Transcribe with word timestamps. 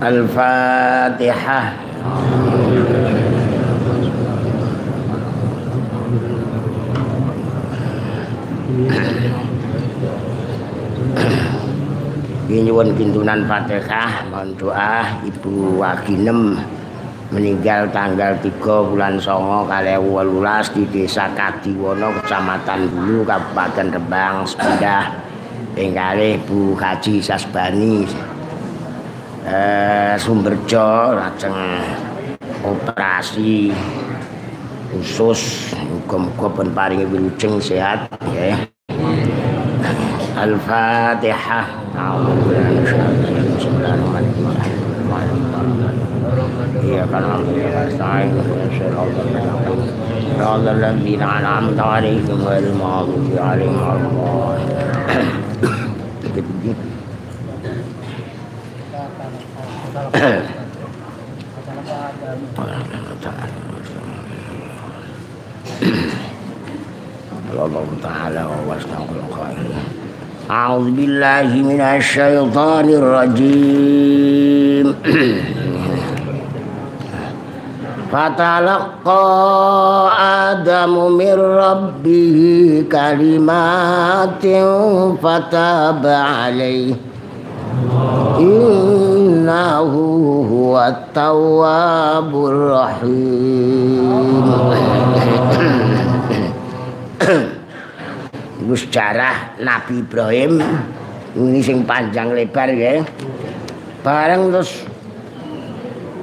Al-Fatihah. 0.00 1.76
nyuwun 12.48 12.96
pintunan 12.96 13.44
Fatihah. 13.44 14.24
Mohon 14.32 14.50
doa 14.56 15.20
Ibu 15.20 15.76
Waginem 15.84 16.56
meninggal 17.28 17.84
tanggal 17.92 18.40
3 18.40 18.56
bulan 18.64 19.20
Songo 19.20 19.68
kali 19.68 20.00
18 20.00 20.80
di 20.80 20.82
Desa 20.88 21.28
Kadiwono 21.36 22.08
Kecamatan 22.20 22.88
Bulu 22.88 23.28
Kabupaten 23.28 23.92
Rembang. 23.92 24.48
Sepindah 24.48 25.12
tinggalih 25.76 26.40
Bu 26.48 26.72
Haji 26.72 27.20
Sasbani 27.20 28.08
eh, 29.50 30.14
Sumberjo 30.14 31.18
lajeng 31.18 31.58
operasi 32.62 33.74
khusus. 34.94 35.74
Muga-muga 35.90 36.46
pun 36.50 36.68
paringi 36.70 37.06
wilujeng 37.06 37.58
sehat 37.58 38.10
ya. 38.30 38.66
Al-Fatihah. 40.38 41.66
Iya 46.80 47.04
kan 47.06 47.22
Ta'ala 68.00 68.44
wa 68.44 68.76
astagfirullah 68.76 69.48
أعوذ 70.50 70.90
بالله 70.90 71.50
من 71.62 71.80
الشيطان 71.80 72.86
الرجيم. 72.90 74.86
فتلقى 78.12 79.26
آدم 80.50 81.12
من 81.16 81.36
ربه 81.64 82.38
كلمات 82.92 84.44
فتاب 85.22 86.04
عليه. 86.06 87.09
إنه 88.39 89.91
هو 90.51 90.73
التواب 90.87 92.31
الرحيم 92.35 94.07
iku 98.65 98.73
sejarah 98.73 99.61
Nabi 99.61 100.01
Ibrahim 100.01 100.57
ini 101.37 101.61
sing 101.61 101.85
panjang 101.85 102.33
lebar 102.33 102.73
ya 102.73 103.05
bareng 104.01 104.49
terus 104.49 104.81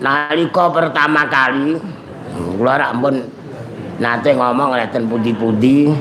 nalika 0.03 0.67
pertama 0.75 1.23
kali 1.31 1.79
kula 2.59 2.83
rak 2.83 2.99
ampun 2.99 3.23
nate 4.03 4.35
ngomong 4.35 4.75
ngeten 4.75 5.07
pundi-pundi 5.07 5.95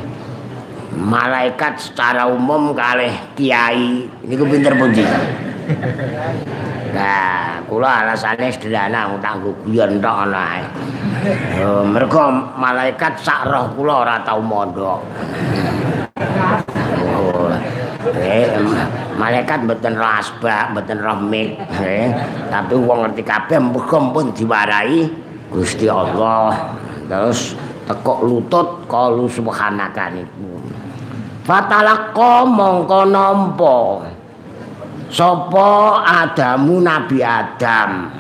malaikat 0.97 1.77
secara 1.77 2.25
umum 2.25 2.73
kalih 2.73 3.13
kiai 3.37 4.09
niku 4.25 4.49
pinter 4.49 4.73
pundi 4.75 5.05
Nah, 6.97 7.61
kula 7.69 8.07
alasane 8.07 8.49
sederhana 8.49 9.13
utang 9.13 9.45
guyon 9.45 10.01
tok 10.01 10.17
ana 10.25 10.43
ae. 10.57 10.65
mergo 11.85 12.33
malaikat 12.57 13.21
sak 13.21 13.45
roh 13.45 13.69
kula 13.77 14.07
ora 14.07 14.17
tau 14.25 14.41
mondok. 14.41 15.05
Oh, 17.05 17.53
eh, 18.17 18.49
malaikat 19.21 19.69
mboten 19.69 19.99
rasbak, 19.99 20.73
mboten 20.73 20.99
remik, 21.05 21.61
eh, 21.85 22.09
tapi 22.49 22.79
wong 22.79 23.11
ngerti 23.11 23.23
kabeh 23.27 23.59
muga 23.61 24.01
pun 24.01 24.33
diwarai 24.33 25.05
Gusti 25.53 25.91
Allah. 25.91 26.79
Terus 27.11 27.59
tekok 27.85 28.25
lutut 28.25 28.89
kalu 28.89 29.29
subhanaka 29.29 30.17
niku. 30.17 30.76
Fatalaqqa 31.47 32.43
mongko 32.43 33.07
nampa. 33.07 34.03
Sapa 35.07 36.03
Adamu 36.03 36.83
Nabi 36.83 37.23
Adam? 37.23 38.11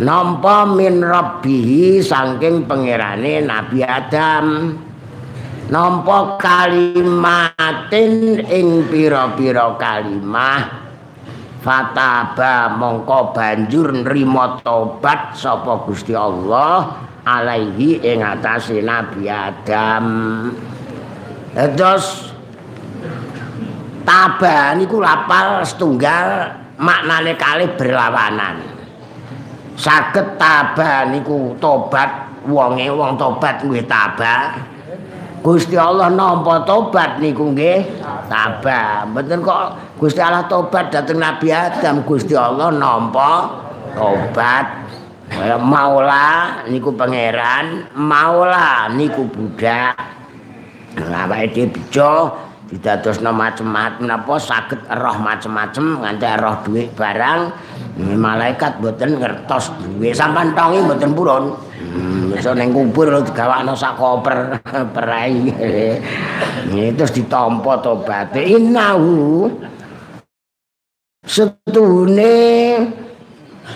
Nampa 0.00 0.64
min 0.72 1.04
rabbihi 1.04 2.00
saking 2.00 2.64
pangerane 2.64 3.44
Nabi 3.44 3.84
Adam. 3.84 4.72
Nampa 5.68 6.40
kalimatin 6.40 8.40
ing 8.48 8.88
pira-pira 8.88 9.76
kalimah. 9.76 10.80
Fataba 11.60 12.72
mongko 12.72 13.36
banjur 13.36 14.00
nrimo 14.00 14.64
tobat 14.64 15.36
sapa 15.36 15.84
Gusti 15.84 16.16
Allah 16.16 17.04
alaihi 17.24 18.00
ing 18.00 18.24
atase 18.24 18.80
Nabi 18.80 19.28
Adam 19.28 20.04
terus 21.54 22.34
taba 24.02 24.74
niku 24.74 24.98
lapal 24.98 25.62
setunggal 25.62 26.50
maknane 26.76 27.38
kali 27.38 27.70
berlawanan 27.78 28.58
saged 29.78 30.34
taba 30.34 31.06
niku 31.08 31.54
tobat 31.62 32.34
wonge 32.50 32.90
wong 32.90 33.14
tobat 33.14 33.62
kuwi 33.62 33.86
taba 33.86 34.58
Gusti 35.44 35.76
Allah 35.76 36.08
nampa 36.08 36.64
tobat 36.64 37.20
niku 37.20 37.52
nggih 37.52 38.00
tabah. 38.32 39.04
Mboten 39.12 39.44
kok 39.44 39.76
Gusti 40.00 40.16
Allah 40.24 40.48
tobat 40.48 40.88
dhateng 40.88 41.20
Nabi 41.20 41.52
Adam, 41.52 42.00
Gusti 42.00 42.32
Allah 42.32 42.72
nampa 42.72 43.52
tobat. 43.92 44.88
Maula 45.60 46.64
niku 46.64 46.96
pangeran, 46.96 47.92
Maula 47.92 48.88
niku 48.96 49.28
budak. 49.28 50.23
Lah 50.94 51.26
awake 51.26 51.50
dhewe 51.50 51.66
bisa 51.74 52.30
didadosno 52.70 53.30
macem-macem 53.34 54.08
napa 54.08 54.40
saged 54.40 54.80
roh 54.88 55.16
macem-macem 55.20 56.00
nganti 56.00 56.26
roh 56.38 56.56
dhuwit 56.62 56.94
barang. 56.94 57.40
Malaikat 57.94 58.82
mboten 58.82 59.22
ngertos 59.22 59.70
duwe 59.78 60.10
sampean 60.10 60.54
tongi 60.54 60.82
mboten 60.82 61.10
purun. 61.14 61.44
Iso 62.34 62.50
ning 62.54 62.74
kubur 62.74 63.22
digawakno 63.22 63.74
sak 63.78 63.94
koper 63.94 64.58
perai. 64.94 65.50
Terus 66.70 67.12
ditampa 67.14 67.78
tobat. 67.78 68.34
Innahu 68.34 69.46
setune 71.22 72.34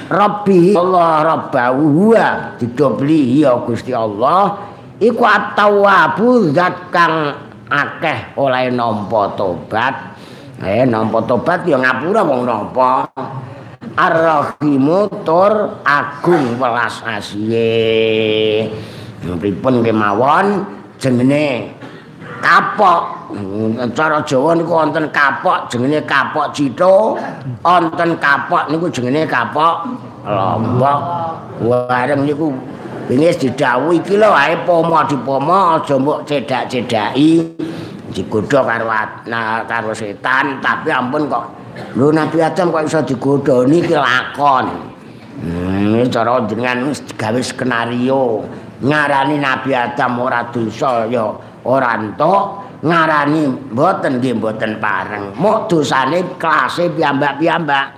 Rabbi 0.09 0.77
Allah 0.77 1.25
Rabbahu 1.25 1.83
huwa 1.85 2.57
didobli 2.61 3.41
ya 3.41 3.57
Gusti 3.65 3.93
Allah 3.93 4.57
iku 4.99 5.23
at-tawwabu 5.23 6.51
zat 6.55 6.91
kang 6.91 7.35
akeh 7.71 8.35
oleh 8.35 8.71
nampa 8.75 9.35
tobat. 9.39 9.95
Eh 10.59 10.83
nampa 10.83 11.23
tobat 11.23 11.63
ya 11.67 11.79
ngapura 11.79 12.23
wong 12.27 12.43
nampa. 12.47 13.07
Tur 15.27 15.53
agung 15.83 16.45
welas 16.59 17.03
asihe. 17.03 18.71
Pripun 19.19 19.83
kemawon 19.83 20.63
jenenge 21.03 21.75
kapok. 22.39 23.19
Cara 23.93 24.25
Jawa 24.25 24.57
niku 24.57 24.73
wonten 24.73 25.11
kapok 25.13 25.69
jenenge 25.69 26.01
kapok 26.09 26.49
citho 26.55 27.19
wonten 27.61 28.17
kapok 28.17 28.71
niku 28.71 28.87
jenenge 28.89 29.27
kapok 29.27 29.85
lombok. 30.25 30.99
Wareng 31.61 32.23
niku 32.23 32.55
wis 33.09 33.41
didhawuhi 33.41 34.05
iki 34.05 34.21
lho 34.21 34.29
ae 34.37 34.61
pomo 34.69 35.01
dipomo 35.09 35.81
aja 35.81 35.97
mbok 35.97 36.29
cedak-cedaki. 36.29 37.57
Digodha 38.13 38.61
karo 38.65 38.87
karo 39.65 39.93
setan 39.97 40.61
tapi 40.61 40.93
ampun 40.93 41.25
kok. 41.29 41.45
Lho 41.97 42.13
Nabi 42.13 42.45
Adam 42.45 42.69
kok 42.69 42.85
iso 42.85 43.01
digodhoni 43.01 43.81
iki 43.81 43.97
lakon. 43.97 44.67
Hmm, 45.39 46.05
cara 46.13 46.45
jenengan 46.45 46.93
wis 46.93 47.01
gawe 47.17 47.41
skenario. 47.41 48.45
Ngarani 48.85 49.41
Nabi 49.41 49.73
Adam 49.73 50.21
ora 50.21 50.45
dosa 50.53 51.09
ya 51.09 51.33
ora 51.65 51.97
entuk. 51.97 52.69
Ngarani 52.79 53.73
mboten 53.75 54.23
nggih 54.23 54.39
mboten 54.39 54.79
pareng. 54.79 55.35
Mok 55.35 55.67
dosane 55.67 56.39
kelase 56.39 56.87
piyambak-piyambak 56.95 57.98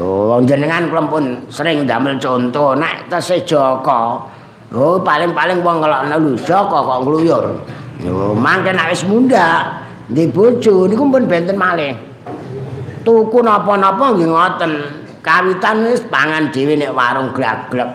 Oh, 0.00 0.40
jenengan 0.40 0.88
kula 0.88 1.04
pun 1.04 1.24
sering 1.52 1.84
damel 1.84 2.16
contoh 2.16 2.72
nek 2.72 3.12
tese 3.12 3.44
Joko. 3.44 4.24
Oh, 4.72 4.96
paling-paling 5.04 5.60
wong 5.60 5.84
ngelokno 5.84 6.16
lho 6.16 6.32
Joko 6.40 6.78
kok 6.80 6.98
ngluyur. 7.04 7.44
Oh, 8.08 8.32
mangke 8.32 8.72
nek 8.72 8.88
wis 8.88 9.04
mundhak 9.04 9.84
di 10.08 10.24
bojo 10.32 10.88
niku 10.88 11.04
pun 11.12 11.28
benten 11.28 11.60
malih. 11.60 11.92
Tuku 13.04 13.44
napa-napa 13.44 14.16
nggih 14.16 14.28
ngoten. 14.32 14.72
Kawitan 15.22 15.86
wis 15.86 16.02
pangan 16.08 16.48
dhewe 16.50 16.74
nek 16.74 16.96
warung 16.96 17.30
glak-glek. 17.36 17.90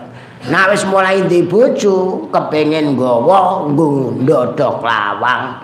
Nek 0.48 0.70
wis 0.70 0.86
mulai 0.86 1.26
di 1.26 1.42
bojo 1.42 2.30
kepengin 2.30 2.94
nggawa 2.94 3.66
ndodok 3.68 4.86
lawang. 4.86 5.58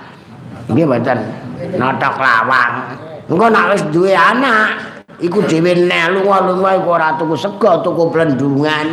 Nggih 0.67 0.83
mboten. 0.83 1.19
Notok 1.79 2.17
lawang. 2.19 2.73
Engko 3.31 3.47
nek 3.49 3.67
wis 3.73 3.83
duwe 3.89 4.13
anak, 4.13 4.94
iku 5.23 5.45
dhewe 5.47 5.75
nek 5.87 6.15
lunga-lunga 6.15 6.71
iku 6.81 6.89
ora 6.95 7.15
tuku 7.15 7.35
sego 7.39 7.83
tuku 7.85 8.11
plendungan 8.11 8.87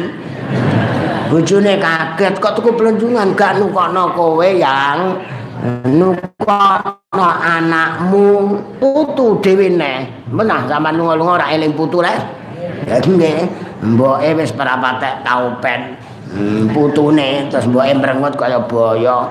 bojone 1.31 1.79
kaget 1.79 2.43
kok 2.43 2.59
tuku 2.59 2.75
plendungan 2.75 3.31
gak 3.33 3.55
nukono 3.55 4.11
kowe 4.11 4.49
yang. 4.51 5.15
Nukono 5.85 7.27
anakmu. 7.39 8.57
Putu 8.81 9.39
dhewe 9.39 9.71
nek 9.71 10.27
menah 10.33 10.65
sampean 10.67 10.97
lunga-lunga 10.97 11.39
ora 11.39 11.47
eling 11.53 11.71
putu 11.77 12.03
rek 12.03 12.19
nggih. 12.89 13.47
Mboke 13.81 14.29
wis 14.37 14.53
parapatek 14.53 15.25
tau 15.25 15.57
pen 15.57 15.97
Putune 16.71 17.51
terus 17.51 17.67
mbok 17.67 17.83
embrengut 17.83 18.39
kaya 18.39 18.63
boyo. 18.63 19.27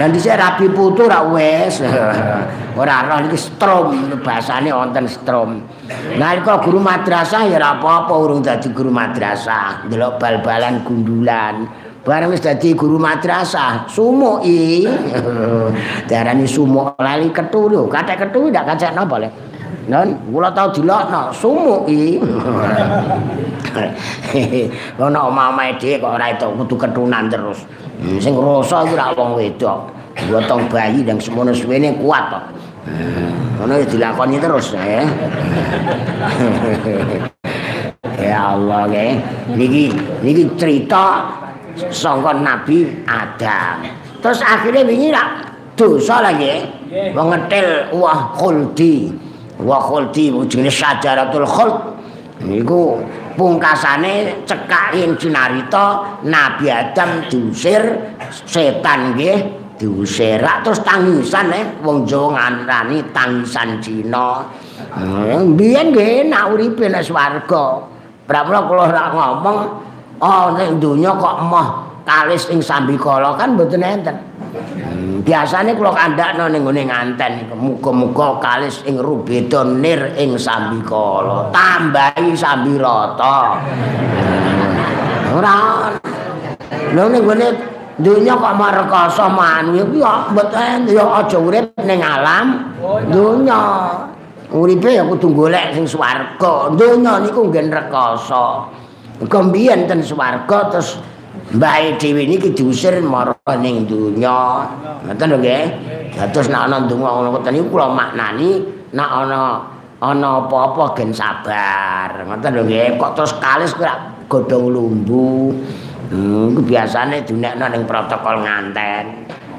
Lah 0.00 0.08
dhisik 0.08 0.40
rabi 0.40 0.72
putu 0.72 1.04
ra 1.04 1.20
wis. 1.28 1.84
Ora 2.80 3.04
roh 3.04 3.26
iki 3.26 3.36
strom 3.36 4.16
bahasane 4.24 4.72
wonten 4.72 5.04
strom. 5.04 5.60
Nalika 6.16 6.62
guru 6.62 6.78
madrasah 6.78 7.50
ya 7.50 7.58
ora 7.58 7.74
apa-apa 7.74 8.14
urung 8.14 8.38
dadi 8.38 8.70
guru 8.70 8.94
madrasah, 8.94 9.90
ndelok 9.90 10.22
bal-balan 10.22 10.86
gundulan. 10.86 11.66
Bareng 12.06 12.30
wis 12.30 12.38
dadi 12.38 12.78
guru 12.78 12.94
madrasah, 13.02 13.90
sumuki. 13.90 14.86
Darani 16.08 16.46
sumuk 16.46 16.94
lali 17.02 17.34
ketu 17.34 17.66
lho, 17.66 17.90
kathek 17.90 18.30
ketu 18.30 18.46
ndak 18.46 18.64
kacek 18.64 18.94
napa 18.94 19.26
le. 19.26 19.28
Non, 19.88 20.08
kula 20.28 20.52
tau 20.52 20.68
dilokno 20.68 21.32
sumuki. 21.32 22.18
Ono 25.04 25.18
omah-omahe 25.32 25.80
dhewe 25.80 25.96
kok 26.02 26.12
ora 26.20 26.28
itu 26.32 26.44
kudu 26.44 26.76
ketunan 26.76 27.30
terus. 27.32 27.64
Hmm, 27.98 28.20
sing 28.20 28.36
rasa 28.36 28.84
iku 28.84 28.94
rak 28.94 29.16
wong 29.16 29.34
wedok. 29.38 29.80
Gotong 30.28 30.68
bayi 30.68 31.02
dan 31.06 31.20
semono 31.22 31.54
suwene 31.56 31.94
kuat 31.96 32.24
kok. 32.28 32.44
Hmm, 32.88 33.62
ono 33.64 33.78
ya 33.80 33.86
dilakoni 33.86 34.40
terus 34.40 34.72
ya. 34.76 35.02
ya 38.28 38.38
Allah 38.58 38.82
nggih. 38.90 39.12
Niki 39.56 39.84
niki 40.20 40.42
cerita 40.58 41.24
sangka 41.88 42.32
Nabi 42.36 42.92
Adam. 43.06 43.86
Terus 44.18 44.42
akhirnya 44.42 44.82
wingi 44.84 45.14
rak 45.14 45.28
dosa 45.78 46.20
lagi. 46.20 46.66
Wong 47.14 47.30
ngetil 47.32 47.94
wah 47.94 48.34
khuldi. 48.34 49.27
Wa 49.58 49.78
khuldi 49.82 50.30
jenenge 50.46 50.70
syajaratul 50.70 51.46
khuld 51.46 51.74
niku 52.46 53.02
pungkasane 53.34 54.46
cekakin 54.46 55.18
cinarita 55.18 56.18
Nabi 56.22 56.70
Adam 56.70 57.26
diusir 57.26 57.82
setan 58.46 59.14
nggih 59.14 59.38
diusir 59.78 60.42
terus 60.62 60.82
tangisan 60.82 61.50
eh 61.54 61.64
wong 61.82 62.06
Jawa 62.06 62.34
ngarani 62.34 62.98
tangisan 63.14 63.78
Cina. 63.78 64.42
Hmm, 64.94 65.54
biyen 65.54 65.94
nggih 65.94 66.26
nak 66.26 66.54
uripe 66.54 66.86
nek 66.90 67.06
swarga. 67.06 67.86
Pramila 68.26 68.66
kula 68.66 68.82
ora 68.92 69.04
ngomong 69.14 69.58
oh 70.20 70.44
nek 70.54 70.78
donya 70.82 71.14
kok 71.16 71.34
emoh 71.42 71.66
kalis 72.04 72.50
ing 72.52 72.60
sambikala 72.60 73.36
kan 73.38 73.54
mboten 73.54 73.84
enten 73.84 74.16
biasane 75.28 75.76
kula 75.76 75.92
kandhakno 75.92 76.48
ning 76.48 76.64
ngene 76.64 76.88
nganten 76.88 77.52
muga-muga 77.52 78.40
kalis 78.40 78.80
ing 78.88 78.96
rubeda 78.96 79.60
nir 79.60 80.16
ing 80.16 80.40
sambikala 80.40 81.52
tambahi 81.52 82.32
sambirata 82.32 83.60
ora. 85.36 85.92
Lho 86.96 87.04
ning 87.12 87.28
ngene 87.28 87.48
dunya 88.00 88.40
kok 88.40 88.56
marekasa 88.56 89.28
manu 89.28 89.76
ya 89.92 90.32
mboten 90.32 90.88
ya 90.88 91.04
aja 91.20 91.36
urip 91.36 91.76
ning 91.84 92.00
alam. 92.00 92.72
Dunya 93.12 93.60
uripe 94.48 94.96
ya 94.96 95.04
kudu 95.04 95.28
golek 95.36 95.76
sing 95.76 95.84
swarga. 95.84 96.72
Dunya 96.72 97.20
niku 97.20 97.52
nggen 97.52 97.68
rekasa 97.68 98.64
kembiyen 99.28 99.84
ten 99.84 100.00
swarga 100.00 100.72
terus 100.72 100.96
Mbak 101.48 101.96
Dewi 101.96 102.28
ini 102.28 102.36
diusir 102.52 103.00
marah 103.00 103.56
ning 103.56 103.88
dunya. 103.88 104.68
Ngoten 105.08 105.26
lho 105.32 105.38
nggih. 105.40 105.64
Dados 106.12 106.52
nek 106.52 106.68
ana 106.68 106.76
ndonga 106.84 107.08
ngono 107.08 107.28
ngoten 107.32 107.52
niku 107.56 107.72
kula 107.72 107.88
maknani 107.88 108.60
nek 108.92 109.08
ana 109.08 109.40
ana 109.96 110.28
apa-apa 110.44 110.92
gen 110.92 111.08
sabar. 111.16 112.28
Ngoten 112.28 112.52
lho 112.52 112.62
nggih. 112.68 113.00
Kok 113.00 113.12
terus 113.16 113.32
kalis 113.40 113.72
kira 113.72 113.96
godhong 114.28 114.68
lumbu. 114.68 115.56
Hmm, 116.12 116.52
biasane 116.68 117.24
dinekno 117.24 117.64
ning 117.72 117.88
protokol 117.88 118.44
nganten. 118.44 119.04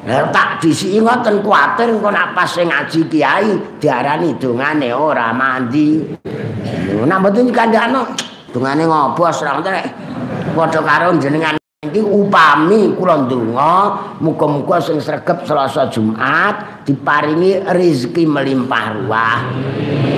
Lah 0.06 0.30
tak 0.30 0.62
disiki 0.62 1.01
ngoten 1.01 1.41
kuwatir 1.41 1.89
engko 1.89 2.13
nek 2.13 2.38
pas 2.38 2.53
sing 2.53 2.69
ngaji 2.69 3.01
kiai 3.09 3.50
diarani 3.81 4.38
dongane 4.38 4.94
ora 4.94 5.33
mandi. 5.33 6.06
Nek 7.01 7.18
mboten 7.18 7.50
kandhano 7.50 8.06
dongane 8.53 8.86
ngobos 8.86 9.41
ra 9.41 9.57
ngoten 9.57 9.74
padha 10.53 10.81
karo 10.86 11.18
jenengan 11.18 11.58
Iki 11.79 12.03
upami 12.03 12.91
kula 12.99 13.23
ndonga 13.23 13.95
muga-muga 14.19 14.83
sing 14.83 15.00
sregep 15.00 15.48
Selasa 15.48 15.88
Jumat 15.88 16.83
diparingi 16.83 17.55
rezeki 17.71 18.27
melimpah 18.27 19.00
ruah. 19.00 19.39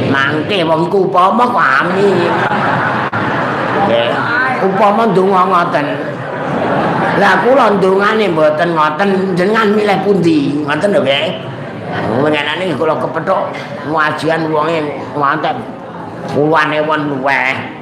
Mangke 0.10 0.66
wong 0.66 0.90
iku 0.90 1.06
upama 1.06 1.54
kok 1.54 1.62
amin. 1.62 2.18
Nggih. 3.86 4.10
Upama 4.74 5.14
ndonga 5.14 5.42
ngoten. 5.54 5.86
Lah 7.22 7.46
kula 7.46 7.78
ndongane 7.78 8.26
mboten 8.34 8.74
ngoten 8.74 9.10
jenengan 9.38 9.70
milih 9.78 10.02
pundi? 10.02 10.66
Ngoten 10.66 10.98
lho 10.98 11.06
nggih. 11.06 11.30
Mengenane 12.26 12.74
kula 12.74 12.98
kepethuk 12.98 13.54
ngajian 13.86 14.50
wonge 14.50 14.82
mantep 15.14 15.62
puluhan 16.34 16.74
ewan 16.74 17.06
luweh. 17.06 17.81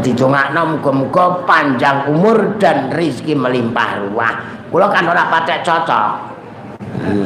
Didongakno 0.00 0.78
muga-muga 0.78 1.42
panjang 1.42 2.06
umur 2.06 2.54
dan 2.62 2.90
rezeki 2.94 3.34
melimpah 3.34 4.06
ruah. 4.06 4.34
Kula 4.70 4.86
kan 4.86 5.10
ora 5.10 5.26
patek 5.26 5.66
cocok. 5.66 6.30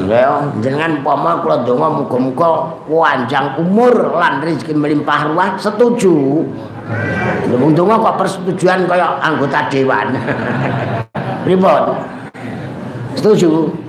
Ya, 0.08 0.48
jenengan 0.62 1.02
umpama 1.02 1.44
kula 1.44 1.66
donga 1.68 2.04
muga-muga 2.04 2.80
panjang 2.88 3.60
umur 3.60 4.16
lan 4.16 4.40
rezeki 4.40 4.72
melimpah 4.72 5.28
ruah 5.28 5.60
setuju. 5.60 6.48
Wong 7.54 7.72
donga 7.76 8.00
kok 8.00 8.16
persetujuan 8.24 8.88
kaya 8.88 9.20
anggota 9.20 9.68
dewan. 9.68 10.16
Pripun? 11.44 11.82
Setuju? 13.20 13.83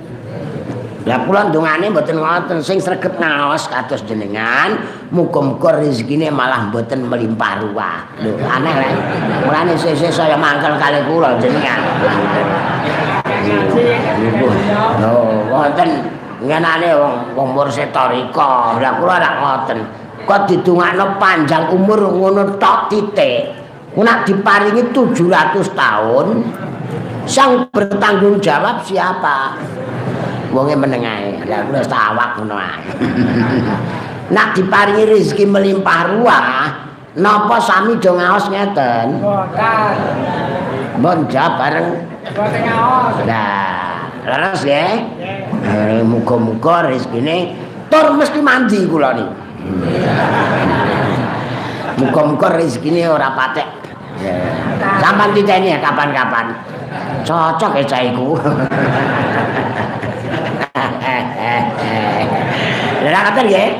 Lah 1.06 1.22
kula 1.22 1.54
ndongane 1.54 1.86
mboten 1.86 2.18
ngoten 2.18 2.58
sing 2.58 2.82
sregep 2.82 3.14
ngaos 3.22 3.70
kados 3.70 4.02
jenengan 4.10 4.74
muga-muga 5.14 5.78
rezekine 5.78 6.34
malah 6.34 6.66
mboten 6.66 7.06
melimpah 7.06 7.62
ruah. 7.62 8.10
Lho 8.26 8.34
aneh 8.42 8.74
lek. 8.74 8.92
Mulane 9.46 9.78
sesuk 9.78 10.10
saya 10.10 10.34
mangkel 10.34 10.74
kali 10.74 11.06
kula 11.06 11.38
jenengan. 11.38 11.78
Lho 14.98 15.46
wonten 15.46 16.10
ngenane 16.42 16.90
wong 17.38 17.48
mursyid 17.54 17.94
tarika. 17.94 18.74
Lah 18.82 18.98
kula 18.98 19.22
rak 19.22 19.34
ngoten. 19.38 19.78
Kok 20.26 20.40
didongakno 20.50 21.22
panjang 21.22 21.70
umur 21.70 22.02
ngono 22.02 22.58
tok 22.58 22.90
titik. 22.90 23.54
Nek 23.94 24.26
diparingi 24.26 24.90
700 24.90 25.70
tahun 25.72 26.26
sang 27.30 27.64
bertanggung 27.70 28.42
jawab 28.42 28.82
siapa? 28.82 29.56
Wonge 30.56 30.72
meneng 30.72 31.04
ae 31.04 31.36
ya 31.44 31.60
kula 31.68 31.84
tawak 31.84 32.40
ngono 32.40 32.56
ae. 32.56 32.80
Nak 34.34 34.56
diparingi 34.56 35.04
rezeki 35.06 35.44
melimpah 35.44 36.16
ruah 36.16 36.48
napa 37.20 37.60
sami 37.60 38.00
do 38.00 38.16
ngaos 38.16 38.48
ngeten? 38.48 39.20
Mboten 39.20 39.96
mbon 40.98 41.18
bareng. 41.28 41.88
Mboten 42.32 42.60
ngaos. 42.64 43.16
Nah 43.28 44.08
leres 44.26 44.62
ya 44.66 45.06
eh, 45.62 46.02
muga-muga 46.02 46.90
rezekine 46.90 47.54
tur 47.86 48.18
mesti 48.18 48.42
mandi 48.42 48.82
kula 48.90 49.14
niki 49.14 49.30
muga-muga 52.02 52.48
rezekine 52.56 53.06
ora 53.06 53.30
patek. 53.36 53.68
Sampean 54.98 55.30
diteni 55.36 55.76
ya 55.76 55.78
kapan-kapan. 55.78 56.56
Cocok 57.22 57.78
ya 57.78 57.84
caiku 57.84 58.34
Lah 63.06 63.22
kata 63.32 63.40
nggih. 63.46 63.70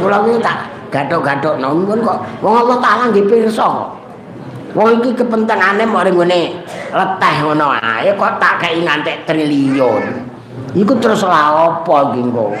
Kula 0.00 0.18
iki 0.26 0.40
tak 0.42 0.58
gathok-gathok 0.92 1.56
nonggon 1.62 2.04
kok 2.04 2.18
wong 2.44 2.54
Allah 2.66 2.76
taala 2.82 3.04
nggih 3.12 3.26
pirsa. 3.28 3.68
Wong 4.72 4.88
iki 5.00 5.10
kepentengane 5.16 5.84
mok 5.86 6.04
ring 6.08 6.16
ngene 6.16 6.40
leteh 6.92 7.34
ngono 7.44 7.66
ae 7.76 8.10
kok 8.16 8.32
tak 8.42 8.54
kei 8.64 8.82
ngantek 8.82 9.26
triliun. 9.28 10.04
Iku 10.72 10.96
terus 10.96 11.20
la 11.28 11.52
apa 11.52 11.96
iki 12.12 12.20
engko? 12.24 12.56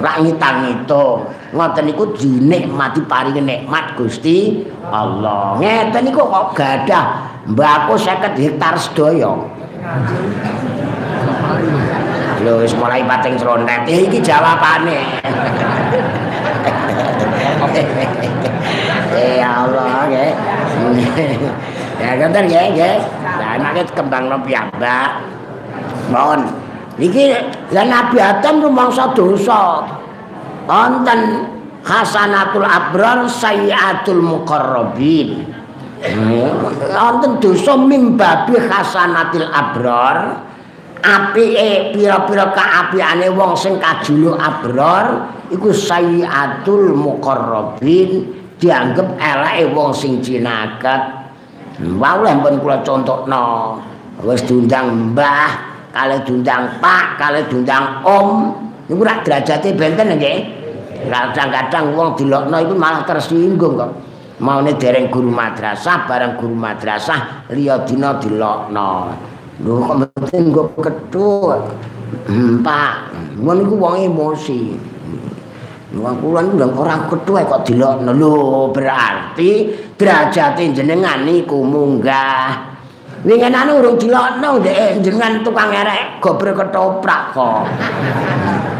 Ora 0.00 0.16
ngitang-ngitung. 0.24 1.18
Ngoten 1.52 1.84
niku 1.92 2.04
dinikmati 2.16 3.04
paringi 3.04 3.44
nikmat 3.44 4.00
Gusti 4.00 4.64
Allah. 4.88 5.60
Ngeten 5.60 6.08
niku 6.08 6.24
kok 6.24 6.56
gadah 6.56 7.04
mbako 7.52 8.00
50 8.00 8.40
hektar 8.40 8.80
sedaya. 8.80 9.36
Lho 12.40 12.64
wis 12.64 12.72
mulai 12.72 13.04
pating 13.04 13.36
srontet. 13.36 13.84
Eh, 13.84 14.08
iki 14.08 14.24
jawabane. 14.24 15.20
eh 19.20 19.44
Allah 19.44 20.08
nggih. 20.08 20.32
ya 22.00 22.16
ngoten 22.16 22.44
nggih. 22.48 22.96
Lah 23.20 23.60
anake 23.60 23.84
kembangno 23.92 24.40
piyambak. 24.40 25.20
Mohon. 26.08 26.48
Iki 26.96 27.24
lan 27.76 27.92
Nabi 27.92 28.16
Adam 28.20 28.64
rumangsa 28.64 29.12
dosa. 29.12 29.84
Wonten 30.64 31.44
hasanatul 31.84 32.64
abrar 32.64 33.28
sayyatul 33.28 34.24
muqarrabin. 34.24 35.44
Wonten 36.88 37.36
dosa 37.36 37.76
mimbabi 37.76 38.56
hasanatil 38.64 39.44
abrar. 39.44 40.48
Apike 41.02 41.96
pira-pira 41.96 42.52
kaapiane 42.52 43.28
wong 43.32 43.56
sing 43.56 43.76
kajuluk 43.80 44.36
abror 44.36 45.28
iku 45.50 45.72
sayyatul 45.72 46.94
muqarrabin 46.94 48.28
dianggep 48.60 49.16
eleke 49.16 49.64
wong 49.72 49.90
sing 49.96 50.20
cinaket 50.20 51.02
wae 51.80 52.16
leh 52.20 52.34
pun 52.44 52.54
kula 52.60 52.84
contohno 52.84 53.80
wis 54.20 54.44
diundang 54.44 55.16
mbah 55.16 55.70
kale 55.90 56.22
diundang 56.22 56.78
pak 56.78 57.18
kale 57.18 57.44
diundang 57.48 58.04
om. 58.04 58.28
Niku 58.90 59.06
rak 59.06 59.22
derajate 59.22 59.70
benten 59.78 60.18
nggih 60.18 60.38
kadang-kadang 61.06 61.94
wong 61.94 62.18
dilokno 62.18 62.56
iku 62.58 62.74
malah 62.74 63.06
tersinggung 63.06 63.78
kok. 63.78 63.90
Maune 64.40 64.72
dereng 64.80 65.12
guru 65.12 65.28
madrasah 65.28 66.08
bareng 66.08 66.40
guru 66.40 66.56
madrasah 66.56 67.46
liya 67.52 67.84
dina 67.84 68.16
dilokno 68.16 69.14
Lho 69.60 69.76
kok 69.84 69.96
mboten 70.00 70.42
nggo 70.48 70.62
ketut. 70.80 71.60
Hmm, 72.26 72.64
Pak, 72.64 72.94
ngono 73.38 73.60
iku 73.60 73.74
wong 73.76 73.94
emosi. 74.08 74.60
Wong 75.90 76.14
kula 76.22 76.40
niku 76.46 76.80
ora 76.80 76.96
ketut 77.10 77.44
kok 77.44 77.62
dilokno. 77.68 78.10
Lho, 78.16 78.72
berarti 78.72 79.68
derajate 80.00 80.72
jenengan 80.72 81.28
niku 81.28 81.60
munggah. 81.60 82.72
Ningen 83.20 83.52
anu 83.52 83.84
urung 83.84 84.00
dilokno 84.00 84.64
ndek 84.64 85.04
jenengan 85.04 85.44
tukang 85.44 85.76
erek 85.76 86.24
gobre 86.24 86.56
ketoprak 86.56 87.36
kok. 87.36 87.68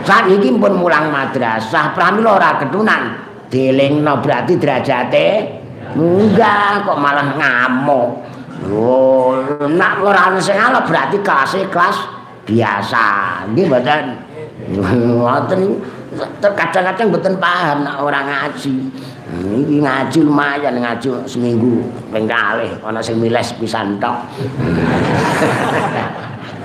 Saat 0.09 0.33
iki 0.33 0.49
pun 0.57 0.81
mulang 0.81 1.13
madrasah, 1.13 1.93
pramila 1.93 2.41
ora 2.41 2.57
ketunan. 2.57 3.29
Dilingno 3.53 4.17
berarti 4.25 4.57
derajate 4.57 5.27
munggah 5.93 6.89
kok 6.89 6.97
malah 6.97 7.37
ngamuk. 7.37 8.30
Oh, 8.69 9.41
nak 9.73 10.05
ora 10.05 10.37
sing 10.37 10.53
ala 10.53 10.85
berarti 10.85 11.17
kelas 11.25 11.57
kelas 11.73 11.97
biasa. 12.45 13.07
Nggih 13.53 13.65
mboten. 13.73 14.05
Ngoten 14.77 15.61
kadang-kadang 16.53 17.09
mboten 17.09 17.41
paham 17.41 17.89
nak 17.89 18.05
ora 18.05 18.21
ngaji. 18.21 18.77
Iki 19.65 19.77
ngaji 19.81 20.19
lumayan 20.27 20.77
ngaji 20.77 21.25
seminggu 21.25 21.89
ping 22.13 22.29
kalih 22.29 22.69
ana 22.85 23.01
sing 23.01 23.17
miles 23.17 23.57
pisan 23.57 23.97
tok. 23.97 24.21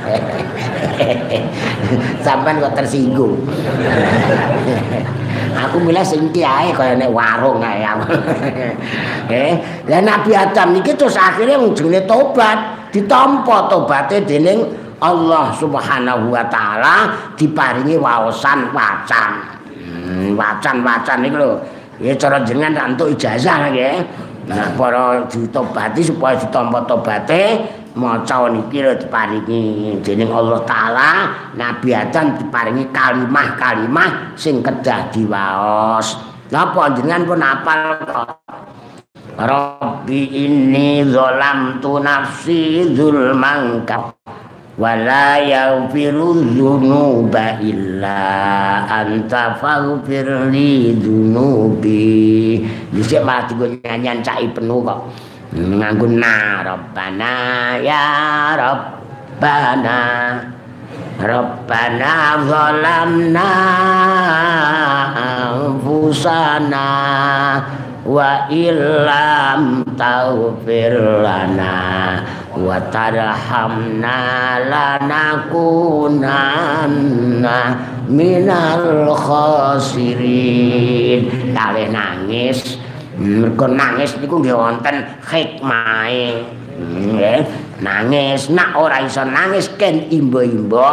Sampai 2.26 2.58
kok 2.58 2.74
tersinggung. 2.78 3.38
aku 5.56 5.80
milih 5.80 6.04
sing 6.04 6.28
kiai 6.36 6.76
kaya 6.76 7.00
nek 7.00 7.12
warung 7.12 7.64
ae. 7.64 7.84
eh, 9.32 9.54
lah 9.88 10.02
Nabi 10.04 10.32
Adam 10.36 10.76
niki 10.76 10.94
terus 10.94 11.16
akhirnya 11.16 11.58
jenenge 11.72 12.04
tobat, 12.06 12.92
ditampa 12.92 13.72
tobaté 13.72 14.24
dening 14.24 14.68
Allah 15.00 15.52
Subhanahu 15.56 16.32
wa 16.32 16.44
taala 16.48 17.12
diparingi 17.36 18.00
waosan 18.00 18.72
wacan. 18.72 19.32
Hmm, 19.76 20.40
wacan-wacan 20.40 21.18
niku 21.24 21.38
lho. 21.40 21.52
Ya 22.00 22.12
cara 22.16 22.44
jenengan 22.44 22.92
entuk 22.92 23.16
ijazah 23.16 23.72
nggih. 23.72 24.04
Nah, 24.46 24.70
para 24.78 25.26
ditobati 25.26 26.06
supaya 26.06 26.38
ditampa 26.38 26.86
tobaté 26.86 27.66
maca 27.96 28.52
niki 28.52 28.84
lho 28.84 28.94
diparingi 29.00 29.98
dening 30.04 30.30
Allah 30.30 30.60
taala 30.68 31.12
Nabi 31.56 31.96
Adam 31.96 32.36
diparingi 32.36 32.92
kalimah-kalimah 32.92 34.36
sing 34.36 34.60
kedah 34.60 35.10
diwaos. 35.16 36.20
Napa 36.52 36.94
jenengan 36.94 37.25
pun 37.25 37.42
apal 37.42 37.82
kok? 38.06 38.30
Rabbi 39.36 40.22
inni 40.32 41.04
zalamtu 41.10 42.00
nafsi 42.00 42.94
zulman 42.96 43.84
wala 44.75 45.40
yaghfiru 45.40 46.52
dzunuba 46.52 47.60
illa 47.64 48.20
anta 48.88 49.56
faghfir 49.56 50.52
li 50.52 50.96
dzunubi. 51.00 52.60
Dhisik 52.92 53.24
mati 53.24 53.56
nyanyian 53.56 54.20
cai 54.20 54.48
penuh 54.52 54.84
kok. 54.84 55.00
Nganggo 55.56 56.12
na 56.12 56.68
rabbana 56.68 57.80
ya 57.80 58.04
rabbana. 58.60 60.00
Rabbana 61.16 62.44
zalamna 62.44 63.52
anfusana 65.16 66.92
wa 68.04 68.52
illam 68.52 69.88
taghfir 69.96 71.24
lana 71.24 72.20
wa 72.52 72.76
tarhamna 72.92 74.20
lanakunanna 74.68 77.60
minal 78.12 79.16
khasirin. 79.16 80.36
Kalih 81.56 81.96
nangis 81.96 82.76
mergo 83.16 83.68
nangis 83.72 84.16
niku 84.20 84.44
nggih 84.44 84.56
wonten 84.56 84.96
hikmahe. 85.24 86.44
Nggih 86.76 87.40
nangis. 87.80 88.52
Nak 88.52 88.76
ora 88.76 89.00
iso 89.04 89.24
nangis 89.24 89.72
ken 89.80 90.12
imba-imba 90.12 90.92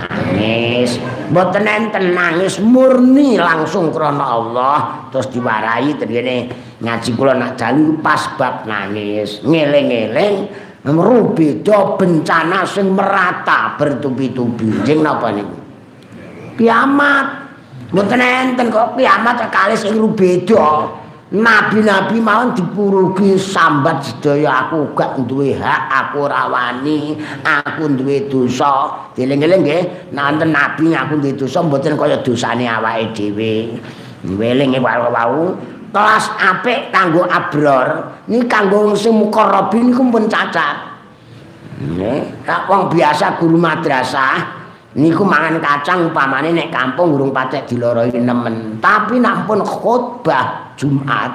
nangis. 0.00 0.96
Mboten 1.28 1.68
enten 1.68 2.16
nangis 2.16 2.56
murni 2.58 3.36
langsung 3.36 3.92
krana 3.92 4.24
Allah. 4.24 4.76
Terus 5.12 5.28
diwarai 5.30 5.92
tengene 6.00 6.48
ngaji 6.80 7.10
kula 7.14 7.36
nak 7.36 7.60
dalu 7.60 8.00
pas 8.00 8.32
bab 8.40 8.64
nangis. 8.64 9.44
Ngeling-eling 9.44 10.48
merubeda 10.88 12.00
bencana 12.00 12.64
sing 12.64 12.96
merata 12.96 13.76
bertubi-tubi. 13.76 14.80
Jeng 14.88 15.04
napa 15.04 15.28
niku? 15.28 15.56
Kiamat. 16.56 17.52
Mboten 17.90 18.22
enten 18.22 18.70
kok 18.70 18.94
kiamat 18.94 19.50
kali 19.50 19.74
sing 19.74 19.98
rubeda 19.98 20.99
Nabi-nabi 21.30 22.18
mawon 22.18 22.58
dipurugi 22.58 23.38
sambat 23.38 24.02
sedaya 24.02 24.66
aku 24.66 24.98
gak 24.98 25.14
duwe 25.30 25.54
hak, 25.54 25.86
aku 25.86 26.26
ora 26.26 26.50
wani, 26.50 27.14
aku 27.46 27.86
duwe 27.94 28.26
dosa. 28.26 29.06
Dieling-eling 29.14 29.62
nggih, 29.62 29.82
nanten 30.10 30.50
nabi 30.50 30.90
aku 30.90 31.22
duwe 31.22 31.38
dosa 31.38 31.62
mboten 31.62 31.94
kaya 31.94 32.18
dosane 32.18 32.66
awake 32.66 33.14
dhewe. 33.14 33.78
Welinge 34.26 34.82
wau-wau 34.82 35.54
kelas 35.94 36.34
apik 36.34 36.90
kanggo 36.90 37.22
abror, 37.22 38.18
niki 38.26 38.50
kanggo 38.50 38.98
sing 38.98 39.14
mukarrabin 39.14 39.94
niku 39.94 40.02
pun 40.10 40.26
cacat. 40.26 40.98
Nggih, 41.78 42.42
wong 42.66 42.90
biasa 42.90 43.38
guru 43.38 43.54
madrasah 43.54 44.59
niku 44.94 45.22
mangan 45.22 45.62
kacang 45.62 46.10
upamane 46.10 46.50
nek 46.50 46.74
kampung 46.74 47.14
urung 47.14 47.30
pacek 47.30 47.66
diloroi 47.70 48.10
nemen. 48.18 48.82
Tapi 48.82 49.22
nampun 49.22 49.62
khutbah 49.62 50.74
Jumat. 50.74 51.30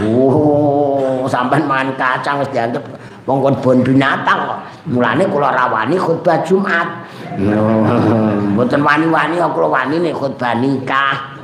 Oh 0.00 1.24
sampean 1.28 1.64
mangan 1.64 1.96
kacang 1.96 2.40
wis 2.44 2.50
dianggep 2.52 2.84
wong 3.24 3.40
kon 3.40 3.56
bon 3.64 3.78
binatang 3.80 4.38
kok. 4.44 4.60
Mulane 4.92 5.24
kula 5.28 5.48
rawani 5.48 5.96
khutbah 5.96 6.44
Jumat. 6.44 6.88
Mboten 8.54 8.80
wani-wani 8.84 9.40
kula 9.40 9.68
wani 9.68 9.96
nek 10.04 10.14
khutbah 10.14 10.52
nikah. 10.60 11.40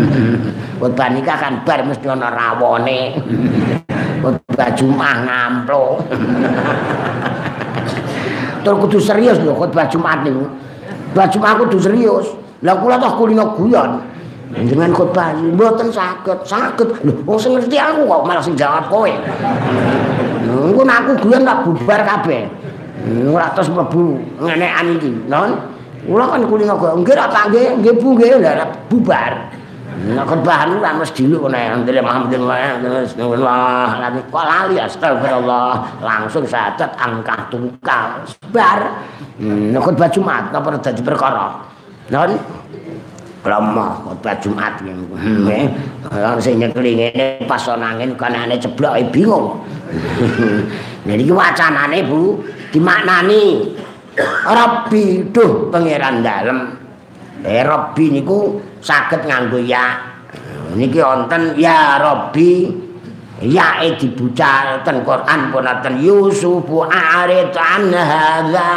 Khutbah 0.80 1.08
nikah 1.16 1.36
kan 1.40 1.64
bar 1.64 1.80
mesti 1.80 2.06
ana 2.12 2.28
rawone. 2.28 3.00
Khutbah 4.24 4.72
Jumat 4.72 5.20
ngamplo 5.28 6.00
Tur 8.64 8.80
kudu 8.80 8.96
serius 8.96 9.36
lho 9.44 9.52
khutbah 9.52 9.84
Jumat 9.92 10.24
niku. 10.24 10.48
Baju 11.14 11.38
aku 11.40 11.62
kudu 11.70 11.78
serius. 11.78 12.26
Lah 12.66 12.74
kula 12.76 12.98
toh 12.98 13.14
kulino 13.16 13.54
guyon. 13.54 14.02
Jenengan 14.54 14.94
khotbah 14.94 15.34
mboten 15.34 15.90
saged, 15.90 16.38
saged. 16.46 16.88
Lho, 17.02 17.34
sing 17.40 17.58
ngerti 17.58 17.74
aku 17.74 18.06
kok 18.06 18.22
malah 18.22 18.42
sing 18.44 18.54
jawab 18.54 18.86
kowe. 18.86 19.10
Engko 20.44 20.82
aku 20.84 21.10
guyon 21.24 21.42
tak 21.42 21.64
bubar 21.66 22.00
kabeh. 22.02 22.46
Ora 23.30 23.52
terus 23.52 23.68
mlebu 23.68 24.16
ngenekan 24.40 24.86
iki, 24.96 25.10
non. 25.26 25.58
Kula 26.04 26.24
kan 26.28 26.44
kulino 26.46 26.74
guyon, 26.76 27.02
nggih 27.02 27.16
ra 27.16 27.26
tak 27.32 27.50
nggih, 27.50 27.80
nggih 27.80 27.94
Bu 27.96 28.08
nggih 28.14 28.36
bubar. 28.92 29.32
Nek 29.94 30.26
khotbah 30.26 30.66
ora 30.66 30.90
mesti 30.98 31.22
ndele 31.30 32.00
Muhammadillah 32.02 32.82
terus 32.82 33.14
wah 33.38 33.94
lagi 34.02 34.20
kok 34.26 34.44
lali 34.44 34.76
astagfirullah. 34.82 36.02
Langsung 36.02 36.42
sadet 36.42 36.90
angka 36.98 37.46
tungkal 37.46 38.26
bar 38.50 38.80
nek 39.38 39.78
khotbah 39.78 40.10
Jumat 40.10 40.50
apa 40.50 40.82
dadi 40.82 41.02
perkara 41.02 41.62
non 42.10 42.34
Lama 43.44 44.00
khotbah 44.08 44.34
Jumat 44.40 44.72
nggih 44.82 45.68
orang 46.08 46.40
sing 46.40 46.58
nyekli 46.58 46.96
ngene 46.96 47.44
pas 47.44 47.62
angin 47.68 48.16
kanane 48.18 48.56
ceblok 48.58 48.98
bingung. 49.12 49.60
Jadi 51.06 51.22
iki 51.22 51.32
wacanane 51.32 52.02
Bu 52.08 52.40
dimaknani. 52.72 53.76
Rabbi 54.48 55.28
duh 55.28 55.68
pangeran 55.68 56.24
dalem. 56.24 56.72
Eh 57.44 57.60
Rabbi 57.60 58.04
niku 58.16 58.56
saged 58.84 59.24
nganggo 59.24 59.56
ya. 59.64 59.96
Niki 60.76 61.00
wonten 61.00 61.56
ya 61.56 61.96
Rabbi 61.96 62.68
ya 63.40 63.80
e 63.80 63.96
dibucal 63.96 64.84
ten 64.84 65.00
Quran 65.00 65.48
punaten 65.48 65.96
Yusuf 66.04 66.68
arid 66.92 67.56
an 67.56 67.88
hadza. 67.88 68.70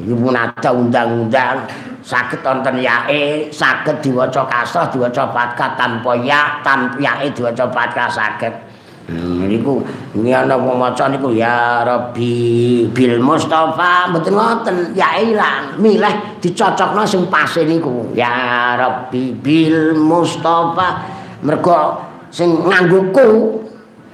Iki 0.00 0.14
punata 0.16 0.70
undang-undang 0.70 1.66
saged 2.06 2.40
wonten 2.46 2.78
ya 2.78 3.10
e 3.10 3.50
saged 3.50 3.98
diwaca 3.98 4.46
kasrah 4.46 4.86
diwaca 4.94 5.26
fathah 5.34 5.74
tanpa 5.74 6.14
ya 6.22 6.62
tanpa 6.62 6.94
ya 7.02 7.18
e 7.18 7.28
diwaca 7.34 7.66
fathah 7.66 8.06
saged. 8.06 8.69
Hmm, 9.10 9.50
niku 9.50 9.82
ini 10.14 10.30
ana 10.30 10.54
wong 10.54 10.78
maca 10.78 11.10
niku 11.10 11.34
ya 11.34 11.82
Rabbi 11.82 12.86
bil 12.94 13.18
Mustafa 13.18 14.06
mboten 14.06 14.38
ngoten 14.38 14.76
ya 14.94 15.18
ilang 15.18 15.74
milih 15.82 16.38
dicocokno 16.38 17.02
sing 17.02 17.26
pas 17.26 17.50
niku. 17.58 18.14
Ya 18.14 18.78
Rabbi 18.78 19.34
bil 19.34 19.98
Mustafa 19.98 21.02
mergo 21.42 22.06
sing 22.30 22.54
nganggoku 22.62 23.58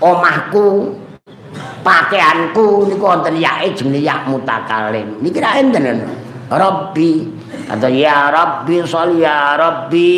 omahku 0.00 0.96
pakaianku 1.84 2.88
niku 2.88 3.04
wonten 3.04 3.36
ya 3.36 3.68
jenenge 3.68 4.00
ya 4.00 4.24
mutakalim. 4.24 5.20
Niki 5.20 5.44
ra 5.44 5.60
enten 5.60 6.08
Rabbi 6.48 7.10
atau 7.68 7.92
ya 7.92 8.32
Rabbi 8.32 8.80
sholli 8.80 9.20
ya 9.20 9.60
Rabbi. 9.60 10.08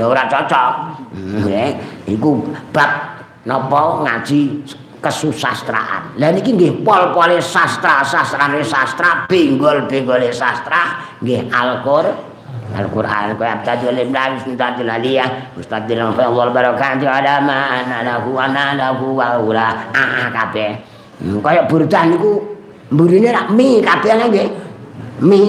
Ora 0.00 0.24
cocok. 0.24 0.72
Hmm, 1.12 1.76
iku 2.08 2.40
bab 2.72 3.21
napa 3.46 4.06
ngaji 4.06 4.40
kesusastraan. 5.02 6.14
Lah 6.16 6.30
niki 6.30 6.54
nggih 6.54 6.86
pol-pole 6.86 7.42
sastra, 7.42 8.06
sastrane 8.06 8.62
sastra, 8.62 9.26
benggol-benggole 9.26 10.30
sastra 10.30 11.02
nggih 11.18 11.50
Al-Qur'an. 11.50 12.30
Al-Qur'an 12.72 13.36
ku 13.36 13.42
abtadul 13.44 13.98
imlan 13.98 14.40
sunnatul 14.40 14.88
aliyah 14.88 15.52
ustadzil 15.60 16.00
Allah 16.00 16.48
barakatuh 16.48 17.04
ada 17.04 17.42
ma 17.44 17.84
anahu 17.84 18.40
anahu 18.40 19.18
wa 19.18 19.36
ula 19.42 19.92
ah 19.92 20.30
kabeh. 20.30 20.70
Kaya 21.42 21.68
burdah 21.68 22.02
niku 22.08 22.40
mburine 22.94 23.28
rak 23.34 23.52
mi 23.52 23.82
kabeh 23.82 24.12
nggih. 24.30 24.48
Mi. 25.20 25.42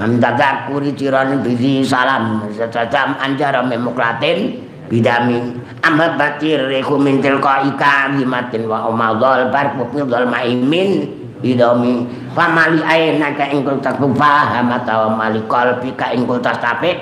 Mamdadak 0.00 0.72
kuri 0.72 0.96
tirani 0.96 1.44
bizi 1.44 1.84
salam 1.84 2.40
Sajam 2.56 3.20
anjara 3.20 3.60
memuklatin 3.60 4.69
bidami. 4.90 5.54
Amma 5.86 6.18
batir 6.18 6.66
reku 6.66 6.98
min 6.98 7.22
tilka 7.22 7.62
ika 7.64 8.10
bimatin 8.12 8.66
wa 8.66 8.90
umadhal 8.90 9.48
barku 9.54 9.86
fidhal 9.94 10.26
maimin 10.26 11.06
bidami. 11.38 12.04
Famali 12.34 12.82
aina 12.82 13.32
ka 13.32 13.46
ingkul 13.48 13.78
takbu 13.78 14.10
faham 14.18 14.74
atau 14.74 15.14
mali 15.14 15.40
qalbi 15.46 15.94
ka 15.94 16.10
ingkul 16.10 16.42
tastafi 16.42 16.98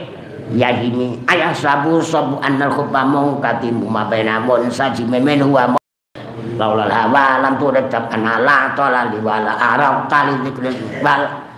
yahimi 0.53 1.21
ayah 1.29 1.53
sabu 1.53 2.01
sabu 2.01 2.41
annal 2.41 2.73
khubba 2.73 3.05
mungkati 3.05 3.69
mumabaina 3.69 4.41
mun 4.41 4.69
saji 4.73 5.05
memen 5.05 5.45
huwa 5.45 5.77
laulal 6.57 6.89
hawa 6.89 7.45
lam 7.45 7.61
turib 7.61 7.89
tab 7.93 8.09
anala 8.09 8.73
tola 8.73 9.13
liwala 9.13 9.53
arab 9.57 10.09
tali 10.09 10.37
dikri 10.45 10.73
bal. 11.05 11.49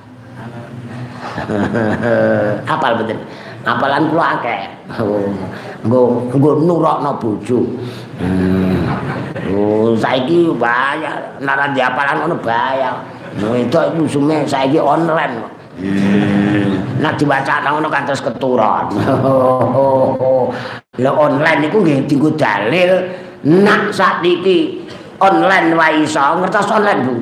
Apal 2.72 2.92
betul 2.98 3.18
apalan 3.64 4.08
kula 4.08 4.40
akeh. 4.40 4.60
Nggo 5.84 6.00
nggo 6.36 6.50
nurokno 6.64 7.16
bojo. 7.20 7.60
Hmm. 8.20 8.84
oh 9.56 9.96
saiki 9.96 10.52
bahaya. 10.56 11.36
Nek 11.40 11.72
di 11.72 11.80
apalan 11.80 12.24
ngono 12.24 12.36
bahaya. 12.40 13.00
No 13.40 13.56
itu 13.56 13.76
iku 13.76 14.04
sume 14.08 14.44
saiki 14.44 14.80
online. 14.80 15.60
Hmm. 15.80 17.00
nek 17.00 17.16
diwaca 17.16 17.64
ngono 17.64 17.88
kan 17.88 18.04
terus 18.04 18.20
keturun. 18.20 18.86
Lho 21.00 21.12
online 21.16 21.72
iku 21.72 21.80
nggih 21.80 22.04
dienggo 22.04 22.36
dalil 22.36 23.08
nak 23.48 23.88
sakniki 23.88 24.84
online 25.20 25.72
wae 25.72 26.04
iso. 26.04 26.20
Ngertos 26.40 26.68
online 26.68 27.00
Bu? 27.08 27.16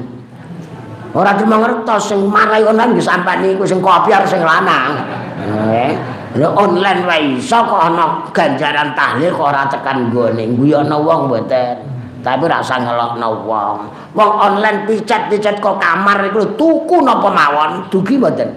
Ora 1.15 1.39
cuma 1.39 1.63
ngertos 1.63 2.11
sing 2.11 2.27
marai 2.27 2.67
online 2.67 2.99
nggih 2.99 3.07
sampeyan 3.07 3.55
iku 3.55 3.63
sing 3.63 3.79
kopi 3.79 4.11
sing 4.27 4.43
lanang. 4.43 4.99
Eh 5.39 6.18
Lha 6.39 6.55
online 6.55 7.03
wae 7.03 7.43
iso 7.43 7.59
kok 7.67 7.83
ana 7.83 8.23
ganjaran 8.31 8.95
tahlil 8.95 9.35
kok 9.35 9.51
ora 9.51 9.67
tekan 9.67 10.07
nggone 10.15 10.55
guyono 10.55 11.03
wong 11.03 11.27
mboten. 11.27 11.77
Tapi 12.23 12.47
ora 12.47 12.63
usah 12.63 12.79
ngelokno 12.79 13.29
wong. 13.43 13.77
Wong 14.15 14.33
online 14.39 14.87
picat-picat 14.87 15.59
kok 15.59 15.83
kamar 15.83 16.31
iku 16.31 16.55
tuku 16.55 17.03
napa 17.03 17.27
mawon 17.27 17.91
dugi 17.91 18.15
mboten. 18.15 18.55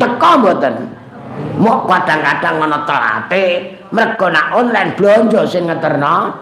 Teko 0.00 0.30
mboten. 0.40 0.74
Mok 1.60 1.84
kadang-kadang 1.84 2.64
ana 2.64 2.78
telate 2.88 3.76
mergo 3.92 4.32
nak 4.32 4.56
online 4.56 4.96
blonjo 4.96 5.44
sing 5.44 5.68
ngeterno 5.68 6.32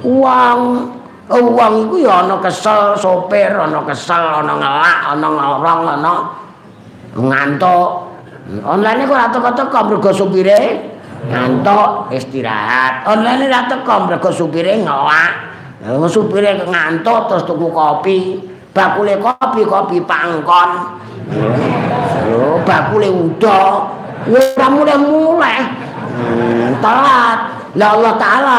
uang 0.00 0.60
uang 1.28 1.74
iku 1.86 1.96
ya 2.00 2.24
ana 2.24 2.40
kesel 2.40 2.96
sopir 2.96 3.52
ana 3.52 3.84
kesel 3.84 4.40
ana 4.44 4.54
ngelak 4.56 4.98
ana 5.12 5.28
ngorong 5.28 5.80
ana 5.84 6.12
ngantuk 7.16 8.09
Online 8.58 9.06
kok 9.06 9.14
ora 9.14 9.30
teko-teko 9.30 9.78
mergo 9.86 10.10
supire 10.10 10.60
ngantuk 11.30 12.10
istirahat. 12.10 13.06
Online 13.06 13.46
ora 13.46 13.60
teko 13.70 13.94
mergo 14.10 14.30
supire 14.34 14.82
ngowak. 14.82 15.32
Lah 15.86 16.10
supire 16.10 16.58
ngantuk 16.66 17.30
terus 17.30 17.46
tuku 17.46 17.70
kopi. 17.70 18.18
Bakule 18.74 19.22
kopi 19.22 19.62
kopi 19.62 19.98
pangkon. 20.02 20.70
Lho, 22.26 22.58
bakule 22.66 23.06
udo. 23.06 23.62
Ora 24.26 24.66
mulai-mulai. 24.66 25.58
Hmm, 26.10 26.74
telat. 26.82 27.38
Lah 27.78 27.88
Allah 27.94 28.14
taala 28.18 28.58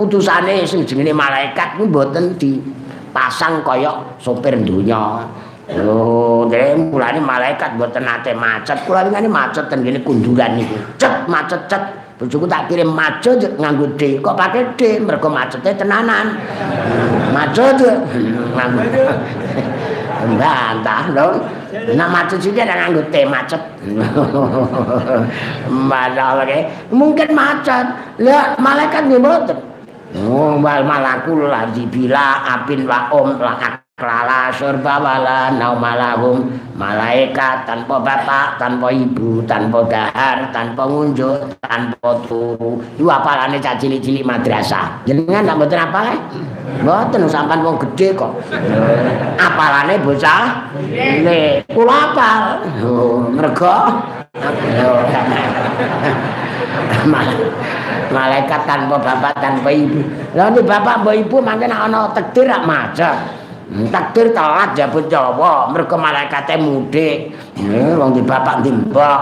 utusane 0.00 0.64
sing 0.64 0.88
jenenge 0.88 1.12
malaikat 1.12 1.76
ku 1.76 1.84
mboten 1.84 2.40
dipasang 2.40 3.60
kaya 3.60 4.16
sopir 4.16 4.56
donya. 4.64 5.28
Oh, 5.66 6.46
dhewe 6.46 6.78
mulane 6.78 7.18
malaikat 7.18 7.74
mboten 7.74 8.06
nate 8.06 8.30
macet. 8.38 8.86
Kula 8.86 9.02
ngene 9.10 9.26
macet 9.26 9.66
ten 9.66 9.82
ngene 9.82 9.98
kunduran 10.06 10.54
niku. 10.54 10.78
Cet 10.94 11.26
macet 11.26 11.66
cet. 11.66 11.82
Bojoku 12.16 12.46
tak 12.46 12.70
kirim 12.70 12.94
macet 12.94 13.42
nganggo 13.58 13.90
D. 13.98 14.22
Kok 14.22 14.38
pakai 14.38 14.78
D? 14.78 15.02
Mergo 15.02 15.26
macete 15.26 15.74
tenanan. 15.74 16.38
Macet 17.34 17.82
nganggo. 18.54 18.82
Mbantah 20.38 21.02
lho. 21.10 21.28
Nek 21.98 22.08
macet 22.14 22.38
sithik 22.38 22.62
ada 22.62 22.86
nganggo 22.86 23.02
T 23.10 23.26
macet. 23.26 23.62
Malah 25.66 26.46
mungkin 26.94 27.28
macet. 27.34 27.90
Lah 28.22 28.54
malaikat 28.62 29.10
nggih 29.10 29.18
mboten. 29.18 29.58
Oh, 30.16 30.54
mal 30.56 30.86
malaku 30.86 31.44
la 31.50 31.66
dibila 31.74 32.46
apin 32.46 32.86
wa 32.86 33.10
om 33.10 33.36
la 33.36 33.82
klala 33.96 34.52
surba 34.52 35.00
wala 35.00 35.56
naumalahum 35.56 36.44
malaikat 36.76 37.64
tanpa 37.64 37.96
bapak 37.96 38.60
tanpa 38.60 38.92
ibu 38.92 39.40
tanpa 39.48 39.88
dahar 39.88 40.52
tanpa 40.52 40.84
ngunjuk 40.84 41.56
tanpa 41.64 42.20
turu. 42.28 42.76
Itu 42.92 43.08
apalane 43.08 43.56
cah 43.56 43.72
cilik-cilik 43.80 44.20
madrasah. 44.20 45.00
Jenengan 45.08 45.48
tak 45.48 45.56
mboten 45.56 45.80
apa 45.80 46.12
mboten 46.84 47.24
sampean 47.24 47.64
wong 47.64 47.80
gedhe 47.88 48.12
kok. 48.12 48.36
Apalane 49.40 49.96
bocah? 50.04 50.68
Ini 50.92 51.64
kula 51.64 52.12
apal. 52.12 52.68
Oh, 52.84 53.32
mergo 53.32 53.96
malaikat 58.12 58.60
tanpa 58.68 59.00
bapak 59.00 59.40
tanpa 59.40 59.72
ibu. 59.72 60.04
Lalu 60.36 60.60
bapak 60.68 61.00
ibu 61.16 61.40
mungkin 61.40 61.72
ana 61.72 62.12
takdir 62.12 62.44
rak 62.44 62.68
maca 62.68 63.35
Hmm, 63.66 63.90
takdir 63.90 64.30
telat 64.30 64.78
jabut 64.78 65.10
Jawa, 65.10 65.74
mergo 65.74 65.98
malaikate 65.98 66.54
mudik. 66.54 67.34
Wong 67.98 68.14
di 68.14 68.22
bapak 68.22 68.62
di 68.62 68.70
mbok. 68.70 69.20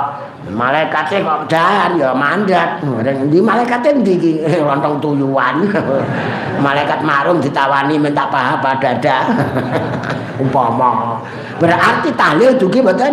Malaikate 0.53 1.25
kok 1.25 1.49
dahan 1.49 1.97
ya 1.97 2.13
mandat. 2.13 2.85
Di 3.33 3.41
malaikate 3.41 3.97
ndi 3.97 4.13
iki 4.21 4.33
lontong 4.61 5.01
tuyuan. 5.01 5.65
Malaikat 6.65 7.01
marum 7.01 7.41
ditawani 7.41 7.97
minta 7.97 8.29
paha 8.29 8.61
padada. 8.61 9.25
Umpama. 10.45 11.17
Berarti 11.57 12.13
tahlil 12.13 12.61
dugi 12.61 12.85
mboten? 12.85 13.13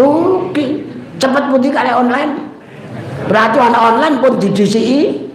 Dugi. 0.00 0.88
Cepet 1.20 1.44
putih 1.52 1.68
kali 1.68 1.92
online. 1.92 2.32
Berarti 3.28 3.60
ana 3.60 3.78
online 3.92 4.16
pun 4.24 4.40
didisiki 4.40 5.28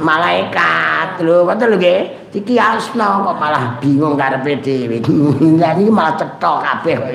malaikat 0.00 0.99
lho 1.20 1.44
ngoten 1.46 1.66
lho 1.70 1.76
nggih. 1.78 2.00
Dikiasno 2.30 3.08
kok 3.26 3.36
malah 3.36 3.76
bingung 3.78 4.14
karepe 4.16 4.60
dhewe. 4.64 4.98
Lah 5.60 5.72
niki 5.76 5.90
malah 5.92 6.14
cetok 6.16 6.56
kabeh 6.64 6.94
kok 6.96 7.10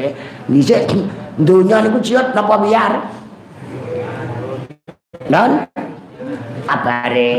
dhisik 0.49 0.91
donya 1.35 1.83
niku 1.83 1.99
ciut 1.99 2.31
napa 2.31 2.55
biar 2.61 2.91
non 5.27 5.51
kabare. 6.69 7.33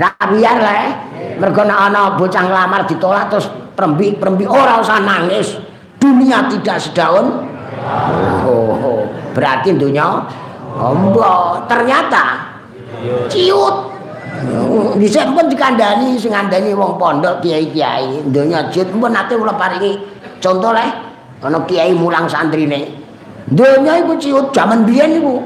Ra 0.00 0.10
biar 0.16 0.56
lah 0.64 0.76
eh. 0.80 0.90
mergo 1.36 1.60
ana 1.64 2.16
bocah 2.16 2.44
nglamar 2.48 2.88
ditolak 2.88 3.28
terus 3.28 3.52
prembi-prembi 3.76 4.48
ora 4.48 4.80
usah 4.80 5.00
nangis. 5.04 5.60
Dunia 6.00 6.48
tidak 6.48 6.80
sedaun. 6.80 7.48
Oh, 8.44 8.72
oh. 8.76 9.00
berarti 9.32 9.72
dunia 9.72 10.26
ombo 10.74 11.60
ternyata 11.64 12.50
ciut 13.30 13.89
Dhisik 14.96 15.26
pun 15.36 15.44
dikandani 15.48 16.16
sing 16.16 16.32
ngandani 16.32 16.72
wong 16.72 16.96
pondok 16.96 17.44
kiai-kiai. 17.44 18.24
Donya 18.32 18.72
jut 18.72 18.88
pun 18.88 19.12
nate 19.12 19.36
kula 19.36 19.52
paringi 19.56 20.00
contoh 20.40 20.72
le 20.72 20.86
ana 21.44 21.58
kiai 21.68 21.92
mulang 21.92 22.24
santrine. 22.24 22.96
Donya 23.50 24.00
iku 24.00 24.16
ciut 24.16 24.46
jaman 24.54 24.88
biyen 24.88 25.20
iku. 25.20 25.36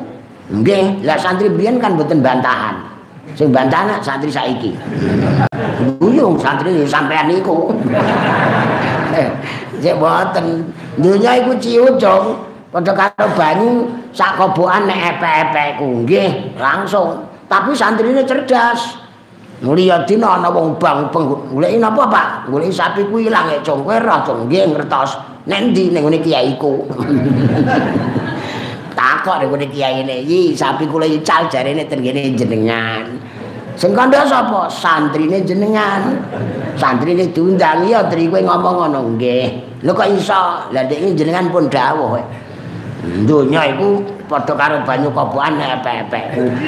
Nggih, 0.44 1.00
lah 1.08 1.16
santri 1.16 1.48
biyen 1.48 1.80
kan 1.80 1.96
mboten 1.96 2.20
bantahan. 2.20 2.76
Sing 3.32 3.48
bantahan 3.48 3.96
santri 4.04 4.28
saiki. 4.28 4.76
Buyung 5.98 6.36
santri 6.36 6.84
sampean 6.84 7.32
niku. 7.32 7.72
Sik 9.82 9.96
mboten. 9.96 10.68
Donya 11.00 11.40
iku 11.40 11.56
ciut, 11.58 11.96
Jong. 11.96 12.54
Padha 12.74 12.90
karo 12.90 13.30
banyu 13.38 13.86
sak 14.10 14.34
kobokan 14.34 14.90
nek 14.90 15.16
epek-epek 15.16 15.78
ku. 15.78 16.02
Nggih, 16.02 16.58
langsung. 16.58 17.22
Tapi 17.48 17.70
santrine 17.76 18.24
cerdas. 18.24 19.04
Mulia 19.62 20.02
dina 20.04 20.36
ana 20.36 20.50
wong 20.50 20.76
bang 20.76 21.08
goleki 21.14 21.78
napa 21.78 22.04
Pak? 22.10 22.26
Goleki 22.50 22.74
sapi 22.74 23.06
ku 23.08 23.22
ilang 23.22 23.48
e 23.48 23.62
congkoe 23.64 23.96
ra 24.02 24.20
cung 24.26 24.50
nggih 24.50 24.74
ngertos. 24.74 25.16
Nek 25.46 25.72
ndi 25.72 25.92
ning 25.92 26.04
ngene 26.04 26.18
kiaiku 26.24 26.88
takok 28.98 29.36
ning 29.40 29.48
ngene 29.52 29.66
kiyaine 29.68 30.14
iki 30.24 30.56
sapi 30.56 30.88
kula 30.88 31.06
ical 31.06 31.48
jarene 31.48 31.86
ten 31.88 32.02
kene 32.02 32.34
jenengan. 32.36 33.20
Sing 33.74 33.90
kandha 33.94 34.22
sapa? 34.26 34.70
Santrine 34.70 35.42
jenengan. 35.42 36.14
Santrine 36.78 37.26
diundang. 37.30 37.86
Ya 37.90 38.06
tri 38.06 38.30
kowe 38.30 38.38
ngomong 38.38 38.74
ngono. 38.86 39.00
Nggih. 39.18 39.82
Lho 39.82 39.92
kok 39.94 40.08
iso? 40.14 40.70
Lha 40.70 40.86
jenengan 40.90 41.50
pun 41.50 41.66
dawuh 41.66 42.18
dunya 43.24 43.76
iku 43.76 44.00
padha 44.26 44.54
karo 44.56 44.76
banyu 44.82 45.08
kobokan 45.12 45.60
epek-epek. 45.60 46.24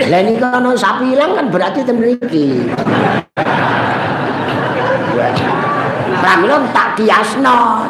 Lah 0.09 0.21
niki 0.21 0.45
ana 0.45 0.71
sapi 0.77 1.17
ilang 1.17 1.33
kan 1.37 1.47
berarti 1.49 1.81
ten 1.83 1.97
mriki. 1.97 2.69
Pramila 6.21 6.57
tak 6.73 7.01
kiasno. 7.01 7.89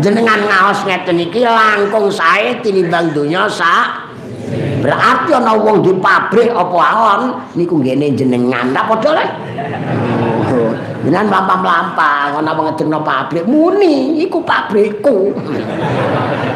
Jenengan 0.00 0.40
ngaos 0.48 0.88
ngeten 0.88 1.20
iki 1.20 1.44
langkung 1.44 2.08
sae 2.08 2.56
tinimbang 2.64 3.12
donya 3.12 3.44
sak. 3.44 4.08
Berarti 4.80 5.30
ana 5.36 5.52
wong 5.52 5.84
di 5.84 5.92
pabrik 6.00 6.48
apa 6.48 6.76
awon 6.96 7.20
niku 7.52 7.76
ngene 7.76 8.16
jenengan. 8.16 8.72
Tak 8.72 8.88
padha 8.88 9.10
le. 9.20 9.26
Jenengan 11.04 11.28
lampah-lampah 11.28 12.40
ana 12.40 12.50
wong 12.56 12.72
ngedekno 12.72 13.04
pabrik 13.04 13.44
muni 13.44 14.24
iku 14.24 14.40
pabrikku. 14.40 15.36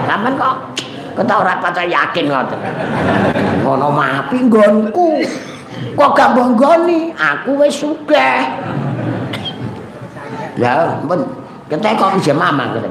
Sampeyan 0.09 0.35
kok 0.41 0.55
Kata 1.17 1.33
ora 1.41 1.57
paca 1.57 1.81
yakin 1.81 2.29
ngoten. 2.29 2.61
Ngono 3.65 3.89
mapi 3.89 4.37
nggonku. 4.45 5.25
Kok 5.97 6.13
gak 6.13 6.37
mbonggoni? 6.37 7.17
Aku 7.17 7.57
wis 7.65 7.73
sugih. 7.81 8.45
Ya, 10.57 11.01
men 11.05 11.21
ketek 11.69 12.01
kok 12.01 12.17
bisa 12.17 12.33
mamang 12.37 12.77
kene. 12.77 12.89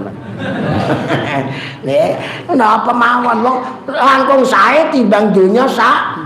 Nek 1.86 2.10
napa 2.54 2.94
mawon 2.94 3.42
wong 3.46 3.58
langkung 3.90 4.42
sae 4.46 4.90
timbang 4.90 5.34
donya 5.34 5.66
sak. 5.70 6.26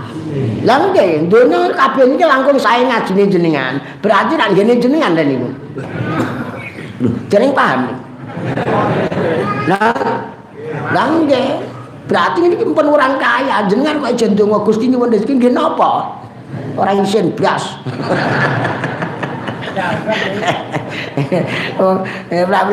Lah 0.64 0.78
nggih, 0.92 1.28
donya 1.28 1.72
kabeh 1.72 2.16
iki 2.16 2.24
langkung 2.24 2.56
sae 2.60 2.84
ngajine 2.84 3.28
jenengan. 3.28 3.80
Berarti 4.04 4.36
nang 4.36 4.52
ngene 4.56 4.76
jenengan 4.80 5.16
lha 5.16 5.24
niku. 5.24 5.48
Lho, 7.00 7.08
jeneng 7.32 7.52
paham. 7.56 7.92
Lah, 9.68 9.96
lah 10.92 11.06
nggih. 11.24 11.79
Berarti 12.10 12.42
ini 12.42 12.58
pun 12.58 12.90
orang 12.90 13.22
kaya, 13.22 13.70
jenengan 13.70 14.02
kok 14.02 14.18
jendong 14.18 14.50
Gusti 14.66 14.90
nyuwun 14.90 15.14
rezeki 15.14 15.38
nggih 15.38 15.54
napa? 15.54 16.18
Ora 16.74 16.90
isin 16.98 17.30
blas. 17.38 17.78
Oh, 21.78 22.02
eh 22.34 22.42
bla 22.42 22.66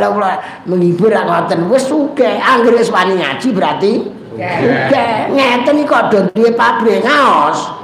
menghibur 0.66 1.14
ra 1.14 1.22
ngoten 1.30 1.70
wis 1.70 1.86
sugih, 1.86 2.42
anggere 2.42 2.82
wis 2.82 2.90
wani 2.90 3.22
ngaji 3.22 3.48
berarti 3.54 3.92
sugih. 4.34 5.30
Ngeten 5.30 5.86
iki 5.86 5.86
kok 5.86 6.10
do 6.10 6.26
duwe 6.34 6.58
pabrik 6.58 7.06
ngaos. 7.06 7.78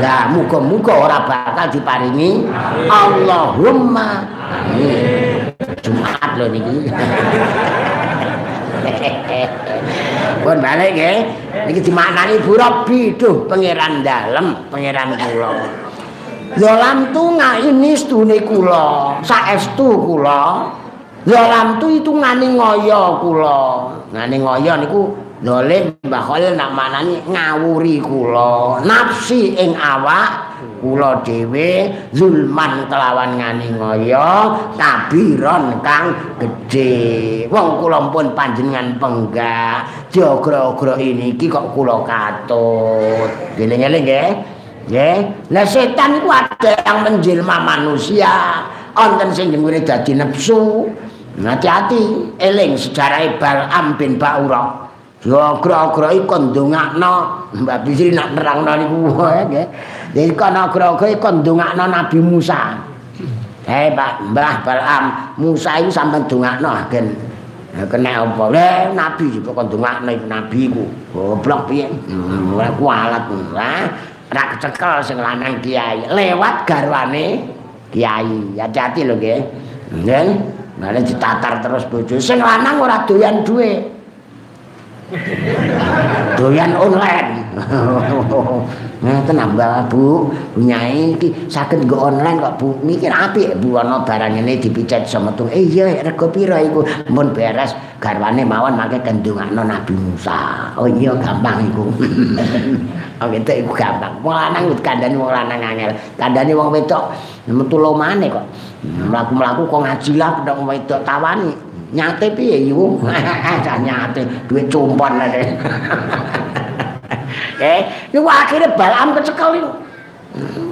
Lah 0.00 0.32
muga-muga 0.32 0.96
ora 0.96 1.28
bakal 1.28 1.68
diparingi 1.76 2.48
Allahumma. 2.88 4.24
Jumat 5.84 6.30
lho 6.40 6.46
niki. 6.48 6.88
pun 10.46 10.62
balik 10.62 10.94
nggih 10.94 11.18
niki 11.66 11.80
dimaknani 11.82 12.38
Bu 12.46 12.54
Robi 12.54 13.18
duh 13.18 13.50
pangeran 13.50 14.06
dalem 14.06 14.54
pangeran 14.70 15.18
kula. 15.18 15.50
Yolam 16.54 17.10
tu 17.10 17.34
ini 17.66 17.98
stune 17.98 18.38
kula 18.46 19.18
saestu 19.26 19.98
kula. 19.98 20.70
Yolam 21.26 21.82
tu 21.82 21.90
itu 21.90 22.14
ngani 22.14 22.54
ngoyo 22.54 23.18
kula. 23.18 23.58
Ngani 24.14 24.36
ngoyo 24.38 24.72
niku 24.78 25.02
Dolim 25.36 25.92
Mbah 26.00 26.22
Khalil 26.32 26.56
nak 26.56 26.72
manani 26.72 27.20
ngawuri 27.28 28.00
kula. 28.00 28.80
Nafsi 28.80 29.52
ing 29.52 29.76
awak 29.76 30.56
kula 30.80 31.20
dhewe 31.20 31.92
zulman 32.16 32.88
kelawan 32.88 33.36
ngani 33.36 33.76
ngoyo 33.76 34.56
kabiron 34.80 35.76
kang 35.84 36.16
gedhe. 36.40 37.44
Wong 37.52 37.84
kula 37.84 38.08
pun 38.08 38.32
panjenengan 38.32 38.96
penggak 38.96 40.05
jogra-ogra 40.10 40.94
ini 40.98 41.34
iki 41.34 41.50
kok 41.50 41.74
kula 41.74 42.02
katut. 42.06 43.30
Geling-eling 43.58 44.02
nggih. 44.04 44.30
Nggih. 44.90 45.18
Lah 45.50 45.66
setan 45.66 46.22
iku 46.22 46.28
ada 46.30 46.72
yang 46.86 46.98
menjelma 47.02 47.56
manusia. 47.62 48.64
Wonten 48.96 49.28
sing 49.36 49.52
jenenge 49.52 49.84
dadi 49.84 50.16
nafsu 50.16 50.88
hati-hati 51.36 52.32
eling 52.40 52.80
sejarah 52.80 53.36
Bal'am 53.36 53.92
bin 54.00 54.16
Ba'urah 54.16 54.88
Ya 55.26 55.58
gra-gra 55.58 56.14
iku 56.14 56.38
ndongakno. 56.38 57.14
Mbak 57.56 57.78
Bisri 57.82 58.14
nak 58.14 58.38
nerangno 58.38 58.72
niku 58.78 58.96
nggih. 59.50 59.66
Dadi 60.14 60.32
kana 60.38 60.70
gra-gra 60.70 61.10
iku 61.10 61.28
ndongakno 61.42 61.84
Nabi 61.90 62.18
Musa. 62.22 62.78
Eh 63.66 63.90
Pak 63.90 64.30
Mbah 64.30 64.62
Balam, 64.62 65.04
Musa 65.42 65.82
iku 65.82 65.90
sampean 65.90 66.30
ndongakno 66.30 66.70
agen. 66.70 67.25
Kena 67.84 68.24
apa? 68.24 68.44
Le 68.48 68.96
Nabi 68.96 69.36
kok 69.44 69.52
ndongakno 69.52 70.08
iku 70.16 70.26
Nabi 70.26 70.60
iku. 70.64 70.84
Goblok 71.12 71.60
piye? 71.68 71.86
Ora 72.56 72.72
kualat. 72.72 73.28
Ora 74.32 74.42
kecekel 74.56 75.04
sing 75.04 75.20
lanang 75.20 75.60
kiai 75.60 76.08
lewat 76.08 76.64
garwane 76.64 77.44
kiai. 77.92 78.56
Hati-hati 78.56 79.04
lho 79.04 79.20
nggih. 79.20 79.40
Nggih. 79.92 80.26
Malah 80.80 81.04
ditatar 81.04 81.60
terus 81.60 81.84
bojo. 81.88 82.16
Sing 82.16 82.40
lanang 82.40 82.80
ora 82.80 83.04
doyan 83.04 83.44
duwe. 83.44 83.92
doyan 86.40 86.72
online. 86.80 87.30
Ngeten 88.96 89.36
nambah 89.36 89.92
Bu, 89.92 90.32
nyai 90.56 91.12
iki 91.12 91.28
saged 91.52 91.84
nggo 91.84 92.08
online 92.08 92.40
kok 92.40 92.56
Bu. 92.56 92.72
Mikir 92.80 93.12
apik 93.12 93.60
Bu 93.60 93.76
ana 93.76 94.00
barang 94.00 94.40
ngene 94.40 94.56
dipicet 94.56 95.04
semetu. 95.04 95.44
Eh 95.52 95.68
iya 95.68 96.00
rego 96.00 96.32
pira 96.32 96.56
iku? 96.64 96.80
Mun 97.12 97.36
beres 97.36 97.76
garwane 98.00 98.40
mawon 98.48 98.72
mangke 98.72 98.96
kendungakno 99.04 99.68
Nabi 99.68 99.92
Musa. 99.92 100.72
Oh 100.80 100.88
iya 100.88 101.12
gampang 101.20 101.68
iku. 101.68 101.84
Oh 103.16 103.32
gitu 103.32 103.48
iku 103.48 103.72
gampang. 103.72 104.12
Wong 104.20 104.36
lanang 104.36 104.76
kandhane 104.84 105.16
wong 105.16 105.32
lanang 105.32 105.56
angel. 105.56 105.88
Kandhane 106.20 106.52
wong 106.52 106.68
wedok 106.68 107.16
metu 107.48 107.80
lomane 107.80 108.28
kok. 108.28 108.44
Mlaku-mlaku 108.84 109.64
kok 109.72 109.80
ngaji 109.88 110.12
lah 110.20 110.36
pedhok 110.36 110.60
wedok 110.68 111.00
tawani. 111.00 111.48
Nyate 111.96 112.36
piye 112.36 112.68
iku? 112.68 113.00
nyate 113.88 114.20
duit 114.44 114.68
cumpon 114.68 115.16
ae. 115.16 115.48
eh, 117.60 117.80
iku 118.12 118.28
akhire 118.28 118.72
balam 118.74 119.16
kecekel 119.16 119.50
iku. 119.60 119.70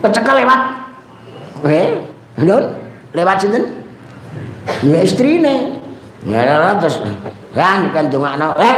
Kecekel 0.04 0.34
lewat. 0.44 0.60
Eh, 1.64 1.88
ndut 2.40 2.64
lewat 3.16 3.36
sinten? 3.40 3.64
Ya 4.84 5.00
istrine. 5.04 5.80
Ya 6.24 6.76
terus 6.80 7.00
kan 7.52 7.88
kan 7.92 8.08
dongakno. 8.08 8.56
Eh, 8.60 8.74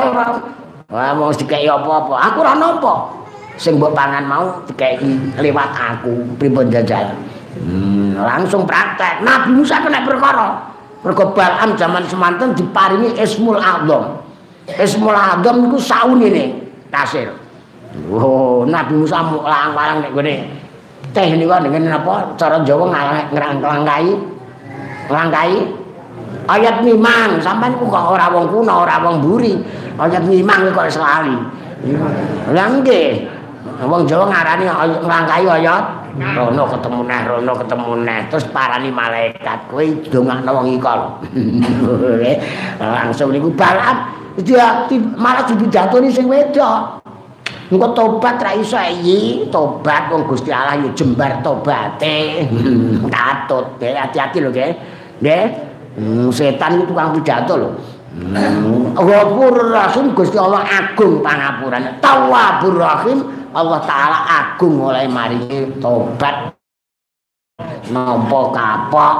Wah, 0.87 1.11
mau 1.19 1.35
dikei 1.35 1.67
apa-apa? 1.67 2.15
Aku 2.31 2.47
ora 2.47 2.55
nampa. 2.55 3.17
sing 3.57 3.81
mbok 3.81 3.97
pangan 3.97 4.25
mau 4.29 4.61
dikeki 4.69 5.41
lewat 5.41 5.71
aku 5.73 6.13
pripun 6.37 6.69
jajal 6.69 7.17
hmm, 7.57 8.21
langsung 8.21 8.69
praktek 8.69 9.25
Nabi 9.25 9.57
Musa 9.57 9.81
kena 9.81 10.05
mergo 10.05 11.25
Balaam 11.33 11.73
zaman 11.79 12.05
semanten 12.05 12.53
diparingi 12.53 13.17
Ismul 13.17 13.57
Adzam 13.57 14.21
Ismul 14.77 15.17
Adzam 15.17 15.65
niku 15.65 15.81
saunine 15.81 16.69
kasir 16.93 17.33
oh 18.13 18.69
Nabi 18.69 18.93
Musa 18.99 19.23
lang-lang 19.23 20.05
nek 20.05 20.13
gone. 20.13 20.37
Teh 21.15 21.33
niku 21.33 21.55
dengan 21.65 21.97
apa? 21.97 22.37
Cara 22.37 22.61
Jawa 22.61 22.93
ngrangkai 23.33 24.09
ngrangkai 25.09 25.55
ayat 26.51 26.85
mimang. 26.85 27.41
Sampean 27.41 27.79
kok 27.79 27.89
ora 27.89 28.29
wong 28.29 28.53
kuno 28.53 28.85
ora 28.85 29.01
wong 29.01 29.25
buri 29.25 29.57
ayat 29.97 30.29
mimang 30.29 30.77
kok 30.77 30.93
selalu 30.93 31.41
lha 32.53 32.65
nggih. 32.81 33.37
Wong 33.85 34.09
Jawa 34.09 34.25
ngarani 34.29 34.65
nglangkai 35.05 35.45
ayat. 35.45 35.85
Rono 36.17 36.65
ketemu 36.65 37.01
neh, 37.05 37.21
rono 37.29 37.53
ketemu 37.61 37.93
neh. 38.09 38.21
Terus 38.33 38.49
parani 38.49 38.89
malaikat, 38.89 39.69
kowe 39.69 39.85
dongakno 40.09 40.49
wong 40.49 40.67
iki 40.73 40.81
Langsung 42.81 43.37
niku 43.37 43.53
balap 43.53 44.17
dia 44.41 44.89
malah 45.17 45.45
dipidatoni 45.45 46.09
sing 46.09 46.25
wedok. 46.25 47.05
Engko 47.67 47.87
tobat 47.97 48.39
ra 48.39 48.55
iso 48.55 48.79
iki, 48.79 49.51
tobat 49.51 50.13
wong 50.13 50.27
Gusti 50.31 50.55
Allah 50.55 50.79
ya 50.79 50.91
jembar 50.95 51.43
tobate. 51.43 52.47
Katut, 53.15 53.83
hati-hati 53.83 54.39
lho, 54.39 54.51
nggih. 54.55 54.73
Nggih. 55.19 55.45
Hmm, 55.97 56.29
setan 56.31 56.79
itu 56.79 56.93
tukang 56.93 57.17
pidato 57.17 57.55
lho. 57.59 57.71
Hmm. 58.17 58.95
Ghafur 58.97 59.75
Rahim 59.75 60.15
Gusti 60.15 60.39
Allah 60.39 60.63
agung 60.63 61.21
pangapurane. 61.21 61.99
Tawwabur 61.99 62.77
Rahim 62.79 63.19
Allah 63.57 63.81
taala 63.89 64.19
agung 64.29 64.85
mulai 64.85 65.09
maringi 65.09 65.81
tobat 65.81 66.53
nopo 67.89 68.53
kapok 68.53 69.17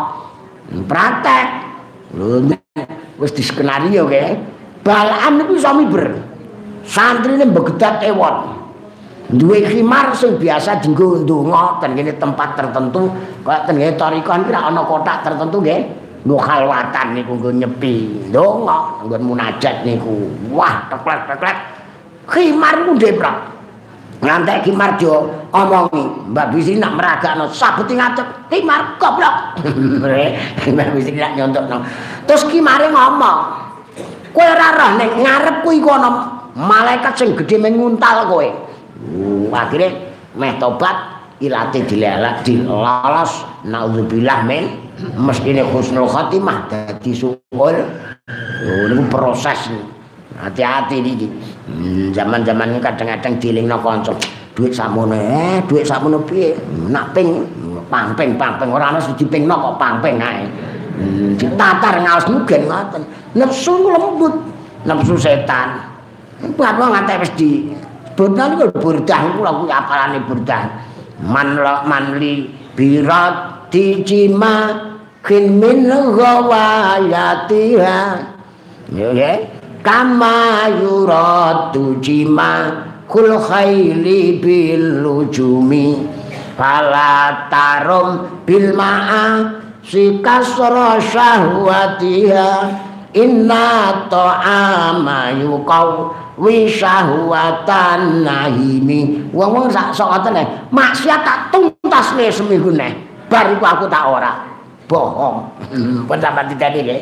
praktek 0.85 1.47
lho 2.13 2.45
wis 3.17 3.33
di 3.33 3.41
skenario 3.41 4.05
ke 4.05 4.37
balaan 4.85 5.41
itu 5.41 5.57
iso 5.57 5.73
miber 5.73 6.36
santrine 6.87 7.45
begedat 7.51 8.03
ewon 8.07 8.57
duwe 9.35 9.67
khimar 9.67 10.15
sing 10.15 10.39
biasa 10.39 10.79
dienggo 10.79 11.27
ndonga 11.27 11.83
ten 11.83 11.99
kene 11.99 12.15
tempat 12.15 12.55
tertentu 12.55 13.11
kok 13.43 13.67
ten 13.67 13.75
kene 13.75 13.99
tarikon 13.99 14.47
kira 14.47 14.71
ana 14.71 14.87
kotak 14.87 15.27
tertentu 15.27 15.59
nggih? 15.59 15.83
Nggo 16.27 16.43
khalwatan 16.43 17.15
niku 17.15 17.39
nggo 17.39 17.51
nyepi. 17.55 17.95
Ndonga 18.31 19.07
nggo 19.07 19.17
munajat 19.19 19.83
niku. 19.83 20.31
Wah 20.55 20.87
teklek 20.91 21.27
teklek 21.27 21.57
khimar 22.31 22.87
ku 22.87 22.95
ndeprak 22.95 23.37
ngantek 24.23 24.65
Ki 24.65 24.73
Marjo 24.73 25.29
omongi 25.53 26.33
Mbak 26.33 26.47
Bisri 26.55 26.81
nak 26.81 26.97
meragakno 26.97 27.51
sabut 27.53 27.87
ngadep 27.91 28.49
Ki 28.49 28.63
Mar 28.65 28.97
goblok. 28.97 29.61
Mbak 30.75 30.89
Bisri 30.95 31.19
nak 31.19 31.35
nyontokno 31.35 31.83
terus 32.25 32.47
Ki 32.47 32.63
Mare 32.63 32.89
ngomong 32.91 33.39
kowe 34.33 34.45
ora 34.45 34.69
roh 34.77 34.91
nek 35.01 35.11
ngarep 35.21 35.57
kuwi 35.65 35.81
kono 35.81 36.11
malaikat 36.57 37.13
sing 37.13 37.37
gedhe 37.37 37.61
menguntal 37.61 38.33
kowe 38.33 38.49
uh, 38.49 39.47
akhirnya 39.53 39.93
meh 40.33 40.57
tobat 40.57 40.97
ilate 41.45 41.85
dilelak 41.85 42.41
dilolos 42.49 43.45
naudzubillah 43.69 44.41
men 44.49 44.89
mestine 45.21 45.61
husnul 45.61 46.09
khotimah 46.09 46.65
dadi 46.73 47.13
syukur 47.13 47.77
oh 47.77 48.85
niku 48.89 49.05
proses 49.13 49.69
hati-hati 50.41 51.05
iki 51.05 51.29
Hmm, 51.67 52.15
zaman-zaman 52.15 52.79
kadang-kadang 52.79 53.43
dilingno 53.43 53.83
kanca. 53.83 54.15
Duit 54.55 54.71
sakmono, 54.71 55.19
eh, 55.19 55.59
duit 55.67 55.83
sakmono 55.83 56.23
piye? 56.23 56.55
Nak 56.89 57.11
ping 57.11 57.43
pangping 57.91 58.39
pangping 58.39 58.71
ora 58.71 58.95
ana 58.95 59.03
siji 59.03 59.27
pingno 59.27 59.59
kok 59.59 59.75
pangping 59.77 60.17
ae. 60.23 60.47
Hmm, 60.97 61.35
ditatar 61.35 62.01
ngaos 62.01 62.25
mugen 62.31 62.71
ngoten. 62.71 63.03
Nepsu 63.35 63.75
lembut, 63.91 64.35
nepsu 64.87 65.19
setan. 65.19 65.96
Bapak 66.57 66.89
ngantek 66.93 67.21
wis 67.25 67.33
di 67.37 67.53
Bodan 68.17 68.57
iku 68.57 68.73
burdah 68.81 69.21
iku 69.29 69.45
lho 69.45 69.53
kuwi 69.61 69.73
apalane 69.73 70.19
burdah. 70.25 70.65
Man 71.21 71.61
manli 71.85 72.49
birat 72.73 73.69
dijima 73.69 74.73
kin 75.21 75.61
min 75.61 75.85
ghawayatiha. 76.17 77.99
Ya 78.97 79.09
nggih. 79.13 79.57
kama 79.87 80.67
yuradu 80.83 82.03
jima 82.03 82.83
kul 83.07 83.39
khaili 83.39 84.43
bil 84.43 85.07
lujumi 85.07 86.03
fala 86.59 87.47
tarum 87.47 88.43
bil 88.43 88.75
ma'a 88.75 89.63
si 89.87 90.19
kasra 90.19 90.99
syahwatiha 90.99 92.51
inna 93.15 94.11
ta'ama 94.11 95.39
yuqaw 95.39 96.11
wi 96.37 96.69
syahwatan 96.69 98.21
nahimi 98.21 99.25
wong-wong 99.33 99.73
sak 99.73 99.97
sok 99.97 100.13
ngoten 100.13 100.45
maksiat 100.69 101.21
tak 101.25 101.39
tuntas 101.53 102.13
le 102.17 102.29
seminggu 102.29 102.71
neh. 102.77 102.93
Bar 103.27 103.57
aku 103.59 103.89
tak 103.91 104.05
ora. 104.07 104.33
Bohong. 104.87 105.43
Pendapat 106.07 106.55
tadi 106.55 106.85
nggih 106.85 107.01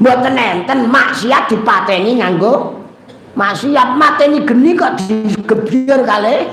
mboten 0.00 0.34
enten 0.38 0.88
maksiat 0.88 1.52
dipateni 1.52 2.22
nganggo 2.22 2.78
maksiat. 3.36 3.98
Mateni 3.98 4.40
geni 4.46 4.72
kok 4.72 4.96
digebyur 5.02 6.00
kali. 6.06 6.48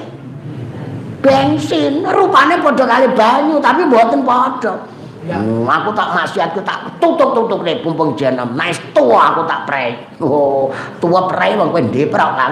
Bensin. 1.24 2.04
Rupane 2.04 2.60
padha 2.60 2.84
kali 2.84 3.08
banyu 3.16 3.56
tapi 3.64 3.88
mboten 3.88 4.28
padha 4.28 4.93
hmm, 5.30 5.64
aku 5.64 5.90
tak 5.96 6.12
maksiat 6.12 6.58
tak 6.64 7.00
tutup-tutup 7.00 7.64
nek 7.64 7.80
pumpung 7.86 8.18
jenem 8.18 8.52
nice 8.58 8.80
tua 8.92 9.32
aku 9.32 9.48
tak 9.48 9.64
prei 9.64 9.96
oh 10.20 10.68
tua 11.00 11.30
prei 11.32 11.56
wong 11.56 11.72
kowe 11.72 11.82
ndeprok 11.82 12.32
kan 12.36 12.52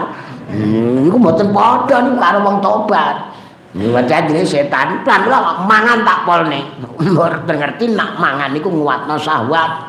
hmm, 0.52 1.08
iku 1.08 1.18
mboten 1.20 1.52
padha 1.52 1.98
niku 2.04 2.18
karo 2.20 2.40
wong 2.44 2.58
tobat 2.64 3.32
Wadah 3.72 4.28
dene 4.28 4.44
setan 4.44 5.00
plan 5.08 5.24
mangan 5.64 6.04
tak 6.04 6.28
polne. 6.28 6.60
Mboten 7.08 7.56
ngerti 7.56 7.96
nak 7.96 8.20
mangan 8.20 8.52
niku 8.52 8.68
nguatno 8.68 9.16
syahwat. 9.16 9.88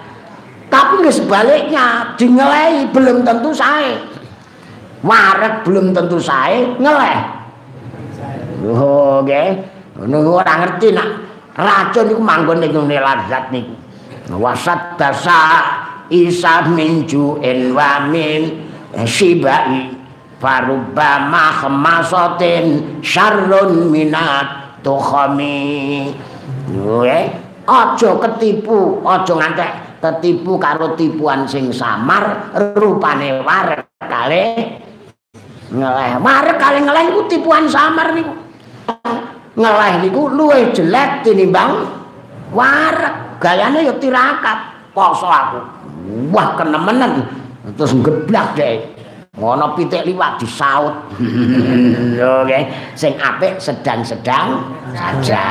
Tapi 0.71 1.03
nggak 1.03 1.13
sebaliknya, 1.19 2.15
dingelai 2.15 2.87
belum 2.95 3.27
tentu 3.27 3.51
saya. 3.51 3.99
Waret 5.03 5.67
belum 5.67 5.91
tentu 5.91 6.17
saya, 6.23 6.63
ngeleh. 6.79 7.19
Oh, 8.71 9.19
oke. 9.21 9.27
Okay. 9.27 9.49
Nunggu 9.99 10.39
orang 10.39 10.59
ngerti 10.63 10.95
nak 10.95 11.09
racun 11.57 12.07
itu 12.13 12.23
manggon 12.23 12.61
nih 12.61 12.71
nih 12.73 13.01
lazat 13.01 13.45
nih. 13.53 13.67
Wasat 14.33 14.97
dasa 14.97 15.41
isa 16.09 16.69
minju 16.71 17.43
enwamin 17.43 18.71
sibai 19.05 19.93
faruba 20.39 21.29
mahmasotin 21.29 22.99
syarrun 23.05 23.93
minat 23.93 24.81
tukhami. 24.81 26.11
Oke. 26.73 27.21
Ojo 27.63 28.19
ketipu, 28.19 28.99
ojo 29.07 29.33
ngantek 29.39 30.03
ketipu 30.03 30.59
karo 30.59 30.99
tipuan 30.99 31.47
sing 31.47 31.71
samar 31.71 32.51
rupane 32.75 33.39
warek 33.47 33.87
kale 34.03 34.45
ngeleh 35.71 36.19
warek 36.19 36.59
kale 36.59 36.79
ngeleh 36.83 37.15
iku 37.15 37.23
tipuan 37.31 37.71
samar 37.71 38.11
niku 38.11 38.35
ngeleh 39.53 39.93
niku 40.05 40.33
luwih 40.33 40.73
jelek 40.73 41.25
tinimbang 41.25 41.85
warek 42.53 43.41
gayane 43.41 43.85
ya 43.85 43.95
tirakat 44.01 44.59
poso 44.97 45.29
aku. 45.29 45.61
Wah 46.33 46.57
kenemenen. 46.57 47.25
Terus 47.79 47.93
geblak 48.01 48.59
deh. 48.59 48.81
Ngono 49.33 49.73
pitik 49.73 50.05
liwat 50.05 50.37
disaut. 50.37 50.93
Oke, 52.43 52.59
sing 52.93 53.17
apik 53.17 53.57
sedang-sedang 53.57 54.61
saja. 54.93 55.45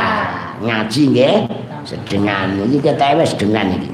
Ngaji 0.61 1.01
nggih 1.09 1.35
sedengan. 1.81 2.61
Iki 2.69 2.77
ketewe 2.77 3.25
sedengan 3.25 3.73
iki. 3.73 3.89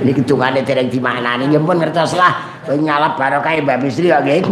Ini 0.00 0.12
ketungane 0.16 0.64
dereng 0.64 0.88
dimaknani 0.88 1.52
ya 1.52 1.60
pun 1.60 1.76
nyalap 2.76 3.16
barokah 3.16 3.56
Mbak 3.64 3.78
Bisri 3.80 4.12
kok 4.12 4.22
nggih. 4.26 4.42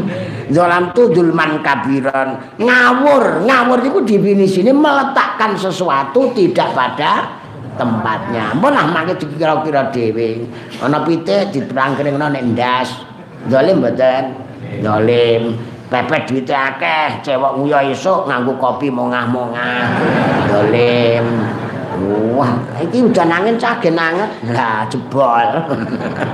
Zalam 0.55 0.95
tu 0.95 1.11
dulman 1.11 1.61
kabiron. 1.61 2.57
Ngawur, 2.57 3.45
ngawur 3.45 3.79
iku 3.83 4.01
definisine 4.07 4.71
meletakkan 4.71 5.59
sesuatu 5.59 6.33
tidak 6.33 6.73
pada 6.73 7.43
tempatnya. 7.77 8.57
Ampun 8.57 8.73
lah 8.73 8.87
mangke 8.89 9.21
dikira-kira 9.21 9.93
dhewe. 9.93 10.49
Ana 10.81 11.05
pitik 11.05 11.53
diprangkringno 11.53 12.27
nek 12.33 12.43
ndas. 12.57 12.89
Zalim 13.47 13.85
mboten? 13.85 14.25
Zalim. 14.83 15.43
Pepet 15.87 16.27
duit 16.27 16.51
akeh, 16.51 17.23
cewek 17.23 17.53
nguyo 17.63 17.79
esuk 17.95 18.27
nganggo 18.27 18.59
kopi 18.59 18.91
mongah-mongah. 18.91 19.87
Zalim. 20.51 21.27
Wah, 22.37 22.53
iki 22.83 23.07
udan 23.07 23.31
angin 23.31 23.57
cagen 23.57 23.95
anget. 23.95 24.29
Lah 24.51 24.85
jebol. 24.91 25.47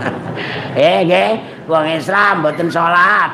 eh, 0.81 1.05
nggih, 1.05 1.31
wong 1.67 1.87
Islam 1.99 2.43
mboten 2.43 2.69
salat. 2.71 3.31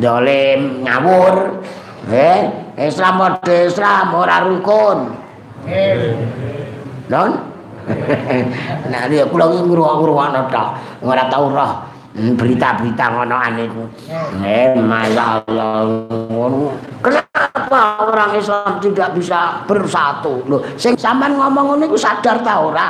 Zalim 0.00 0.82
ngawur. 0.82 1.62
Eh, 2.12 2.40
Islam 2.76 3.14
mode 3.16 3.56
Islam 3.70 4.12
ora 4.12 4.44
rukun. 4.44 4.98
Eh. 5.64 6.12
Non? 7.08 7.30
nah, 8.92 9.02
dia 9.08 9.28
kula 9.28 9.52
iki 9.52 9.60
ngruwak-ngruwakno 9.64 10.40
tok. 10.48 10.68
Ora 11.04 11.28
tau 11.28 11.52
roh 11.52 11.72
hmm, 12.16 12.32
berita-berita 12.36 13.04
ngono 13.12 13.36
aniku. 13.36 13.84
Eh, 14.44 14.76
masyaallah 14.76 15.84
ngono. 16.28 16.76
Kenapa 17.00 18.04
orang 18.04 18.36
Islam 18.36 18.80
tidak 18.80 19.16
bisa 19.16 19.64
bersatu? 19.64 20.44
Loh, 20.48 20.60
sing 20.76 20.96
sampean 20.96 21.36
ngomong 21.40 21.76
ngono 21.76 21.82
iku 21.88 21.96
sadar 21.96 22.40
ta 22.44 22.60
ora? 22.60 22.88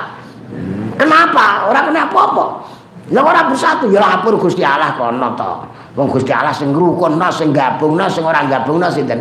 Kenapa? 0.94 1.70
Ora 1.70 1.81
kenapa 1.87 2.18
apa? 2.31 2.44
Ya 3.12 3.21
ora 3.21 3.45
bersatu 3.45 3.93
ya 3.93 4.01
lapor 4.01 4.40
Gusti 4.40 4.64
Allah 4.64 4.97
kono 4.97 5.37
to. 5.37 5.53
Wong 5.95 6.09
Gusti 6.09 6.33
Allah 6.33 6.57
sing 6.57 6.73
ngrukunna, 6.73 7.29
sing 7.29 7.53
gabungna, 7.53 8.09
sing 8.09 8.25
ora 8.25 8.49
gabungna 8.49 8.88
sinten? 8.88 9.21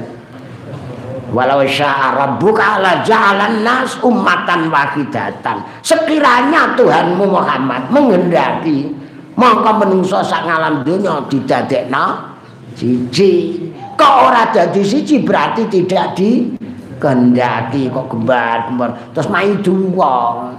Walau 1.34 1.66
sya'a 1.66 2.14
rabbuka 2.14 2.78
la 2.78 3.02
ja'alan 3.02 3.66
nas 3.66 3.98
ummatan 4.06 4.70
wahidatan. 4.70 5.66
Sekiranya 5.82 6.78
Tuhanmu 6.78 7.26
Muhammad 7.26 7.90
menghendaki 7.90 8.94
mongko 9.34 9.82
menungso 9.82 10.22
sak 10.22 10.46
ngalam 10.46 10.86
donya 10.86 11.26
didadekno 11.26 12.38
siji. 12.78 13.66
Kok 13.98 14.14
ora 14.30 14.54
dadi 14.54 14.86
siji 14.86 15.26
berarti 15.26 15.66
tidak 15.70 16.14
dikehendaki 16.14 17.90
kok 17.90 18.06
gembar-gembar 18.14 19.14
terus 19.18 19.30
main 19.34 19.58
duwong. 19.62 20.54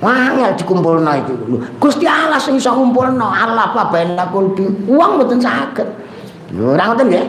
Wangel 0.00 0.56
dikumpulno 0.56 1.12
itu. 1.12 1.32
Gusti 1.76 2.08
Allah 2.08 2.40
sing 2.40 2.56
iso 2.56 2.72
ngumpulno 2.72 3.28
Allah 3.28 3.68
apa 3.68 3.92
bainakul 3.92 4.56
bi. 4.56 4.64
Wong 4.88 5.20
mboten 5.20 5.36
saged. 5.44 5.84
Ora 6.56 6.88
ngoten 6.88 7.06
nggih. 7.12 7.24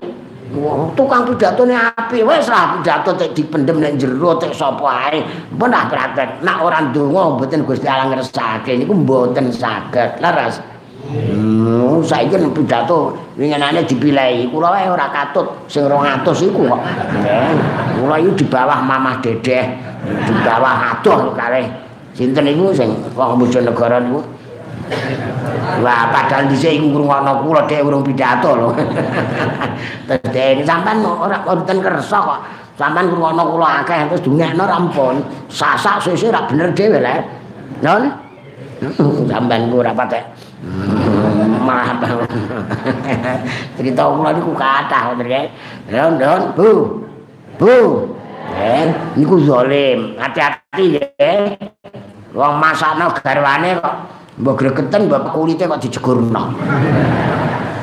Wong 0.55 0.95
tukang 0.95 1.27
pidatone 1.27 1.75
apik 1.75 2.23
wis 2.23 2.47
lah 2.47 2.79
pidato 2.79 3.12
tek 3.19 3.36
dipendem 3.36 3.84
nek 3.84 3.99
jero 3.99 4.39
tek 4.39 4.55
sapa 4.55 5.12
ae. 5.12 5.19
Mun 5.51 5.75
ah 5.75 5.84
praktek 5.91 6.39
nek 6.39 6.57
ora 6.63 6.79
ndonga 6.79 7.36
mboten 7.36 7.67
Gusti 7.67 7.91
Allah 7.91 8.07
ngersake 8.07 8.79
niku 8.79 8.95
mboten 8.95 9.51
saged. 9.51 10.23
Laras. 10.23 10.63
Hmm, 11.12 11.99
saiki 12.07 12.39
nek 12.39 12.55
pidato 12.55 13.19
winginane 13.36 13.84
dipilih 13.84 14.47
kula 14.47 14.71
wae 14.71 14.88
ora 14.88 15.12
katut 15.12 15.67
sing 15.67 15.91
200 15.91 16.23
iku 16.47 16.71
kok. 16.71 16.81
Kula 17.99 18.15
iki 18.15 18.31
di 18.39 18.45
bawah 18.47 18.79
Mamah 18.79 19.19
Dedeh, 19.19 19.75
di 20.07 20.34
bawah 20.39 20.95
adoh 20.95 21.36
kalih. 21.36 21.90
Sinten 22.21 22.45
niku 22.45 22.69
sing 22.69 22.93
wong 23.17 23.41
Bojonegoro 23.41 23.97
niku? 23.97 24.21
Wah, 25.81 26.13
padahal 26.13 26.53
dhisik 26.53 26.77
iku 26.77 26.93
ngrungokno 26.93 27.41
kula 27.41 27.65
dhek 27.65 27.81
urung 27.81 28.05
pidato 28.05 28.53
lho. 28.53 28.69
Terus 30.07 30.29
dhek 30.29 30.62
sampean 30.62 31.01
ora 31.01 31.41
wonten 31.41 31.81
kersa 31.81 32.21
kok. 32.21 32.39
Sampean 32.77 33.10
ngrungokno 33.10 33.57
kula 33.57 33.81
akeh 33.81 34.05
terus 34.13 34.21
dungekno 34.21 34.69
rampun. 34.69 35.25
Sasak 35.49 36.05
sesuk 36.05 36.29
ora 36.29 36.45
bener 36.45 36.69
dhewe 36.77 37.01
le. 37.01 37.15
Non? 37.81 38.13
Sampean 39.34 39.73
ku 39.73 39.81
ora 39.81 39.89
patek. 39.97 40.21
Malah 41.65 41.97
cerita 43.81 44.03
kula 44.05 44.29
niku 44.38 44.53
kathah 44.53 45.10
wonten 45.10 45.25
nggih. 45.25 45.45
Non, 45.89 46.53
Bu. 46.53 46.69
Bu. 47.57 47.77
Eh, 48.53 48.93
niku 49.17 49.41
zalim. 49.41 50.21
Hati-hati 50.21 50.86
nggih. 51.01 51.71
Wong 52.31 52.63
masakno 52.63 53.11
garwane 53.11 53.75
kok 53.83 53.95
mbok 54.39 54.55
gregeten 54.55 55.11
mbok 55.11 55.35
kulite 55.35 55.67
kok 55.67 55.83
dijegurno. 55.83 56.55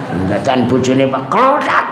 Ndacan 0.08 0.64
bojone 0.64 1.04
Pak 1.12 1.24
Klotak. 1.28 1.86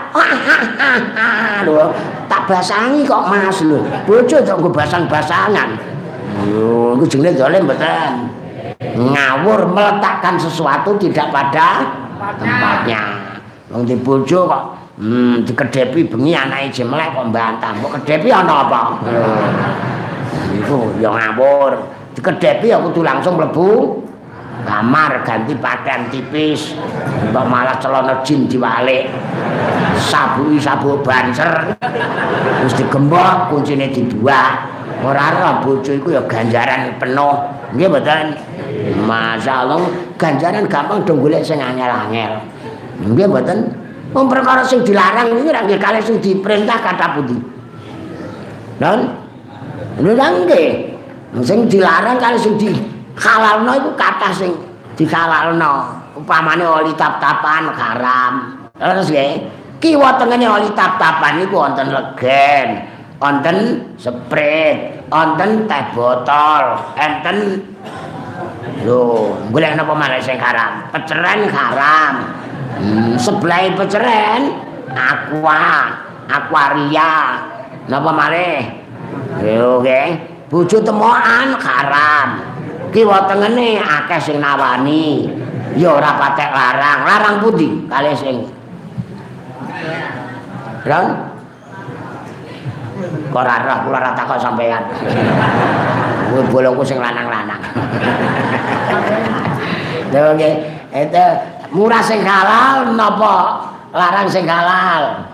Lho, 1.69 1.93
tak 2.25 2.49
basangi 2.49 3.05
kok 3.05 3.29
Mas 3.29 3.61
lho. 3.61 3.85
Bojo 4.09 4.41
kok 4.41 4.57
nggo 4.57 4.73
basang-basangan. 4.73 5.77
Lho, 6.49 6.97
iku 6.97 7.05
jenenge 7.05 7.37
zalim 7.37 7.69
mboten. 7.69 8.13
Ngawur 8.97 9.69
meletakkan 9.69 10.41
sesuatu 10.41 10.97
tidak 10.97 11.29
pada 11.29 11.93
tempatnya. 12.41 13.21
Wong 13.69 13.85
di 13.85 13.93
bojo 14.01 14.49
kok 14.49 14.63
hmm 14.97 15.45
dikedepi 15.45 16.09
bengi 16.09 16.33
anake 16.33 16.73
jemlek 16.73 17.13
kok 17.13 17.29
mbantah. 17.29 17.69
Mbok 17.77 18.01
kedepi 18.01 18.33
ana 18.33 18.65
apa? 18.65 18.81
Iku 20.57 20.97
ya 20.97 21.13
ngawur. 21.13 21.96
Dikedepi 22.17 22.73
aku 22.73 22.97
tuh 22.97 23.05
langsung 23.05 23.37
mlebu 23.37 24.01
kamar 24.65 25.21
ganti 25.21 25.53
pakaian 25.53 26.09
tipis 26.09 26.73
untuk 27.29 27.45
malah 27.45 27.77
celana 27.77 28.25
jin 28.25 28.49
diwalik 28.49 29.05
sabu 30.01 30.57
sabu 30.57 30.97
banser 31.05 31.77
terus 32.57 32.73
digembok 32.73 33.53
kuncinya 33.53 33.85
dibuat 33.85 34.65
ora 35.05 35.29
ora 35.29 35.51
bojo 35.61 35.93
iku 35.93 36.17
ya 36.17 36.25
ganjaran 36.25 36.97
penuh. 36.97 37.37
Nggih 37.77 37.85
mboten? 37.85 38.33
Masyaallah 39.05 39.77
ganjaran 40.17 40.65
gampang 40.65 41.05
dong 41.05 41.21
golek 41.21 41.45
sing 41.45 41.61
angel-angel. 41.61 42.41
Nggih 43.05 43.27
mboten? 43.29 43.57
Wong 44.15 44.25
perkara 44.25 44.65
sing 44.65 44.81
dilarang 44.81 45.37
iki 45.37 45.53
ora 45.53 45.61
nggih 45.69 45.77
kalih 45.77 46.01
sing 46.01 46.17
diperintah 46.17 46.81
kata 46.81 47.05
pundi? 47.13 47.37
Dan 48.81 49.13
lho 50.01 50.13
nggih 50.17 50.96
sing 51.43 51.67
dilarang 51.67 52.17
kalih 52.19 52.39
sing 52.39 52.55
di 52.55 52.71
iku 52.71 53.89
kathah 53.97 54.31
sing 54.31 54.53
dihalalno. 54.97 56.05
Upamane 56.17 56.65
oli 56.65 56.97
tap-tapan 56.97 57.69
haram. 57.77 58.33
Terus 58.73 59.13
nggih, 59.13 59.31
kiwa 59.77 60.17
tengene 60.17 60.49
oli 60.49 60.69
tap-tapan 60.73 61.45
iku 61.45 61.61
wonten 61.61 61.93
legen, 61.93 62.67
wonten 63.21 63.57
sprit, 64.01 65.05
wonten 65.13 65.69
teh 65.69 65.83
botol, 65.93 66.81
enten 66.97 67.61
lho, 68.81 69.33
golek 69.53 69.77
napa 69.77 69.93
malah 69.93 70.17
sing 70.21 70.41
haram? 70.41 70.89
Peceren 70.89 71.45
haram. 71.53 72.13
Hmm, 72.77 73.13
sebelah 73.17 73.73
peceren 73.77 74.41
aqua, 74.93 75.65
aquaria. 76.29 77.13
Napa 77.87 78.09
malih? 78.09 78.61
Yo 79.41 79.81
nggih, 79.85 80.36
bojo 80.47 80.77
temokan 80.79 81.55
haram. 81.59 82.29
kiwa 82.91 83.27
tengene 83.27 83.83
akeh 83.83 84.19
sing 84.19 84.37
nawani. 84.39 85.27
Ya 85.77 85.93
ora 85.93 86.17
patek 86.17 86.49
larang. 86.49 86.99
Larang 87.05 87.35
pundi? 87.43 87.85
Kali 87.85 88.15
sing. 88.15 88.47
Kok 90.87 91.05
ora 93.37 93.55
roh 93.61 93.77
kula 93.85 93.97
ora 94.01 94.11
takok 94.17 94.39
sampean 94.41 94.81
kuwi 96.31 96.41
bolongku 96.49 96.81
sing 96.81 96.97
lanang-lanang. 96.97 97.61
Lho 100.09 100.33
nggih 100.33 100.53
itu 100.95 101.27
murah 101.75 102.01
sing 102.01 102.23
halal 102.23 102.95
napa 102.95 103.35
larang 103.93 104.25
sing 104.31 104.47
halal? 104.47 105.27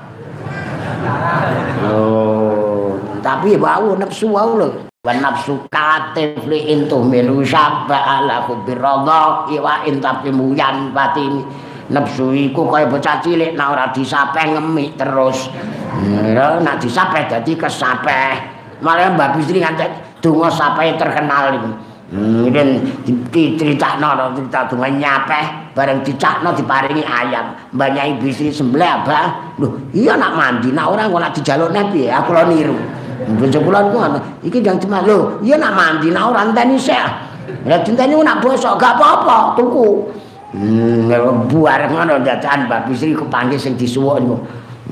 Oh 1.87 2.99
tapi 3.23 3.55
bau 3.55 3.95
nafsu 3.95 4.27
wau 4.27 4.59
lho 4.59 4.91
wa 5.03 5.11
nafsu 5.19 5.59
katif 5.67 6.47
li 6.47 6.71
intu 6.71 7.03
milu 7.03 7.43
sabba 7.43 8.23
ala 8.23 8.47
kubiradha 8.47 9.51
iwa 9.51 9.83
intapi 9.83 10.31
muyan 10.31 10.95
batini 10.95 11.43
nafsu 11.91 12.31
iku 12.31 12.71
kaya 12.71 12.87
bocah 12.87 13.19
cilik 13.19 13.51
nak 13.51 13.75
ora 13.75 13.85
disapeh 13.91 14.55
ngemik 14.55 14.95
terus 14.95 15.51
ya 16.07 16.55
nak 16.63 16.79
disapeh 16.79 17.19
dadi 17.27 17.51
kesapeh 17.51 18.31
malah 18.79 19.11
mbak 19.11 19.35
bisri 19.35 19.59
ngantek 19.59 19.91
donga 20.23 20.47
sapae 20.47 20.95
terkenal 20.95 21.51
iki. 21.51 21.71
Mungkin 22.13 22.67
dicritakno 23.27 24.31
cerita 24.39 24.71
donga 24.71 24.87
nyapeh 24.87 25.75
bareng 25.75 25.99
dicakno 25.99 26.55
diparingi 26.55 27.03
ayam. 27.03 27.51
Mbanyai 27.75 28.23
bisri 28.23 28.55
sembelih 28.55 29.03
abah. 29.03 29.59
Lho, 29.59 29.91
iya 29.91 30.15
nak 30.15 30.31
mandi 30.31 30.71
nak 30.71 30.95
ora 30.95 31.11
kok 31.11 31.19
nak 31.19 31.33
dijalukne 31.35 31.91
piye? 31.91 32.07
Aku 32.07 32.31
lho 32.31 32.43
niru. 32.47 33.02
Bojo 33.27 33.59
kula 33.63 33.79
ku 33.91 33.97
iki 34.43 34.59
jang 34.59 34.77
cuma 34.79 35.03
lho, 35.03 35.39
iya 35.39 35.55
nak 35.55 35.73
mandi 35.75 36.11
nak 36.11 36.33
ora 36.33 36.47
enteni 36.47 36.75
sik. 36.75 36.99
Lah 37.67 37.79
dinteni 37.83 38.15
nak 38.19 38.43
bosok 38.43 38.79
gak 38.79 38.99
apa-apa, 38.99 39.55
tuku. 39.55 40.11
Hmm, 40.53 41.09
buar 41.49 41.89
ngono 41.89 42.21
dadakan 42.21 42.69
Mbak 42.69 42.81
Bisri 42.85 43.17
kepanggih 43.17 43.57
sing 43.57 43.73
disuwuk 43.73 44.21
niku. 44.21 44.37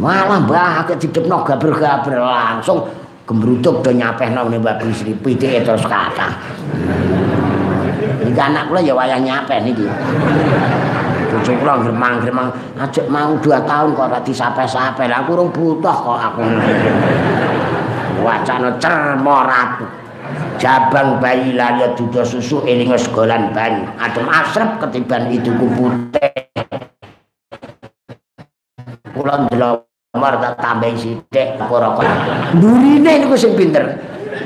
Malah 0.01 0.41
Mbah 0.41 0.81
akeh 0.81 0.97
didepno 0.97 1.45
gaber-gaber 1.45 2.17
langsung 2.17 2.89
gembrutuk 3.29 3.85
do 3.85 3.93
nyapehno 3.93 4.49
ngene 4.49 4.57
Mbak 4.57 4.77
Bisri 4.81 5.13
pitike 5.13 5.61
terus 5.61 5.85
kata. 5.85 6.33
Iki 8.25 8.41
anak 8.41 8.73
kula 8.73 8.81
ya 8.81 8.97
wayah 8.97 9.21
nyapeh 9.21 9.61
niki. 9.61 9.85
Bojo 11.29 11.51
kula 11.61 11.77
gremang-gremang 11.85 12.49
ajek 12.81 13.05
mau 13.05 13.37
2 13.37 13.61
tahun 13.61 13.93
kok 13.93 14.07
ora 14.09 14.19
disapeh-sapeh. 14.25 15.05
Lah 15.05 15.21
aku 15.21 15.45
butuh 15.45 15.93
kok 15.93 16.17
aku. 16.17 16.41
Wacana 18.21 18.77
cermo 18.77 19.37
ratu. 19.43 19.85
jabang 20.61 21.17
bayi 21.17 21.57
laya 21.57 21.97
duda 21.97 22.21
susu 22.21 22.61
eling 22.63 22.93
segolan 22.93 23.49
banyu. 23.51 23.89
Adem 23.97 24.29
asrep 24.29 24.77
ketiban 24.77 25.27
itu 25.33 25.49
kupute 25.57 26.53
pulang 29.11 29.49
delok 29.51 29.89
nomor 30.15 30.33
tak 30.39 30.55
tambahin 30.61 30.95
sidik 30.95 31.59
porokon 31.67 32.07
durine 32.61 33.25
ini 33.25 33.35
sing 33.35 33.57
pinter. 33.57 33.83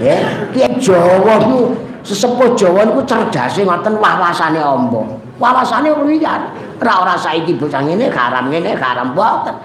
Ya 0.02 0.18
kia 0.56 0.68
jawa 0.82 1.40
itu 1.44 1.60
sesepuh 2.02 2.58
jawa 2.58 2.88
itu 2.88 3.02
cerdasnya 3.06 3.64
ngoten 3.64 3.96
wawasane 4.02 4.60
ombo 4.60 5.06
wawasane 5.38 5.94
liar 6.10 6.42
ora-ora 6.82 7.16
saiki 7.16 7.56
bocah 7.56 7.82
ini 7.86 8.10
garam 8.10 8.50
ini 8.52 8.76
garam 8.76 9.14
boten 9.16 9.56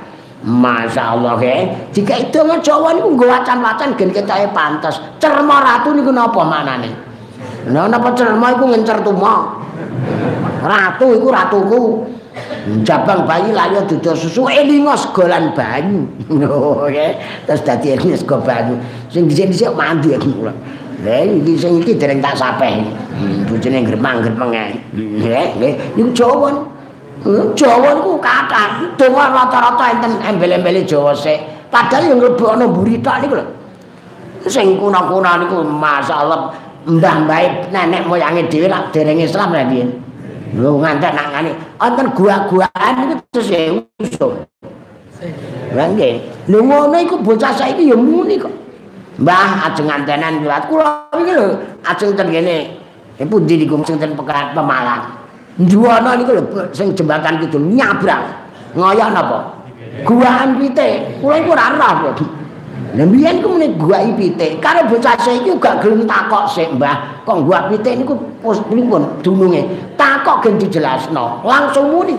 Masya 0.40 1.02
Allah 1.16 1.36
ya. 1.44 1.68
Jika 1.92 2.16
itu 2.16 2.38
nggak 2.40 2.64
Jawa 2.64 2.96
ini 2.96 3.04
gue 3.04 3.28
wacan-wacan 3.28 3.92
gen 4.00 4.08
kita 4.08 4.48
pantas. 4.56 4.96
Cerma 5.20 5.60
ratu 5.60 5.92
ini 5.92 6.00
kenapa 6.00 6.40
mana 6.40 6.80
nih? 6.80 6.92
Nah, 7.68 7.84
kenapa 7.84 8.16
cerma 8.16 8.56
itu 8.56 8.64
ngencer 8.64 9.04
tuma? 9.04 9.60
Ratu 10.64 11.12
itu 11.12 11.28
ratuku. 11.28 11.82
Jabang 12.84 13.26
bayi 13.28 13.52
layu 13.52 13.84
duduk 13.84 14.16
susu 14.16 14.48
elingo 14.48 14.96
segolan 14.96 15.52
banyu. 15.52 16.08
Oke, 16.86 17.20
terus 17.44 17.60
dadi 17.60 17.92
elingo 17.92 18.16
segolan 18.16 18.44
banyu. 18.48 18.74
Sing 19.12 19.28
di 19.28 19.34
sini 19.36 19.52
siap 19.52 19.76
mandi 19.76 20.16
aku 20.16 20.28
mulai. 20.40 20.56
Lah 21.04 21.24
iki 21.24 21.52
sing 21.56 21.80
iki 21.84 21.96
dereng 22.00 22.24
tak 22.24 22.36
sapeh. 22.36 22.80
Hmm, 23.16 23.44
bojone 23.44 23.84
gremang-gremeng 23.84 24.52
ae. 24.56 24.72
Nggih, 24.96 25.46
nggih. 25.60 25.72
Niku 26.00 26.10
Jawa. 26.16 26.79
Jawa 27.52 28.00
niku 28.00 28.16
kathah. 28.16 28.96
Donga 28.96 29.28
rata-rata 29.28 29.84
enten 29.92 30.12
embel-embele 30.24 30.88
Jawa 30.88 31.12
sik. 31.12 31.36
Padahal 31.68 32.10
yang 32.10 32.18
nglebokno 32.18 32.64
burita 32.72 33.20
niku 33.20 33.36
lho. 33.38 33.46
Sing 34.48 34.80
kuna-kuna 34.80 35.36
niku 35.44 35.60
masyaallah 35.60 36.50
mbah-mbah 36.88 37.68
nenek 37.68 38.08
moyange 38.08 38.48
dhewe 38.48 38.66
lak 38.72 38.88
dereng 38.90 39.20
Islam 39.20 39.52
lha 39.52 39.68
piye. 39.68 39.84
Lho 40.56 40.80
ngantek 40.80 41.12
nak 41.12 41.26
ngene. 41.36 41.52
Enten 41.76 42.06
gua-guaan 42.16 42.92
niku 43.04 43.14
terus 43.30 43.52
usul. 44.00 44.32
Lha 45.76 45.84
nggih. 45.92 46.24
Lho 46.48 46.58
ngono 46.64 46.96
iku 47.04 47.20
bocah 47.20 47.52
saiki 47.52 47.92
ya 47.92 47.96
muni 48.00 48.40
kok. 48.40 48.50
Mbah 49.20 49.68
ajeng 49.68 49.92
antenan 49.92 50.40
kuwi 50.40 50.58
kula 50.72 50.88
iki 51.20 51.32
lho 51.36 51.46
ajeng 51.84 52.16
ten 52.16 52.32
kene. 52.32 52.80
Ibu 53.20 53.44
ndi 53.44 53.60
niku 53.60 53.76
sing 53.84 54.00
ten 54.00 54.16
Pemalang. 54.16 55.19
Juwana 55.58 56.14
niku 56.14 56.38
lho 56.38 56.42
sing 56.70 56.94
jembatan 56.94 57.42
kidul 57.42 57.66
nyabrang. 57.74 58.22
Ngoyo 58.78 59.06
napa? 59.10 59.38
Guaan 60.06 60.62
pite. 60.62 61.18
Kula 61.18 61.42
iku 61.42 61.50
ora 61.52 61.74
ora 61.74 61.88
kok. 62.06 62.22
Lah 62.90 63.06
mbiyen 63.06 63.38
ku 63.42 63.54
meneh 63.54 63.70
gua 63.78 64.02
pite. 64.14 64.58
Karo 64.58 64.86
bocah 64.90 65.14
saiki 65.18 65.54
gak 65.62 65.82
gelem 65.82 66.06
takok 66.10 66.46
sik, 66.50 66.70
Mbah. 66.74 67.22
Kok 67.26 67.46
gua 67.46 67.70
pite 67.70 67.98
niku 67.98 68.14
pripun 68.42 69.22
dununge? 69.22 69.94
Takok 69.94 70.42
gen 70.42 70.54
dijelasno. 70.58 71.42
Langsung 71.46 71.90
muni. 71.90 72.18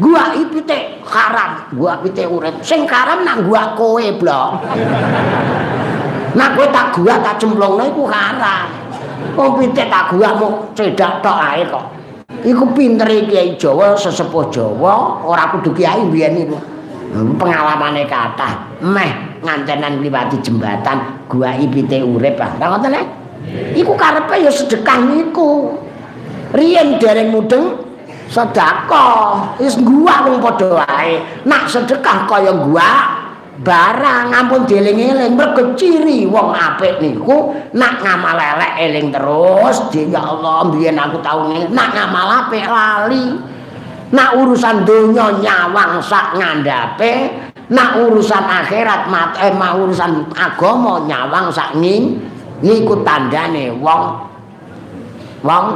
Gua 0.00 0.32
pite 0.32 1.04
haram, 1.04 1.68
gua 1.76 2.00
pite 2.00 2.24
urip. 2.24 2.60
Sing 2.64 2.88
haram 2.88 3.24
nang 3.24 3.44
gua 3.48 3.76
kowe, 3.76 4.04
Blok. 4.16 4.64
Nak 6.38 6.56
kowe 6.56 6.66
tak 6.72 6.96
gua 6.96 7.14
tak 7.20 7.36
cemplungno 7.40 7.84
iku 7.88 8.04
haram. 8.08 8.68
Wong 9.36 9.50
pite 9.60 9.88
tak 9.88 10.12
gua 10.12 10.28
mau 10.36 10.50
cedak 10.76 11.24
tok 11.24 11.38
ae 11.40 11.64
kok. 11.68 12.01
Iku 12.42 12.74
pintere 12.74 13.22
Kiai 13.30 13.54
Jawa, 13.54 13.94
sesepuh 13.94 14.50
Jawa, 14.50 15.22
ora 15.22 15.54
kudu 15.54 15.70
kiai 15.70 16.02
mbiyen 16.02 16.42
iku. 16.42 16.58
Pengalamane 17.12 18.08
kathah, 18.08 18.80
meh 18.80 19.38
ngantenan 19.44 20.00
liwati 20.00 20.40
jembatan 20.40 21.28
gua 21.28 21.52
ipite 21.60 22.00
urip 22.00 22.40
ah. 22.40 22.56
Ora 22.56 22.66
ngoten 22.72 22.96
eh? 22.96 23.06
Iku 23.76 23.92
karepe 23.94 24.42
ya 24.42 24.50
sedekah 24.50 24.98
niku. 25.12 25.76
Riyen 26.56 26.96
dereng 26.96 27.30
mudeng 27.30 27.78
sedekah, 28.32 29.60
wis 29.60 29.76
gua 29.84 30.24
wong 30.24 30.40
padha 30.40 30.82
wae. 30.82 31.20
Nak 31.44 31.68
sedekah 31.68 32.24
kaya 32.24 32.52
gua 32.64 33.21
barang 33.62 34.34
ampun 34.34 34.66
dieling-eling. 34.66 35.38
Mergo 35.38 35.72
ciri 35.78 36.26
wong 36.26 36.52
apik 36.52 36.98
niku 36.98 37.54
nak 37.72 38.02
ngamal 38.02 38.36
elek 38.36 38.72
eling 38.82 39.08
terus. 39.14 39.88
Ya 39.94 40.20
Allah 40.20 40.66
mbiyen 40.68 40.98
aku 40.98 41.22
tau 41.22 41.48
ngene. 41.48 41.70
Nak 41.70 41.88
ngamal 41.94 42.28
apik 42.46 42.66
lali. 42.66 43.26
Nak 44.12 44.30
urusan 44.36 44.84
donya 44.84 45.32
nyawang 45.40 46.02
sak 46.02 46.36
ngandape. 46.36 47.32
Nak 47.72 48.04
urusan 48.04 48.44
akhirat 48.44 49.08
mat 49.08 49.38
eh 49.40 49.54
mak 49.54 49.80
urusan 49.80 50.28
agama 50.36 51.00
nyawang 51.08 51.48
sak 51.48 51.72
ning 51.80 52.20
niku 52.60 53.00
tandane 53.00 53.72
wong 53.80 54.28
wong 55.40 55.66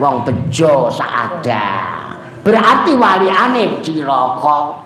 wong 0.00 0.16
bejo 0.24 0.88
sak 0.88 1.10
ada. 1.12 1.66
Berarti 2.40 2.94
waliane 2.94 3.82
cilaka 3.82 4.85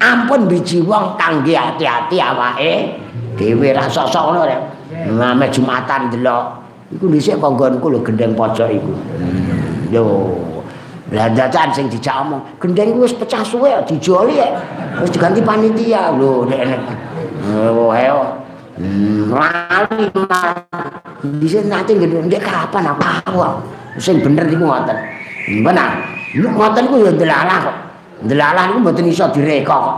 ampun 0.00 0.48
biji 0.48 0.80
wong 0.82 1.14
kangge 1.20 1.54
ati-ati 1.54 2.16
awake. 2.18 2.72
Dhewe 3.36 3.70
ra 3.76 3.86
sosok 3.86 4.32
ngono 4.32 4.42
rek. 4.48 4.60
Ngame 5.12 5.46
jumatan 5.52 6.10
delok. 6.10 6.44
Iku 6.90 7.06
dhisik 7.06 7.38
kok 7.38 7.54
nggonku 7.54 7.86
lho 7.86 8.00
gendeng 8.02 8.34
pojok 8.34 8.68
iku. 8.72 8.92
Yo. 9.92 10.04
Lah 11.10 11.26
dadan 11.30 11.74
sing 11.74 11.90
dijak 11.90 12.22
omong 12.22 12.38
gendeng 12.62 12.94
wis 12.98 13.10
pecah 13.10 13.42
suwe 13.42 13.74
dijoli 13.86 14.38
ya 14.38 14.48
wis 14.98 15.10
diganti 15.12 15.44
panitia. 15.44 16.10
Lho 16.16 16.48
nek 16.48 16.58
enek. 16.58 16.80
Oh 17.70 17.94
ayo 17.94 18.42
Rali 19.30 20.08
bisa 21.36 21.60
nanti 21.68 21.92
gendeng 22.00 22.32
kapan 22.40 22.88
apa 22.96 23.20
sing 24.00 24.24
bener 24.24 24.48
niku 24.48 24.64
ngoten. 24.64 24.96
Benar. 25.66 25.90
Ngoten 26.30 26.84
ku 26.88 26.96
yo 27.02 27.10
delalah 27.12 27.58
kok 27.58 27.76
Delalah 28.20 28.68
niku 28.68 28.78
mboten 28.84 29.08
iso 29.08 29.24
direka 29.32 29.76
kok. 29.76 29.96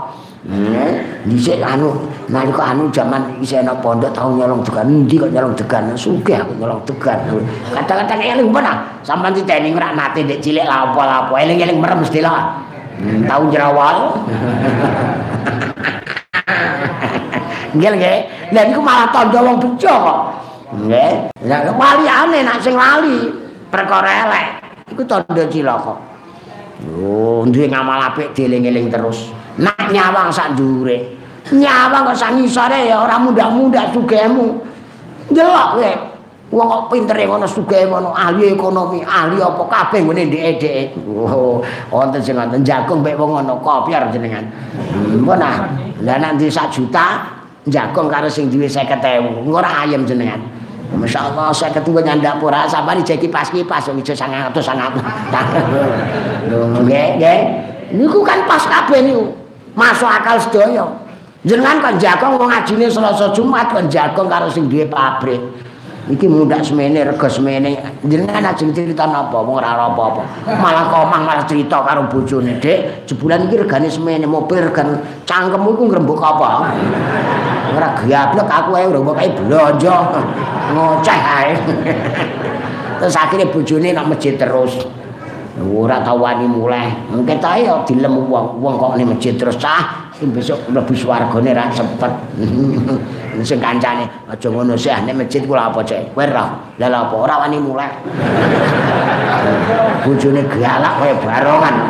Dhisik 1.22 1.62
anu 1.62 2.02
nalika 2.26 2.74
anu 2.74 2.90
jaman 2.90 3.38
isih 3.38 3.62
ana 3.62 3.78
pondok 3.78 4.10
tau 4.10 4.34
nyolong 4.34 4.58
degan 4.66 4.90
endi 4.90 5.14
kok 5.14 5.30
nyolong 5.30 5.54
degan 5.54 5.94
sugih 5.94 6.34
aku 6.34 6.58
nyolong 6.58 6.82
degan. 6.82 7.18
Kadang-kadang 7.70 8.18
eling 8.18 8.50
mana 8.50 8.82
sampean 9.06 9.30
diteni 9.34 9.70
ora 9.70 9.94
nate 9.94 10.26
ndek 10.26 10.42
cilik 10.42 10.66
la 10.66 10.90
apa-apa 10.90 11.34
eling-eling 11.46 11.78
merem 11.78 12.02
mesti 12.02 12.18
lah. 12.18 12.58
Hmm, 12.98 13.22
tau 13.26 13.46
jerawal. 13.54 14.18
Nggih 17.78 17.90
nggih. 18.02 18.18
Lah 18.50 18.62
niku 18.66 18.82
malah 18.82 19.14
tandha 19.14 19.40
wong 19.46 19.56
bejo 19.62 19.94
kok. 19.94 20.18
Nggih. 20.74 21.12
Lah 21.46 21.70
waliane 21.70 22.42
nak 22.42 22.58
sing 22.58 22.74
lali 22.74 23.30
perkara 23.70 24.26
elek 24.26 24.46
iku 24.90 25.06
tandha 25.06 25.46
cilaka. 25.46 26.11
Oh, 26.82 27.44
duwe 27.46 27.66
ngamal 27.68 28.12
apik 28.12 28.34
dieling-eling 28.34 28.88
terus. 28.90 29.30
Nak 29.60 29.92
nyawang 29.92 30.32
sak 30.32 30.56
dhuwure. 30.56 31.14
Nyawang 31.52 32.08
kok 32.08 32.18
sak 32.18 32.38
ngisore 32.38 32.88
ya 32.88 33.02
ora 33.02 33.20
mudah-mudah 33.20 33.92
sugihmu. 33.92 34.46
Delok 35.30 35.68
kowe. 35.78 35.92
Wong 36.52 36.68
kok 36.68 36.84
pintere 36.92 37.24
ngono 37.24 37.48
sugih 37.48 37.88
ngono, 37.88 38.12
ahli 38.12 38.52
ekonomi, 38.52 39.00
ahli 39.00 39.40
apa 39.40 39.62
kabeh 39.72 40.04
ngene 40.04 40.28
ndek-ndek. 40.28 41.00
Oh, 41.08 41.64
wonten 41.88 42.20
sing 42.20 42.36
ngoten 42.36 42.60
jagung 42.60 43.00
mek 43.00 43.16
wong 43.16 43.40
ngono 43.40 43.56
kopiar 43.64 44.12
jenengan. 44.12 44.44
Mbon 45.16 45.40
ah. 45.40 45.64
Lah 46.04 46.16
nek 46.20 46.36
di 46.36 46.52
sak 46.52 46.68
juta 46.68 47.24
jagung 47.64 48.12
karo 48.12 48.28
sing 48.28 48.52
duwe 48.52 48.68
50.000, 48.68 49.48
ora 49.48 49.80
ayem 49.80 50.04
jenengan. 50.04 50.44
Masya 50.92 51.32
Allah, 51.32 51.48
saya 51.50 51.72
ketua 51.72 52.04
nyandak 52.04 52.36
pura, 52.38 52.68
sabar 52.68 52.92
di 52.94 53.04
ceki 53.04 53.32
pas 53.32 53.48
kipas, 53.48 53.88
itu 53.88 54.12
sangat 54.12 54.52
atau 54.52 54.62
sangat. 54.62 54.92
Nggak. 56.84 57.40
Ini 57.92 58.06
kan 58.08 58.38
pas 58.48 58.62
kabeh 58.64 59.00
nih, 59.04 59.16
masuk 59.76 60.08
akal 60.08 60.36
sedoyo. 60.40 61.02
Jangan 61.42 61.82
kan 61.82 61.94
jagung 61.98 62.38
mau 62.38 62.46
ngajini 62.46 62.86
selasa 62.86 63.34
Jumat 63.34 63.74
kan 63.74 63.90
jagung 63.90 64.30
karo 64.30 64.46
sing 64.46 64.70
duwe 64.70 64.86
pabrik. 64.86 65.42
Iki 66.10 66.26
mundak 66.26 66.66
semene 66.66 67.06
rega 67.06 67.28
semene. 67.30 67.78
Jenengan 68.02 68.42
ajeng 68.50 68.74
cerita 68.74 69.06
napa 69.06 69.38
wong 69.38 69.62
ora 69.62 69.78
apa-apa. 69.78 70.22
Malah 70.58 70.90
komang 70.90 71.22
malah 71.22 71.46
cerita 71.46 71.78
karo 71.86 72.10
bojone 72.10 72.58
Dik. 72.58 73.06
Jebulan 73.06 73.46
iki 73.46 73.62
regane 73.62 73.86
semene 73.86 74.26
mobil 74.26 74.58
regan 74.58 74.98
cangkemmu 75.22 75.78
iku 75.78 75.82
ngrembug 75.86 76.18
apa? 76.18 76.74
Ora 77.76 77.88
gablek 77.94 78.48
aku 78.50 78.70
ae 78.74 78.84
ngrembug 78.90 79.18
ae 79.18 79.30
blonjo. 79.30 79.96
Ngoceh 80.74 81.20
ae. 81.22 81.50
Terus 82.98 83.14
akhirnya 83.14 83.46
bojone 83.50 83.88
nak 83.94 84.10
masjid 84.10 84.34
terus. 84.34 84.82
Ora 85.62 86.02
tau 86.02 86.18
wani 86.18 86.50
mulai. 86.50 86.90
Mungkin 87.12 87.38
ta 87.38 87.54
ya 87.54 87.86
dilem 87.86 88.26
wong 88.26 88.58
wong 88.58 88.74
kok 88.80 88.98
ning 88.98 89.06
masjid 89.06 89.38
terus 89.38 89.54
cah 89.60 90.01
besok 90.30 90.62
mlebu 90.70 90.94
swargane 90.94 91.50
ra 91.50 91.66
cepet 91.74 92.12
sing 93.40 93.58
kancane 93.58 94.04
aja 94.28 94.48
ngono 94.52 94.76
sih 94.76 94.92
nek 94.92 95.16
masjid 95.16 95.40
kula 95.48 95.72
apa 95.72 95.80
cek? 95.80 96.12
Kowe 96.12 96.24
roh. 96.28 96.76
Lha 96.76 96.86
apa? 96.92 97.14
Ora 97.16 97.34
wani 97.42 97.56
mulai. 97.56 97.88
Bojone 100.04 100.44
galak 100.52 100.92
kaya 101.00 101.14
barongan. 101.18 101.74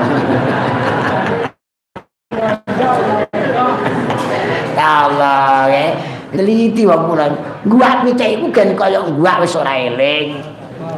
Ya 4.72 5.06
Allah 5.06 5.70
ya 5.70 5.94
teliti 6.34 6.82
wong 6.82 7.06
kula 7.06 7.30
gua 7.70 8.02
picek 8.02 8.40
iku 8.40 8.50
gen 8.50 8.74
kaya 8.74 8.98
gua 9.14 9.38
wis 9.38 9.54
ora 9.54 9.78
eling. 9.78 10.42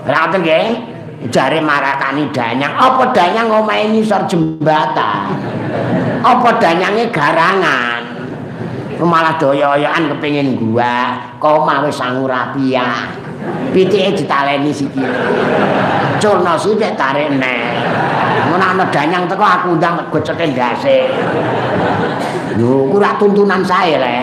Ra 0.06 0.30
nggih. 0.30 0.94
Jare 1.32 1.60
marakani 1.60 2.28
danyang. 2.32 2.72
Apa 2.76 3.12
danyang 3.12 3.64
omahe 3.64 3.92
ngisor 3.92 4.28
jembatan 4.28 5.36
apa 6.24 6.48
danyange 6.56 7.12
garangan? 7.12 8.02
Malah 9.04 9.36
doyo-doyoan 9.36 10.08
kepengin 10.16 10.56
gua. 10.56 11.20
Koma 11.36 11.84
wis 11.84 12.00
sangu 12.00 12.24
pitike 13.74 14.16
ditaleni 14.16 14.70
sikile 14.72 15.10
curno 16.22 16.54
sithik 16.56 16.96
tarik 16.96 17.36
nek. 17.36 17.76
Ngono 18.48 18.64
ana 18.64 18.84
danyang 18.88 19.28
teko 19.28 19.44
aku 19.44 19.76
undang 19.76 20.00
goceke 20.08 20.54
ndase. 20.54 21.10
Lho 22.56 22.88
ora 22.94 23.18
tuntunan 23.20 23.60
sae 23.60 23.98
le. 24.00 24.18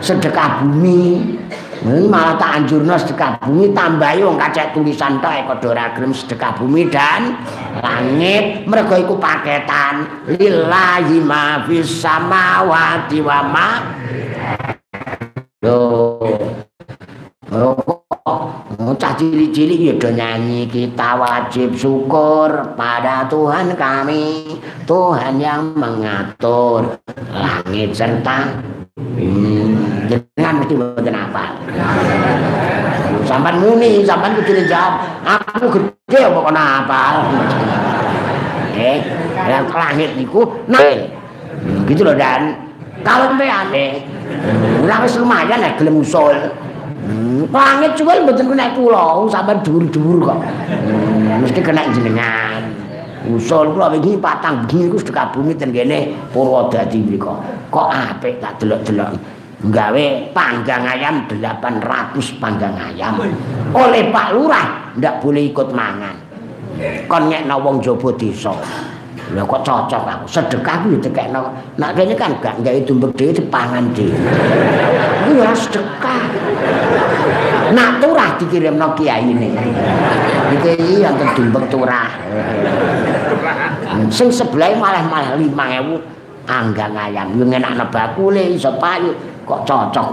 Sedekah 0.00 0.64
bumi 0.64 1.36
malah 1.84 2.36
tak 2.36 2.50
anjurno 2.60 2.94
sedekah 3.00 3.40
bumi 3.40 3.72
tambah 3.72 4.12
wong 4.20 4.36
kacek 4.36 4.76
tulisan 4.76 5.16
tok 5.24 5.32
eko 5.32 5.54
ora 5.72 5.96
gelem 5.96 6.12
sedekah 6.12 6.52
bumi 6.60 6.92
dan 6.92 7.40
langit 7.80 8.68
mergo 8.68 8.96
iku 9.00 9.16
paketan 9.16 10.04
lillahi 10.28 11.16
ma 11.24 11.64
fis 11.64 12.04
samawati 12.04 13.18
wa 13.24 13.40
ma 13.48 13.68
Loh. 15.60 16.16
Cah 19.00 19.16
cilik-cilik 19.16 19.80
ya 19.80 19.94
do 19.96 20.12
nyanyi 20.12 20.68
kita 20.68 21.16
wajib 21.16 21.72
syukur 21.72 22.76
pada 22.76 23.24
Tuhan 23.32 23.72
kami 23.72 24.60
Tuhan 24.84 25.40
yang 25.40 25.72
mengatur 25.72 27.00
langit 27.32 27.96
serta 27.96 28.50
Hmm, 28.52 28.79
jangan 30.10 30.54
mesti 30.60 30.74
mboten 30.74 31.14
apa. 31.14 31.44
Sampan 33.28 33.62
muni, 33.62 34.02
sampan 34.02 34.34
kudu 34.34 34.66
jawab, 34.66 34.98
aku 35.22 35.66
gede 35.70 36.20
apa 36.26 36.40
kena 36.50 36.64
apa. 36.82 37.02
Eh, 38.80 38.98
yang 39.44 39.68
langit 39.68 40.16
niku 40.16 40.48
nah. 40.64 40.80
Hmm, 40.80 41.84
gitu 41.84 42.08
loh 42.08 42.16
dan 42.16 42.56
kalau 43.04 43.28
sampai 43.28 43.52
aneh, 43.52 44.00
ora 44.80 45.04
wis 45.04 45.20
lumayan 45.20 45.60
ya 45.60 45.76
gelem 45.76 46.00
usul. 46.00 46.36
Hmm, 47.00 47.44
langit 47.52 47.96
juga 48.00 48.16
mboten 48.20 48.48
kena 48.48 48.72
kula, 48.72 49.28
sampan 49.28 49.60
dhuwur-dhuwur 49.60 50.18
kok. 50.24 50.38
Hmm, 50.40 51.44
mesti 51.44 51.60
kena 51.60 51.84
jenengan. 51.92 52.79
Usul 53.28 53.76
kula 53.76 53.92
wingi 53.92 54.16
patang 54.16 54.64
bengi 54.64 54.88
iku 54.88 54.96
sedekah 54.96 55.28
bumi 55.34 55.52
ten 55.52 55.74
kene 55.74 56.16
Purwodadi 56.32 57.04
mriku. 57.04 57.36
Kok 57.68 57.88
apik 57.92 58.40
tak 58.40 58.56
delok-delok. 58.62 59.12
Gawe 59.60 60.04
panggang 60.32 60.88
ayam 60.88 61.28
800 61.28 62.40
panggang 62.40 62.72
ayam. 62.80 63.20
Oleh 63.76 64.08
Pak 64.08 64.28
Lurah 64.32 64.96
ndak 64.96 65.20
boleh 65.20 65.52
ikut 65.52 65.68
mangan. 65.76 66.16
Kon 67.04 67.28
ngekno 67.28 67.60
wong 67.60 67.84
jaba 67.84 68.08
desa. 68.16 68.56
Lah 69.36 69.44
kok 69.46 69.62
cocok 69.62 70.02
aku. 70.08 70.24
Sedekah 70.26 70.76
kuwi 70.82 70.96
dikekno. 70.98 71.52
Nak 71.76 71.92
kene 71.92 72.16
kan 72.16 72.34
gak 72.40 72.56
gawe 72.64 72.80
dumbek 72.82 73.14
dhewe 73.14 73.36
dipangan 73.36 73.84
dhewe. 73.94 74.16
Iku 75.28 75.32
ya 75.38 75.52
sedekah. 75.52 76.24
Nak 77.70 78.02
turah 78.02 78.34
dikirimno 78.34 78.98
kiai 78.98 79.30
ini. 79.30 79.48
Iki 80.58 80.98
yang 80.98 81.14
kedumbek 81.14 81.70
turah. 81.70 82.10
Sing 84.10 84.28
sebelah 84.30 84.74
malah 84.74 85.04
malah 85.06 85.32
5000 85.38 86.20
anggang 86.50 86.94
ayam. 86.98 87.26
Yo 87.38 87.44
ngenakno 87.46 87.86
bakule 87.94 88.42
iso 88.58 88.74
payu 88.82 89.14
kok 89.46 89.62
cocok. 89.62 90.08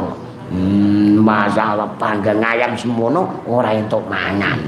Hmm, 0.48 1.20
masalah 1.20 1.92
panggang 2.00 2.40
ayam 2.40 2.72
semono 2.78 3.44
ora 3.50 3.74
entuk 3.76 4.06
mangan. 4.08 4.62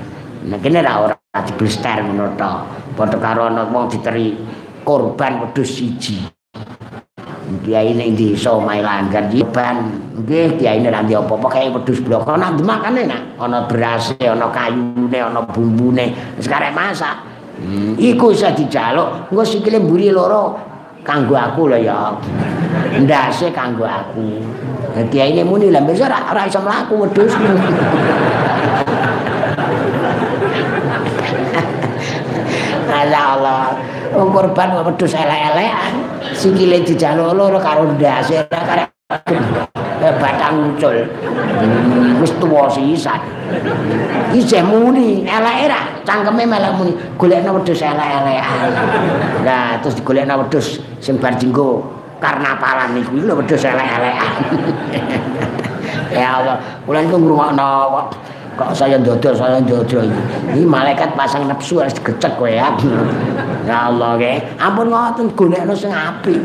Nek 0.49 0.59
kene 0.59 0.83
ra 0.83 1.05
ora 1.05 1.15
diblester 1.45 2.03
ngono 2.03 2.35
to. 2.35 2.53
Padha 2.97 3.17
karo 3.21 3.47
ana 3.47 3.63
wong 3.69 3.87
diteri 3.87 4.35
korban 4.83 5.45
wedhus 5.45 5.77
siji. 5.77 6.19
Kiai 7.69 7.93
nek 7.93 8.17
desa 8.17 8.57
omahe 8.57 8.81
langgar 8.81 9.29
ban 9.53 9.93
nggih 10.25 10.57
kiai 10.57 10.81
nek 10.81 11.05
ndi 11.05 11.13
apa-apa 11.13 11.53
kaya 11.53 11.69
wedhus 11.69 12.01
blok. 12.01 12.25
Ana 12.25 12.49
dimakane 12.57 13.05
nak. 13.05 13.37
Ana 13.37 13.69
beras 13.69 14.09
ana 14.17 14.49
kayune 14.49 15.13
ana 15.13 15.45
bumbune. 15.45 16.09
Wis 16.33 16.49
karek 16.49 16.73
masak. 16.73 17.13
Hmm, 17.61 17.93
iku 18.01 18.33
iso 18.33 18.49
dijaluk 18.57 19.29
engko 19.29 19.45
sikile 19.45 19.77
mburi 19.77 20.09
loro 20.09 20.57
kanggo 21.05 21.37
aku 21.37 21.69
lho 21.69 21.77
ya. 21.77 22.17
Ndase 23.05 23.53
kanggo 23.53 23.85
aku. 23.85 24.41
Kiai 25.13 25.37
nek 25.37 25.45
muni 25.45 25.69
lha 25.69 25.85
besok 25.85 26.09
ora 26.09 26.49
iso 26.49 26.65
mlaku 26.65 27.05
wedhus. 27.05 27.37
Allah 32.89 33.37
Allah 33.37 33.77
wong 34.17 34.33
korban 34.33 34.73
wedhus 34.73 35.13
elek-elekan 35.13 36.08
sikile 36.39 36.79
dijaluk 36.87 37.35
loro 37.35 37.59
karo 37.59 37.91
ndase 37.91 38.47
karo 38.47 38.87
batang 39.99 40.55
muncul 40.55 40.95
wis 42.23 42.31
tuwa 42.39 42.71
sisan. 42.71 43.19
Isih 44.31 44.63
muni 44.63 45.27
eleke 45.27 45.67
ra 45.67 45.81
cangkeme 46.07 46.47
melek 46.47 46.71
muni. 46.79 46.95
Golekno 47.19 47.59
wedhus 47.59 47.83
elek-elekan. 47.83 48.71
Nah 49.43 49.75
terus 49.83 49.99
digolekno 49.99 50.39
wedhus 50.39 50.79
sing 51.03 51.19
bar 51.19 51.35
jenggo. 51.35 51.83
Karnapalan 52.23 52.95
niku 52.95 53.19
lho 53.19 53.35
wedhus 53.43 53.67
elek-elekan. 53.67 54.31
Ya 56.09 56.41
Allah 56.41 56.57
kula 56.89 57.05
niku 57.05 57.21
ngrungokno 57.21 57.69
kok 58.59 58.75
saya 58.75 58.99
dodol 58.99 59.31
saya 59.31 59.63
dodol 59.63 60.03
ini 60.51 60.67
malaikat 60.67 61.15
pasang 61.15 61.47
nafsu 61.47 61.79
harus 61.79 61.95
gecek 61.95 62.35
kowe 62.35 62.51
ya 63.69 63.93
Allah 63.93 64.17
ke 64.17 64.41
ampun 64.57 64.89
ngoten 64.89 65.25
golekno 65.37 65.73
sing 65.77 65.93
apik 65.93 66.41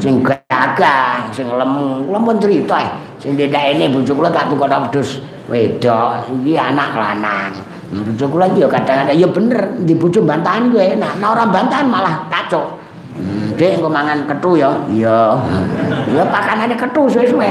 sing 0.00 0.24
gagah 0.24 1.28
sing 1.28 1.44
lemu 1.44 2.08
kula 2.08 2.18
pun 2.24 2.36
cerita 2.40 2.80
eh. 2.80 2.90
sing 3.20 3.36
dedak 3.36 3.76
ini 3.76 3.92
bojo 3.92 4.16
kula 4.16 4.32
tak 4.32 4.48
tukok 4.48 4.72
wedhus 4.72 5.20
wedok 5.52 6.24
iki 6.40 6.56
anak 6.56 6.96
lanang 6.96 7.52
bojo 7.92 8.24
kula 8.32 8.48
iki 8.48 8.64
ya 8.64 8.68
kadang-kadang 8.72 9.16
ya 9.20 9.28
bener 9.28 9.60
di 9.84 9.92
bojo 9.92 10.24
bantahan 10.24 10.72
ku 10.72 10.80
enak 10.80 11.12
nek 11.20 11.28
ora 11.28 11.44
bantahan 11.44 11.84
malah 11.84 12.24
kacau 12.32 12.80
Hmm, 13.14 13.54
dek 13.54 13.78
engko 13.78 13.86
mangan 13.86 14.26
kethu 14.26 14.58
ya. 14.58 14.74
Iya. 14.90 15.38
Ya 16.18 16.22
pakanane 16.26 16.74
kethu 16.74 17.06
suwe-suwe. 17.06 17.46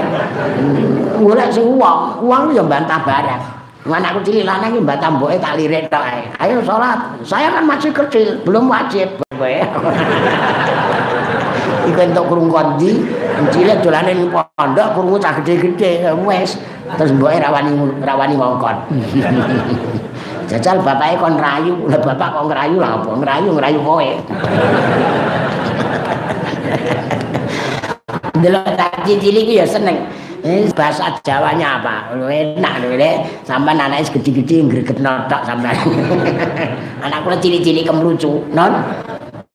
Golek 1.23 1.55
sing 1.55 1.63
uang, 1.71 2.19
uang 2.19 2.51
ya 2.51 2.63
bantah 2.63 2.99
barang. 2.99 3.62
Anakku 3.83 4.23
cilik 4.23 4.47
lanang 4.47 4.79
mbak 4.79 5.03
tamboke 5.03 5.35
tak 5.43 5.59
lirik 5.59 5.91
tok 5.91 5.99
ae. 5.99 6.23
Ayo 6.39 6.63
salat. 6.63 7.03
Saya 7.27 7.51
kan 7.51 7.67
masih 7.67 7.91
kecil, 7.91 8.39
belum 8.47 8.71
wajib. 8.71 9.11
Iku 11.83 11.99
entuk 11.99 12.31
krungu 12.31 12.47
kondi, 12.47 13.03
cilik 13.51 13.83
dolane 13.83 14.15
ning 14.15 14.31
pondok 14.31 14.95
krungu 14.95 15.19
cah 15.19 15.35
gede-gede 15.43 16.15
wis. 16.23 16.55
Terus 16.95 17.11
mboke 17.11 17.35
rawani 17.43 17.75
rawani 17.99 18.39
ngongkon. 18.39 18.87
Jajal 20.51 20.79
bapake 20.79 21.19
kon 21.19 21.35
rayu, 21.35 21.75
lah 21.91 21.99
bapak 21.99 22.39
kok 22.39 22.47
ngrayu 22.47 22.79
lah 22.79 23.03
apa? 23.03 23.11
Ngrayu 23.19 23.51
ngrayu 23.51 23.83
kowe. 23.83 24.07
Delok 28.39 28.63
tak 28.79 29.03
cilik 29.03 29.43
ya 29.43 29.67
seneng. 29.67 30.22
Eh, 30.43 30.67
bahasa 30.75 31.07
Jawanya 31.23 31.79
apa? 31.79 32.11
Enak 32.19 32.73
lho, 32.83 32.99
Lek. 32.99 33.47
Sampeyan 33.47 33.87
anake 33.87 34.19
gede-gede 34.19 34.67
greget 34.67 34.99
notok 34.99 35.47
sampeyan. 35.47 35.79
Anak 37.07 37.23
kula 37.23 37.39
cilik-cilik 37.39 37.87
kemlucu, 37.87 38.43
non. 38.51 38.83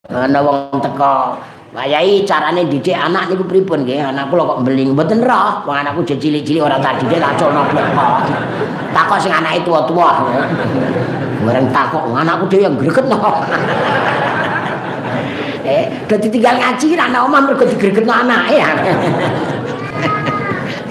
Ana 0.09 0.41
wong 0.41 0.81
teko 0.81 1.37
Wayai 1.69 2.25
carane 2.25 2.65
didik 2.65 2.97
anak 2.97 3.29
niku 3.29 3.45
pripun 3.45 3.85
nggih? 3.85 4.01
Anak 4.01 4.33
kula 4.33 4.57
kok 4.57 4.65
beling 4.65 4.97
mboten 4.97 5.21
roh. 5.21 5.61
Wong 5.69 5.77
anakku 5.77 6.01
jek 6.09 6.17
cilik-cilik 6.17 6.65
ora 6.65 6.81
tak 6.81 7.05
didik 7.05 7.21
tak 7.21 7.37
colno 7.37 7.69
blok. 7.69 8.25
Takok 8.97 9.21
sing 9.21 9.37
anake 9.37 9.61
tuwa-tuwa. 9.69 10.33
Bareng 11.45 11.69
takok 11.69 12.09
anakku 12.17 12.49
dhewe 12.49 12.65
yang 12.65 12.81
gregetno. 12.81 13.21
eh, 15.69 15.93
dadi 16.09 16.33
tinggal 16.33 16.57
ngaji 16.57 16.97
ana 16.97 17.29
omah 17.29 17.41
mergo 17.45 17.69
digregetno 17.69 18.17
anake. 18.17 18.65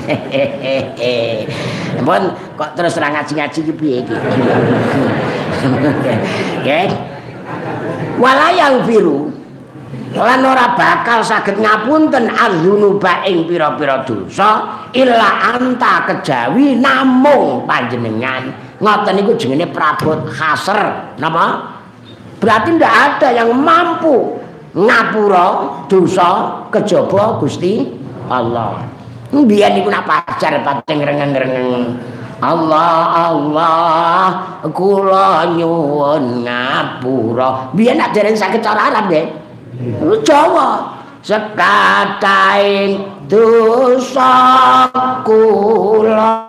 Mbon 2.03 2.23
kok 2.55 2.71
terus 2.77 2.95
ra 2.99 3.11
ngaji-ngaji 3.11 3.59
ki 3.67 3.73
piye 3.75 3.95
iki? 4.03 4.15
Nggih. 6.63 6.89
Walayang 8.17 8.83
biru 8.89 9.37
lan 10.17 10.41
ora 10.41 10.73
bakal 10.73 11.21
saged 11.21 11.61
ngapunten 11.61 12.31
azunuba 12.31 13.27
ing 13.27 13.45
pira-pira 13.45 14.01
dosa 14.07 14.81
illa 14.95 15.53
anta 15.53 16.07
kejawi 16.09 16.79
namung 16.79 17.67
panjenengan 17.69 18.49
ngoten 18.81 19.13
niku 19.19 19.37
jenenge 19.37 19.69
prabot 19.69 20.25
hasr 20.31 21.13
napa 21.21 21.77
berarti 22.41 22.69
ndak 22.79 22.93
ada 22.93 23.29
yang 23.35 23.51
mampu 23.53 24.41
ngapura 24.73 25.47
dosa 25.85 26.63
kejaba 26.73 27.37
Gusti 27.37 27.85
Allah 28.31 28.96
biyen 29.31 29.79
niku 29.79 29.91
nak 29.91 30.07
pacar 30.07 30.55
pating 30.63 31.03
rengeng-rengeng 31.03 31.99
Allah 32.37 33.33
Allah 33.33 34.29
kula 34.69 35.57
nyuwun 35.57 36.45
ngapura. 36.45 37.73
Biyen 37.73 37.97
nak 37.97 38.13
dereng 38.13 38.37
saged 38.37 38.61
cara 38.61 38.93
Arab 38.93 39.09
nggih? 39.09 39.25
Jawa. 40.21 40.93
Sekataing 41.25 43.25
dosa 43.25 44.85
kula. 45.25 46.45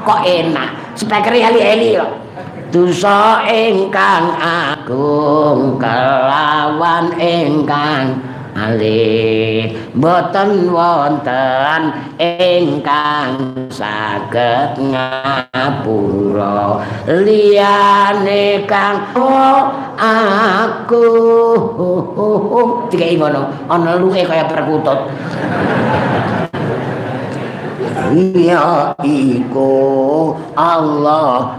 Kok 0.00 0.20
enak? 0.24 0.96
Speaker 0.96 1.36
eli-eli 1.36 2.00
kok 2.00 2.30
dosa 2.70 3.42
ingkang 3.50 4.30
agung 4.38 5.74
kelawan 5.76 7.10
ingkang 7.18 8.14
alih 8.60 9.72
boten 9.96 10.68
wonten 10.68 11.82
ingkang 12.20 13.56
saged 13.72 14.76
ngapura. 14.92 16.58
Liyane 17.08 18.68
kang 18.68 19.08
aku. 19.96 21.06
Dikai 22.92 23.16
ngono 23.16 23.48
ana 23.72 23.96
luke 23.96 24.20
kaya 24.28 24.44
perkutut. 24.44 25.08
Iya 28.10 28.90
iku 29.06 29.70
Allah 30.58 31.56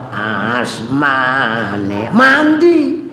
asmane. 0.61 2.11
Mandi. 2.11 3.09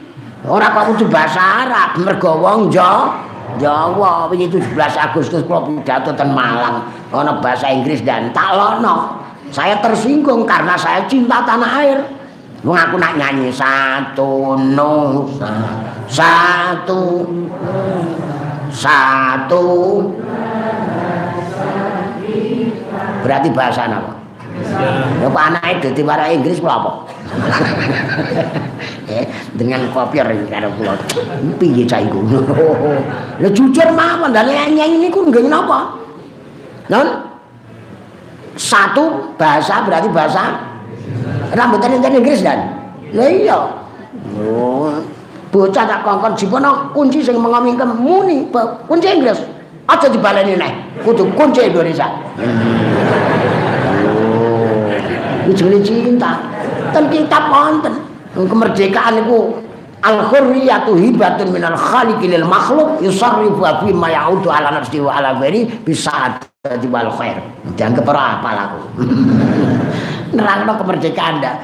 Ora 0.49 0.71
kok 0.73 0.95
kudu 0.95 1.13
bahasa 1.13 1.67
Arab 1.67 1.99
mergo 2.01 2.41
wong 2.41 2.71
Jawa 2.73 3.29
Jawa 3.59 4.31
wingi 4.31 4.47
17 4.47 4.75
Agustus 4.97 5.43
kula 5.45 5.67
pidato 5.67 6.15
ten 6.15 6.31
Malang 6.31 6.87
ana 7.11 7.43
bahasa 7.43 7.69
Inggris 7.71 8.03
dan 8.07 8.31
tak 8.33 8.55
lono. 8.55 9.19
Saya 9.49 9.81
tersinggung 9.81 10.45
karena 10.45 10.77
saya 10.77 11.05
cinta 11.11 11.43
tanah 11.43 11.73
air. 11.83 11.99
Wong 12.67 12.75
aku 12.75 12.99
nak 12.99 13.15
nyanyi 13.15 13.55
satu 13.55 14.59
nusa 14.59 15.55
satu 16.11 17.23
satu 18.75 19.67
berarti 23.23 23.49
bahasa 23.55 23.87
apa? 23.87 24.18
Ya 25.19 25.29
Pak 25.31 25.45
anake 25.53 25.91
dadi 25.91 26.03
warga 26.03 26.31
Inggris 26.31 26.59
kula 26.59 26.75
apa? 26.81 26.91
Eh, 29.09 29.25
dengan 29.57 29.89
kopior 29.91 30.27
karo 30.49 30.69
kula. 30.77 30.95
Piye 31.59 31.85
cah 31.87 32.01
iku? 32.03 32.21
Lah 33.43 33.51
jujur 33.51 33.89
mawon 33.95 34.35
dan 34.35 34.49
nyanyi 34.49 35.09
niku 35.09 35.27
nggih 35.27 35.49
napa? 35.49 35.97
Non? 36.91 37.29
Satu 38.59 39.35
bahasa 39.39 39.87
berarti 39.87 40.11
bahasa 40.11 40.59
rambutan 41.55 41.95
enten 41.95 42.19
Inggris 42.19 42.43
dan. 42.43 42.59
Lah 43.15 43.29
iya. 43.31 43.59
Oh. 44.39 44.99
Bocah 45.49 45.85
tak 45.89 46.05
kongkon 46.05 46.37
jipono 46.37 46.93
kunci 46.93 47.25
sing 47.25 47.41
mengomingkem 47.41 47.89
muni 47.97 48.45
kunci 48.85 49.09
Inggris. 49.09 49.41
Aja 49.89 50.13
dibaleni 50.13 50.53
neh. 50.61 50.73
Kudu 51.01 51.33
kunci 51.33 51.65
Indonesia. 51.65 52.13
Oh. 55.49 55.55
Iki 55.57 55.81
cinta. 55.85 56.33
Ten 56.93 57.05
kitab 57.09 57.49
wonten. 57.49 57.95
kemerdekaan 58.39 59.19
itu 59.19 59.51
al-hurriyatu 59.99 60.95
hibatun 60.95 61.51
minal 61.51 61.75
khaliqi 61.75 62.31
lil 62.31 62.47
makhluk 62.47 63.03
yusarrifu 63.03 63.59
fi 63.59 63.91
ma 63.91 64.07
ya'udu 64.07 64.47
ala 64.47 64.79
nafsi 64.79 65.03
wa 65.03 65.19
ala 65.19 65.35
ghairi 65.43 65.67
bisa 65.83 66.39
wal 66.87 67.11
khair. 67.19 67.43
Dianggap 67.75 68.07
ora 68.07 68.39
apa 68.39 68.51
laku 68.55 68.81
nerangno 70.37 70.79
kemerdekaan 70.79 71.43
ndak. 71.43 71.57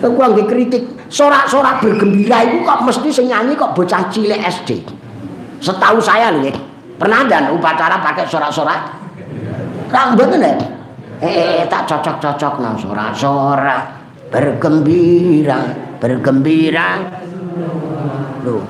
Aku 0.00 0.16
angge 0.24 0.48
kritik 0.48 0.88
sorak-sorak 1.12 1.84
bergembira 1.84 2.48
itu 2.48 2.64
kok 2.64 2.80
mesti 2.80 3.12
sing 3.12 3.28
nyanyi 3.28 3.52
kok 3.52 3.76
bocah 3.76 4.08
cilik 4.08 4.40
SD 4.40 4.80
setahu 5.64 5.96
saya 6.00 6.28
lho 6.32 6.52
pernah 7.00 7.24
dan 7.24 7.48
upacara 7.56 8.04
pakai 8.04 8.28
sorak-sorak? 8.28 8.80
Ra 9.88 10.12
mboten 10.12 10.44
eh, 11.24 11.64
eh 11.64 11.64
tak 11.66 11.88
cocok-cocok 11.88 12.54
nang 12.60 12.76
sorak-sorak 12.76 13.82
bergembira 14.28 15.60
bergembira 15.96 17.00
lho 18.44 18.60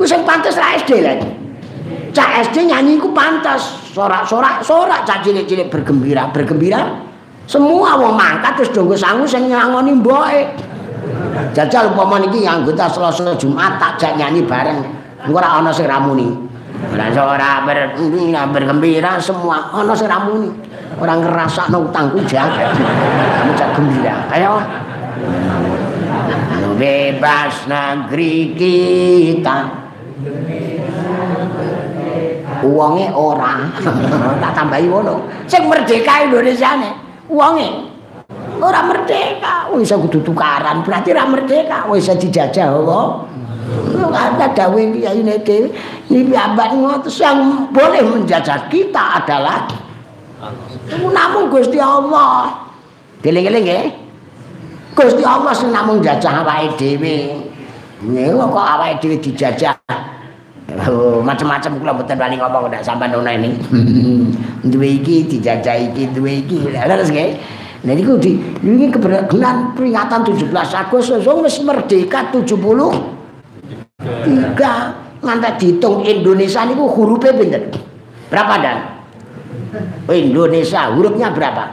ku 0.00 0.04
sing 0.08 0.24
pantes 0.24 0.56
ra 0.56 0.78
SD 0.78 1.04
lagi 1.04 1.28
cak 2.16 2.48
SD 2.48 2.72
nyanyi 2.72 2.96
ku 2.96 3.12
pantas 3.12 3.92
sorak-sorak 3.92 4.64
sorak 4.64 5.04
cak 5.04 5.20
cilik-cilik 5.20 5.68
bergembira 5.68 6.32
bergembira 6.32 7.04
semua 7.48 7.96
wong 7.96 8.14
mangkat 8.16 8.60
terus 8.60 8.70
donggo 8.72 8.96
sangu 8.96 9.28
sing 9.28 9.48
nyangoni 9.48 9.92
mboke 10.00 10.40
jajal 11.52 11.92
umpama 11.92 12.20
niki 12.20 12.44
anggota 12.44 12.88
Selasa 12.88 13.36
Jumat 13.36 13.80
tak 13.80 14.00
jak 14.00 14.12
nyanyi 14.16 14.44
bareng 14.44 14.80
engko 15.26 15.38
ora 15.40 15.60
ana 15.60 15.70
sing 15.74 15.88
ramuni 15.88 16.28
ora 16.94 17.10
ora 17.10 17.50
bergembira 18.54 19.18
semua 19.18 19.72
ana 19.74 19.92
sing 19.92 20.06
ramuni 20.06 20.50
ora 20.98 21.14
ngrasakno 21.18 21.88
utangku 21.88 22.18
jaga 22.26 22.74
kamu 22.74 23.52
cak 23.54 23.70
gembira. 23.74 24.16
Ayo. 24.34 24.58
Bebas 26.78 27.66
negeri 27.66 28.54
kita. 28.54 29.58
Uangnya 32.58 33.14
orang 33.14 33.70
tak 34.42 34.50
tambahi 34.50 34.90
wono 34.90 35.22
sing 35.46 35.70
merdeka 35.70 36.26
Indonesia 36.26 36.74
nih 36.74 36.90
uangnya 37.30 37.86
orang 38.58 38.90
merdeka 38.90 39.70
bisa 39.78 39.94
kudu 39.94 40.26
tukaran 40.26 40.82
berarti 40.82 41.14
orang 41.14 41.38
merdeka. 41.38 41.86
Bisa 41.86 42.18
dijajah 42.18 42.66
kok 42.82 43.30
ada 44.12 44.46
dawe 44.52 44.82
kiai 44.94 45.20
ini 45.20 45.34
dewi. 45.44 45.68
Ini 46.08 46.32
abad 46.32 46.72
ngotos 46.72 47.20
yang 47.20 47.68
boleh 47.68 48.00
menjajah 48.00 48.66
kita 48.72 49.22
adalah 49.22 49.68
namun 50.88 51.52
Gusti 51.52 51.76
Allah 51.76 52.54
giling-giling 53.20 53.66
ya 53.66 53.82
Gusti 54.98 55.22
Allah 55.22 55.54
sing 55.54 55.70
namung 55.70 56.02
jajah 56.02 56.42
awake 56.42 56.74
dhewe. 56.74 57.38
Niku 58.02 58.34
kok 58.50 58.66
awake 58.66 58.98
dhewe 58.98 59.16
dijajah. 59.22 59.78
Oh, 60.90 61.22
macam-macam 61.22 61.78
kula 61.78 61.92
mboten 61.94 62.18
wani 62.18 62.34
ngomong 62.34 62.66
ndak 62.66 62.82
sampean 62.82 63.14
ono 63.14 63.30
ini. 63.30 63.54
duwe 64.74 64.98
iki 64.98 65.30
dijajah 65.30 65.94
iki, 65.94 66.10
duwe 66.10 66.42
iki. 66.42 66.66
Terus 66.66 67.14
nggih. 67.14 67.30
Nah 67.86 67.94
niku 67.94 68.18
di 68.18 68.42
iki 68.58 68.90
kebenaran 68.90 69.70
peringatan 69.78 70.26
17 70.26 70.50
Agustus 70.50 71.22
wis 71.22 71.62
merdeka 71.62 72.34
70 72.34 72.42
tiga 74.26 74.98
ngantek 75.22 75.62
dihitung 75.62 76.02
Indonesia 76.02 76.66
niku 76.66 76.90
hurufnya 76.90 77.38
pinten? 77.38 77.70
Berapa 78.34 78.54
dan? 78.58 78.97
Indonesia 80.12 80.88
hurufnya 80.92 81.28
berapa? 81.32 81.64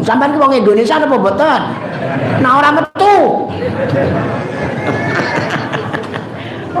Ki 0.00 0.38
wong 0.40 0.52
Indonesia 0.56 0.96
apa 0.96 1.12
mboten? 1.12 1.62
Nah 2.40 2.52
ora 2.56 2.70
metu. 2.72 3.16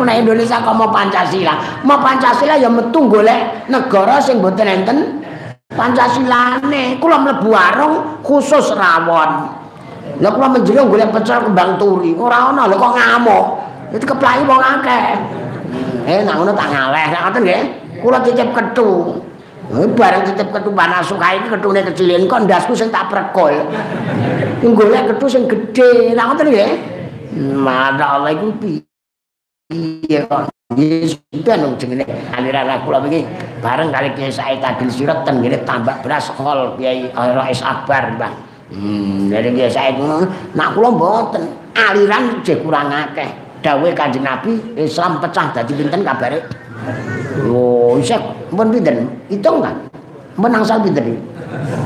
Nek 0.00 0.16
Indonesia 0.24 0.64
kok 0.64 0.72
mau 0.72 0.88
Pancasila, 0.88 1.84
mau 1.84 2.00
Pancasila 2.00 2.56
ya 2.56 2.72
metu 2.72 3.04
golek 3.04 3.68
negara 3.68 4.16
sing 4.16 4.40
mboten 4.40 4.64
enten 4.64 4.98
Pancasilane. 5.70 6.96
Kula 6.96 7.20
mlebu 7.20 7.52
warung 7.52 7.94
khusus 8.24 8.72
rawon. 8.72 9.30
Lah 10.24 10.30
kula 10.32 10.48
menjero 10.56 10.88
golek 10.88 11.12
pecel 11.12 11.44
kembang 11.44 11.76
turi, 11.76 12.16
ora 12.16 12.48
ana 12.48 12.64
lho 12.64 12.80
kok 12.80 12.96
ngamuk. 12.96 13.44
Itu 13.92 14.04
keplaki 14.08 14.42
wong 14.48 14.60
akeh. 14.60 15.04
Eh 16.08 16.24
nak 16.24 16.34
ngono 16.40 16.52
tak 16.56 16.68
ngaleh. 16.72 17.06
Nek 17.12 17.20
ngoten 17.28 17.42
nggih. 17.44 17.62
Kula 18.00 18.18
titip 18.24 18.48
kethu. 18.56 19.20
Eh 19.70 19.86
bareng 19.86 20.26
titip 20.26 20.50
kethu 20.50 20.74
panasuka 20.74 21.30
iki 21.38 21.46
kethune 21.46 21.80
kecilin 21.86 22.26
kok 22.26 22.42
ndasku 22.42 22.74
sing 22.74 22.90
tak 22.90 23.06
prekol. 23.06 23.54
Golek 24.66 25.14
kethu 25.14 25.26
sing 25.30 25.46
gedhe. 25.46 26.10
Nek 26.10 26.24
ngoten 26.26 26.46
nggih. 26.50 26.70
Masya 27.38 28.06
Allah 28.18 28.34
iku 28.34 28.50
piye 28.58 30.18
kok 30.26 30.50
Yesus 30.74 31.22
ben 31.30 31.62
jenenge 31.78 32.02
aliran 32.34 32.66
aku 32.66 32.90
lha 32.90 32.98
iki 33.06 33.22
bareng 33.62 33.94
kali 33.94 34.10
Kiai 34.18 34.34
Said 34.34 34.58
Agil 34.62 34.90
Sirat 34.90 35.22
ten 35.22 35.38
ngene 35.38 35.62
tambak 35.62 36.02
beras 36.02 36.26
hol 36.34 36.74
Kiai 36.74 37.06
Rais 37.14 37.62
Akbar 37.62 38.18
Mbah. 38.18 38.32
Hmm, 38.74 39.30
dari 39.30 39.54
Kiai 39.54 39.70
Said 39.70 40.02
nak 40.58 40.74
kula 40.74 40.90
mboten 40.90 41.46
aliran 41.78 42.42
jek 42.42 42.66
kurang 42.66 42.90
akeh. 42.90 43.30
Dawuh 43.60 43.92
Kanjeng 43.92 44.24
Nabi 44.24 44.56
Islam 44.74 45.20
pecah 45.20 45.52
dadi 45.52 45.76
pinten 45.76 46.00
kabare? 46.00 46.40
Oh, 47.46 47.98
isek 48.00 48.20
mun 48.52 48.68
pinten? 48.72 49.06
Hitung 49.28 49.60
kan? 49.62 49.74
Menang 50.36 50.64
sal 50.64 50.80
pinten 50.80 51.04
iki? 51.14 51.20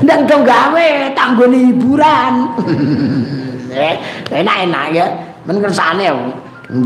Ndang 0.04 0.28
dong 0.28 0.42
gawe 0.44 0.88
tanggone 1.16 1.58
hiburan. 1.72 2.34
Eh, 3.74 3.98
enak-enak 4.30 4.94
ya. 4.94 5.02
Men 5.50 5.58
kersane 5.58 6.06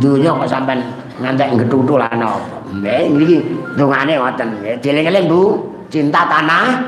dunya 0.00 0.32
kok 0.32 0.48
sampean 0.48 0.80
ngantek 1.20 1.60
gedhutu 1.60 2.00
lan 2.00 2.16
apa. 2.16 2.64
Nggih 2.72 3.12
niki 3.12 3.36
dongane 3.76 4.16
ngoten. 4.16 4.48
Dieling-eling 4.80 5.28
Bu, 5.28 5.68
cinta 5.92 6.24
tanah 6.24 6.80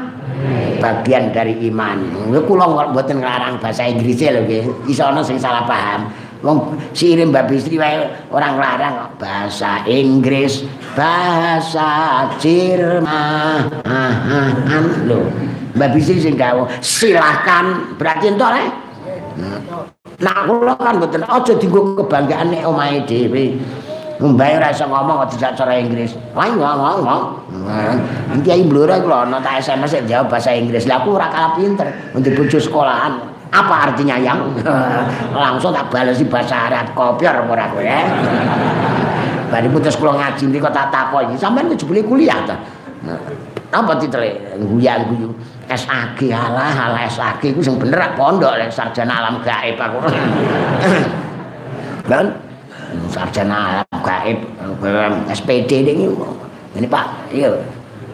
bagian 0.81 1.37
dari 1.37 1.53
iman. 1.69 2.01
Kula 2.49 2.65
mboten 2.89 3.21
nglarang 3.21 3.61
bahasa 3.61 3.85
Inggris 3.85 4.25
lho 4.25 4.41
nggih. 4.41 4.89
Iso 4.89 5.05
ana 5.05 5.21
sing 5.21 5.37
salah 5.37 5.69
paham. 5.69 6.09
Wong 6.41 6.81
sirim 6.97 7.37
Mbak 7.37 7.53
Bisri 7.53 7.77
wae 7.77 8.09
orang 8.33 8.57
larang 8.57 9.13
bahasa 9.21 9.85
Inggris, 9.85 10.65
bahasa 10.97 12.25
Jerman. 12.41 13.69
Lho. 15.05 15.21
Mbak 15.77 15.89
Bisri 15.93 16.17
sing 16.17 16.41
dawuh, 16.41 16.65
silakan 16.81 17.95
berarti 18.01 18.33
entuk 18.33 18.51
le. 18.57 18.65
Nah, 20.21 20.45
kula 20.45 20.77
kan 20.77 21.01
mboten 21.01 21.25
aja 21.25 21.53
dienggo 21.57 21.97
kebanggaan 22.05 22.53
nek 22.53 22.65
omahe 22.65 23.05
dhewe. 23.05 23.61
Mbak 24.21 24.49
ora 24.61 24.69
iso 24.69 24.85
ngomong 24.85 25.25
kok 25.25 25.57
cara 25.57 25.77
Inggris. 25.81 26.13
Wah, 26.37 26.49
ngomong 26.49 27.05
ngomong. 27.05 27.23
Iki 28.41 28.49
ae 28.53 28.65
blora 28.69 29.01
kula 29.01 29.29
ana 29.29 29.41
tak 29.41 29.65
SMS 29.65 29.97
jawab 30.05 30.29
bahasa 30.29 30.53
Inggris. 30.57 30.85
Lah 30.85 31.05
aku 31.05 31.17
ora 31.17 31.29
kalah 31.33 31.53
pinter 31.57 31.89
untuk 32.13 32.33
bojo 32.37 32.57
sekolahan. 32.61 33.40
Apa 33.51 33.91
artinya 33.91 34.15
yang? 34.15 34.39
Langsung 35.35 35.75
tak 35.75 35.91
balesi 35.91 36.23
bahasa 36.27 36.71
Arab 36.71 36.95
kopior 36.95 37.43
ora 37.43 37.67
kowe 37.71 37.83
ya. 37.83 38.07
Bari 39.51 39.67
putus 39.67 39.99
kula 39.99 40.15
ngaji 40.15 40.47
kok 40.63 40.71
tak 40.71 40.95
takoki. 40.95 41.35
Sampeyan 41.35 41.75
kejebule 41.75 42.07
kuliah 42.07 42.39
ta? 42.47 42.55
Apa 43.75 43.99
titele? 43.99 44.39
Guyan-guyu. 44.59 45.31
SAG 45.71 46.19
alah, 46.35 46.91
alah 46.91 47.07
SAG 47.07 47.47
iku 47.47 47.63
sing 47.63 47.79
bener 47.79 48.03
pondok 48.19 48.59
lek 48.59 48.75
sarjana 48.75 49.23
alam 49.23 49.39
gaib 49.43 49.79
aku. 49.79 49.99
Kan? 52.11 52.27
Sarjana 53.11 53.83
alam 53.83 53.87
gaib 54.03 54.39
SPD 55.31 55.87
ini. 55.87 56.11
Ini 56.71 56.87
Pak, 56.87 57.35
iya. 57.35 57.51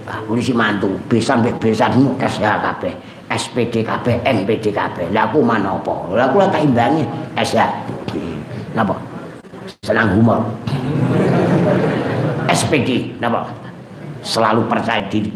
Pak 0.05 0.25
polisi 0.25 0.55
mantu, 0.55 0.97
besan 1.11 1.45
besan 1.61 1.93
tes 2.17 2.41
ya 2.41 2.57
kabeh. 2.63 2.95
SPD 3.27 3.83
kabeh, 3.83 4.23
NPD 4.23 4.71
kabeh. 4.71 5.11
Lah 5.11 5.27
aku 5.27 5.43
mana 5.43 5.75
apa? 5.75 5.95
Lah 6.15 6.31
aku 6.31 6.47
tak 6.47 6.63
imbangi 6.63 7.03
S 7.35 7.59
ya. 7.59 7.67
Napa? 8.77 8.95
Senang 9.83 10.15
humor. 10.15 10.47
SPD, 12.47 13.19
napa? 13.19 13.51
Selalu 14.23 14.63
percaya 14.71 15.03
diri. 15.11 15.33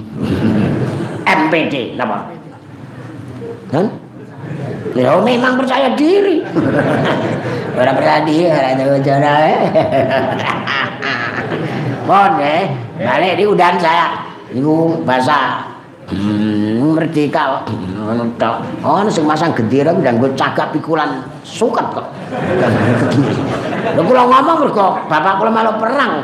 MPD 1.27 1.99
napa? 1.99 2.31
Kan? 3.71 3.87
Ya 4.95 5.15
memang 5.23 5.59
percaya 5.59 5.95
diri. 5.95 6.43
Ora 7.79 7.91
percaya 7.95 8.21
diri 8.27 8.51
ora 8.51 8.75
ada 8.75 8.99
cara. 8.99 9.35
Bon 12.05 12.33
eh, 12.43 12.67
balik 12.99 13.35
di 13.39 13.45
udan 13.47 13.75
saya. 13.79 14.27
Niku 14.51 14.99
bahasa 15.07 15.63
merdeka 16.81 17.63
ngono 17.67 18.27
tok. 18.35 18.57
Oh, 18.83 18.99
sing 19.07 19.25
masang 19.27 19.55
gendera 19.55 19.95
nganggo 19.95 20.31
cagak 20.35 20.75
pikulan 20.75 21.23
suket 21.47 21.87
kok. 21.95 22.07
Lha 23.95 24.03
kula 24.03 24.23
ngomong 24.27 24.57
mergo 24.67 24.99
bapak 25.07 25.35
kula 25.39 25.51
malah 25.51 25.75
perang. 25.79 26.15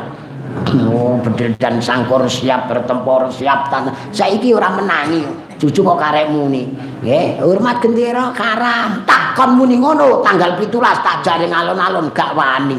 Oh, 0.88 1.20
bedil 1.20 1.52
dan 1.60 1.78
sangkur 1.78 2.24
siap 2.26 2.66
bertempur 2.66 3.28
siap 3.30 3.70
tanah. 3.70 3.92
Saiki 4.10 4.50
ora 4.56 4.72
menangi. 4.74 5.22
Cucu 5.56 5.80
kok 5.80 5.96
karek 5.96 6.28
muni. 6.28 6.68
Nggih, 7.00 7.40
hormat 7.40 7.80
gendera 7.80 8.28
karam. 8.36 9.04
Tak 9.08 9.36
kon 9.36 9.56
muni 9.56 9.80
ngono 9.80 10.20
tanggal 10.20 10.56
17 10.60 10.68
tak 11.00 11.16
jaring 11.24 11.52
alon-alon 11.52 12.12
gak 12.12 12.36
wani. 12.36 12.76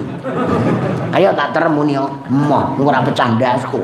Ayo 1.13 1.33
tak 1.33 1.57
teremuni 1.57 1.97
yo. 1.97 2.05
Moh, 2.29 2.77
ora 2.81 3.01
pecah 3.01 3.33
ndasku. 3.33 3.81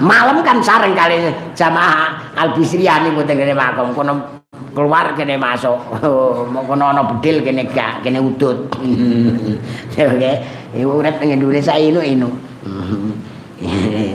Malam 0.00 0.44
kan 0.44 0.60
sareng 0.60 0.92
kali 0.92 1.32
jamaah 1.56 2.36
Albisriani 2.36 3.12
mboten 3.16 3.36
kene 3.36 3.56
makom 3.56 3.96
kono 3.96 4.12
keluar 4.76 5.16
kene 5.16 5.40
masuk. 5.40 5.76
Mau 6.52 6.62
kono 6.68 6.92
ana 6.92 7.02
bedil 7.04 7.40
kene 7.40 7.64
gak, 7.72 8.04
kene 8.04 8.20
udut. 8.20 8.68
Oke. 10.12 10.32
Iku 10.76 11.00
urip 11.00 11.16
ning 11.24 11.40
Indonesia 11.40 11.72
inu 11.80 12.00
inu. 12.04 12.28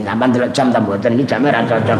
Sampeyan 0.05 0.29
delok 0.29 0.51
jam 0.53 0.69
ta 0.69 0.77
mboten 0.77 1.17
iki 1.17 1.25
jame 1.25 1.49
ra 1.49 1.65
cocok. 1.65 1.99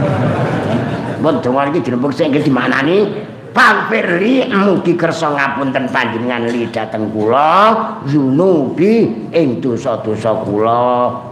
Mun 1.25 1.41
donga 1.41 1.69
iki 1.73 1.81
dirembuk 1.81 2.13
sing 2.13 2.29
di 2.29 2.51
manani 2.53 3.09
Pak 3.51 3.91
Firli 3.91 4.47
mugi 4.47 4.95
kersa 4.95 5.35
ngapunten 5.35 5.91
panjenengan 5.91 6.47
li 6.47 6.71
dateng 6.71 7.11
kula 7.11 7.99
zunubi 8.07 9.09
ing 9.33 9.59
dosa-dosa 9.59 10.31
kula. 10.47 11.30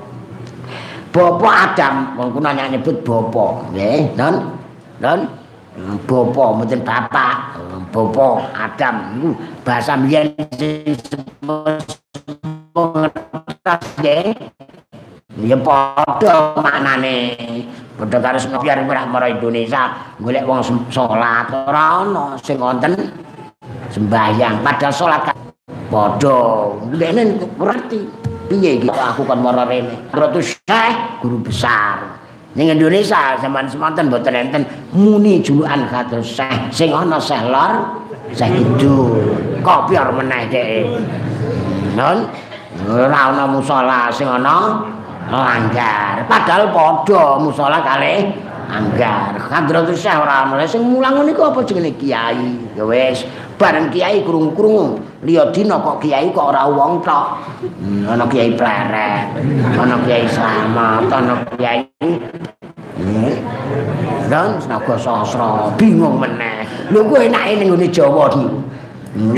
Bapak 1.10 1.74
Adam, 1.74 2.14
wong 2.22 2.30
kuna 2.38 2.54
nyebut 2.54 3.02
bapak, 3.02 3.74
nggih, 3.74 4.14
non. 4.14 4.54
Non. 5.02 5.26
Bapak 6.06 6.48
mboten 6.60 6.86
bapak. 6.86 7.58
Bapak 7.90 8.54
Adam 8.54 8.96
niku 9.18 9.34
bahasa 9.66 9.98
mbiyen 9.98 10.38
ngertos 10.38 11.90
nggih. 13.98 14.38
Ya 15.40 15.58
padha 15.58 16.54
maknane. 16.62 17.18
Padha 17.98 18.18
karo 18.22 18.38
biar 18.62 18.86
ora 18.86 19.10
mara 19.10 19.34
Indonesia 19.34 20.14
golek 20.22 20.46
wong 20.46 20.62
salat 20.94 21.50
ora 21.50 22.06
ana 22.06 22.38
sing 22.38 22.62
wonten 22.62 22.94
sembahyang 23.90 24.62
padahal 24.62 24.94
salat 24.94 25.34
padha. 25.90 26.38
Ndekne 26.94 27.40
ngerti 27.58 28.29
piye 28.50 28.82
iki 28.82 28.90
aku 28.90 29.22
kon 29.24 29.46
mara 29.46 29.64
rene. 29.70 29.94
Ratu 30.10 30.42
Syekh 30.42 31.22
guru 31.22 31.38
besar. 31.46 32.18
Ning 32.58 32.74
Indonesia 32.74 33.38
sampean 33.38 33.70
semanten 33.70 34.10
mboten 34.10 34.34
enten 34.34 34.66
muni 34.92 35.38
julukan 35.46 35.86
kados 35.94 36.26
Syekh 36.26 36.74
sing 36.74 36.90
ana 36.90 37.22
Syekh 37.22 37.46
lor, 37.46 38.02
Syekh 38.34 38.50
kidul. 38.58 39.38
Kopior 39.62 40.10
meneh 40.18 40.50
dhek. 40.50 40.90
Non 41.94 42.26
ora 42.90 43.30
ana 43.30 43.46
musala 43.46 44.10
sing 44.10 44.26
ana 44.26 44.82
langgar. 45.30 46.26
Padahal 46.26 46.74
padha 46.74 47.38
musala 47.38 47.86
kalih 47.86 48.34
anggar. 48.70 49.34
Hadratus 49.50 49.98
Syekh 49.98 50.22
ora 50.22 50.46
ana 50.46 50.66
sing 50.70 50.86
mulang 50.86 51.26
niku 51.26 51.50
apa 51.50 51.66
jenenge 51.66 51.98
kiai. 51.98 52.78
Ya 52.78 52.86
wis, 52.86 53.26
bareng 53.58 53.90
kiai 53.90 54.22
krungu-krungu. 54.22 55.02
Liya 55.26 55.50
dina 55.52 55.82
kok 55.82 56.00
kiai 56.00 56.30
kok 56.32 56.54
ora 56.54 56.70
wong 56.70 57.02
tok. 57.02 57.28
Hmm, 57.82 58.08
ana 58.08 58.24
kiai 58.30 58.54
pleret, 58.54 59.36
ana 59.76 59.96
kiai 60.06 60.26
slamet, 60.30 61.10
ana 61.10 61.34
kiai 61.58 61.80
Dan 64.30 64.62
naga 64.70 64.96
sastra 64.96 65.74
bingung 65.74 66.22
meneh. 66.22 66.64
Lho 66.94 67.02
kuwi 67.10 67.28
enake 67.28 67.58
ning 67.58 67.74
ngene 67.74 67.88
Jawa 67.90 68.30
iki. 68.30 68.46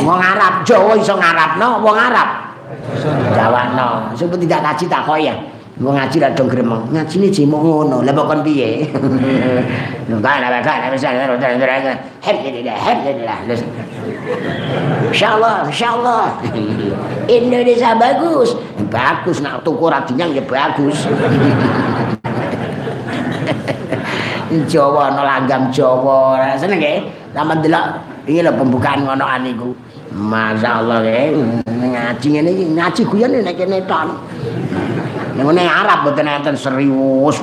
Wong 0.03 0.19
Arab 0.19 0.67
Jawa 0.67 0.99
iso 0.99 1.15
ngarapno 1.15 1.79
wong 1.79 1.95
Arab. 1.95 2.29
Jawano, 3.31 4.11
sing 4.19 4.27
tidak 4.27 4.61
kaji 4.63 4.85
tak 4.91 5.07
kok 5.07 5.19
ya. 5.19 5.35
Wong 5.79 5.95
ngaji 5.95 6.17
ra 6.19 6.29
dong 6.35 6.51
gremeng. 6.51 6.83
Ngajine 6.91 7.31
jemo 7.31 7.63
ngono. 7.63 8.03
Lah 8.03 8.11
kok 8.11 8.27
kon 8.27 8.43
piye? 8.43 8.83
Kan 8.91 10.43
lah 10.43 10.59
kan 10.59 10.91
wis 10.91 11.07
ana 11.07 11.31
ora 11.31 11.39
ora 11.39 11.75
ora. 11.79 11.95
Iki 12.19 12.61
dah. 12.67 12.75
Insyaallah, 15.07 15.71
insyaallah. 15.71 16.43
Indonesia 17.39 17.95
bagus. 17.95 18.51
Bagus 18.91 19.39
nak 19.39 19.63
tuku 19.63 19.87
ra 19.87 20.03
dinyang 20.03 20.35
ya 20.35 20.43
bagus. 20.43 21.07
Jawa 24.71 25.15
ana 25.15 25.23
langgam 25.23 25.71
Jawa. 25.71 26.51
Seneng 26.59 26.83
nggih? 26.83 27.07
Sampe 27.31 27.55
delok 27.63 27.85
iki 28.27 28.43
lho 28.43 28.51
pembukaan 28.59 29.07
ngono 29.07 29.23
aniku. 29.23 29.71
Masyaallah 30.11 30.99
nggih. 31.07 31.63
Ngaji 31.71 32.27
ngene 32.35 32.49
iki 32.51 32.65
ngaji 32.75 33.01
guyon 33.07 33.31
nek 33.39 33.55
kene 33.55 33.79
ton. 35.31 35.43
Ngene 35.47 35.63
Arab 35.67 36.03
mboten 36.03 36.27
enten 36.27 36.55
serius. 36.55 37.37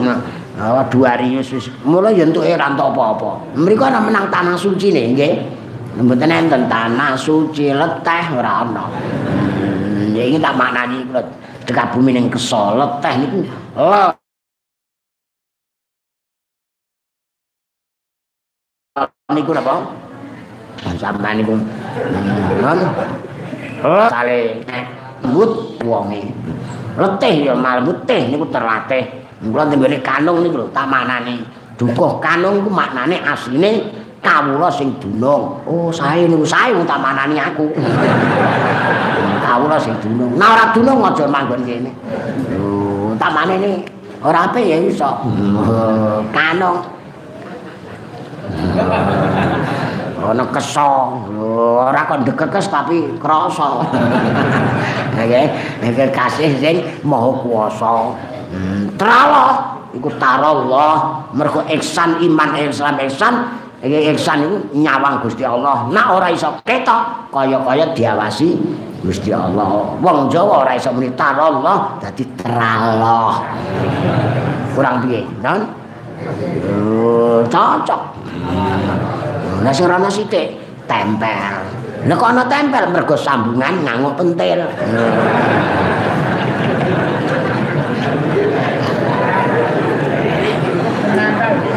Oh, 0.58 0.82
dua 0.90 1.14
rius 1.14 1.54
wis. 1.54 1.70
Mula 1.86 2.10
ya 2.10 2.26
entuk 2.26 2.42
rantok 2.42 2.90
apa-apa. 2.90 3.54
Mriku 3.54 3.86
ana 3.86 4.02
menang 4.02 4.26
tanah 4.26 4.58
suci 4.58 4.90
nih, 4.90 5.04
nggih. 5.14 5.32
Mboten 6.02 6.30
enten 6.30 6.66
tanah 6.66 7.14
suci 7.14 7.70
leteh 7.70 8.24
ora 8.34 8.66
ana. 8.66 8.84
Hmm, 8.90 10.14
ya 10.14 10.22
iki 10.26 10.42
tak 10.42 10.58
maknani 10.58 11.06
kula 11.06 11.22
dekat 11.62 11.86
bumi 11.94 12.10
ning 12.10 12.26
keso 12.26 12.74
leteh 12.74 13.12
niku. 13.22 13.38
Oh. 13.78 14.10
napa? 19.30 19.74
Sampeyan 20.98 21.34
niku. 21.38 21.54
Non. 22.58 22.78
Oh, 23.78 24.10
sale 24.10 24.58
lembut 25.22 25.78
wonge. 25.86 26.34
Letih 26.98 27.46
ya 27.46 27.54
mal 27.54 27.78
letih 27.86 28.34
niku 28.34 28.50
terlatih. 28.50 29.06
Kula 29.38 29.70
tenggene 29.70 30.02
kanung 30.02 30.42
niku 30.42 30.66
lho 30.66 30.68
tak 30.74 30.90
manani. 30.90 31.38
Dukuh 31.78 32.18
kanung 32.18 32.58
iku 32.58 32.70
maknane 32.74 33.22
asline 33.22 33.86
kawula 34.18 34.66
sing 34.66 34.98
dunung. 34.98 35.62
Oh, 35.62 35.94
sae 35.94 36.26
niku 36.26 36.42
sae 36.42 36.74
tak 36.82 36.98
manani 36.98 37.38
aku. 37.38 37.70
kawula 39.46 39.78
sing 39.78 39.94
dunung. 40.02 40.34
Nah 40.34 40.58
ora 40.58 40.64
dunung 40.74 40.98
aja 41.06 41.24
manggon 41.30 41.62
kene. 41.62 41.94
Oh, 42.58 43.14
tak 43.14 43.30
manani 43.30 43.86
ora 44.18 44.50
apik 44.50 44.66
ya 44.66 44.82
iso. 44.82 45.10
Kanung. 46.36 46.82
Ana 50.22 50.44
keso 50.50 50.90
ora 51.84 52.02
kok 52.06 52.26
dekekes 52.26 52.66
tapi 52.70 53.18
krasa. 53.18 53.82
Nggih 55.18 55.46
nek 55.82 56.14
kasih 56.14 56.50
sing 56.62 56.76
maha 57.02 57.30
kuwasa 57.42 58.14
tralo 58.94 59.46
iku 59.94 60.08
tarallah 60.16 61.26
mergo 61.34 61.62
ihsan 61.70 62.22
iman 62.22 62.50
ihsan 62.66 62.96
ihsan. 63.06 63.34
Iki 63.78 64.14
ihsan 64.14 64.42
iku 64.42 64.56
nyawang 64.74 65.22
Gusti 65.22 65.46
Allah. 65.46 65.86
Nek 65.90 66.06
ora 66.10 66.28
iso 66.34 66.50
ketok 66.66 67.30
kaya-kaya 67.30 67.94
diawasi 67.94 68.58
Gusti 69.02 69.30
Allah. 69.30 69.94
Wong 70.02 70.26
Jawa 70.26 70.66
ora 70.66 70.74
iso 70.74 70.90
muni 70.90 71.10
tarallah 71.14 71.98
dadi 72.02 72.26
tralo 72.34 73.42
kurang 74.78 75.02
piye 75.02 75.26
non 75.42 75.66
cocok 77.50 78.00
Lah 79.62 79.72
sing 79.74 79.90
ana 79.90 80.06
sithik 80.06 80.54
tempel. 80.86 81.54
Lah 82.06 82.14
kok 82.14 82.30
ana 82.30 82.44
tempel 82.46 82.84
mergo 82.94 83.18
sambungan 83.18 83.82
nganggo 83.82 84.10
pentil. 84.14 84.60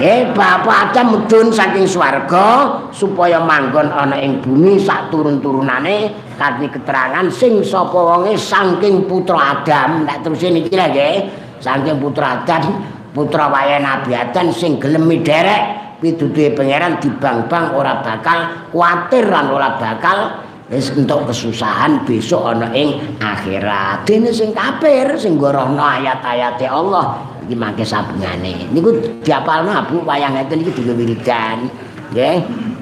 Eh 0.01 0.33
bapak 0.33 0.97
Adam 0.97 1.13
mudhun 1.13 1.53
saking 1.53 1.85
swarga 1.85 2.73
supaya 2.89 3.37
manggon 3.37 3.85
ana 3.93 4.17
ing 4.17 4.41
bumi 4.41 4.81
sak 4.81 5.13
turun-turunane 5.13 6.09
kanthi 6.41 6.73
keterangan 6.73 7.29
sing 7.29 7.61
sapa 7.61 7.93
wonge 7.93 8.33
saking 8.33 9.05
putra 9.05 9.61
Adam 9.61 10.01
tak 10.09 10.25
terus 10.25 10.41
niki 10.49 10.73
lho 10.73 10.89
nggih 10.89 11.15
saking 11.61 12.01
putra 12.01 12.41
Adam 12.41 12.81
putra 13.13 13.45
wayahe 13.53 13.77
Nabi 13.77 14.17
Adam 14.17 14.49
sing 14.49 14.81
gelem 14.81 15.05
derek 15.21 15.80
pituduhe 16.01 16.57
pangeran 16.57 16.97
dibang-bang 16.97 17.77
ora 17.77 18.01
bakal 18.01 18.67
kuatir 18.73 19.29
lan 19.29 19.53
ora 19.53 19.77
bakal 19.77 20.41
wis 20.73 20.89
entuk 20.97 21.29
kesusahan 21.29 22.01
besok 22.07 22.57
ana 22.57 22.73
ing 22.73 22.97
akhirat. 23.21 24.09
Dene 24.09 24.33
sing 24.33 24.51
kafir 24.51 25.13
sing 25.19 25.37
gorohno 25.37 25.79
ayat-ayate 25.79 26.65
Allah 26.65 27.21
iki 27.45 27.53
mangke 27.53 27.85
sabungane. 27.85 28.71
Niku 28.73 29.21
diapalno 29.21 29.69
Abu 29.69 30.01
wayang 30.01 30.39
ngeten 30.39 30.65
iki 30.65 30.81
digo 30.81 30.97
wiridan. 30.97 31.69
Nggih. 32.11 32.39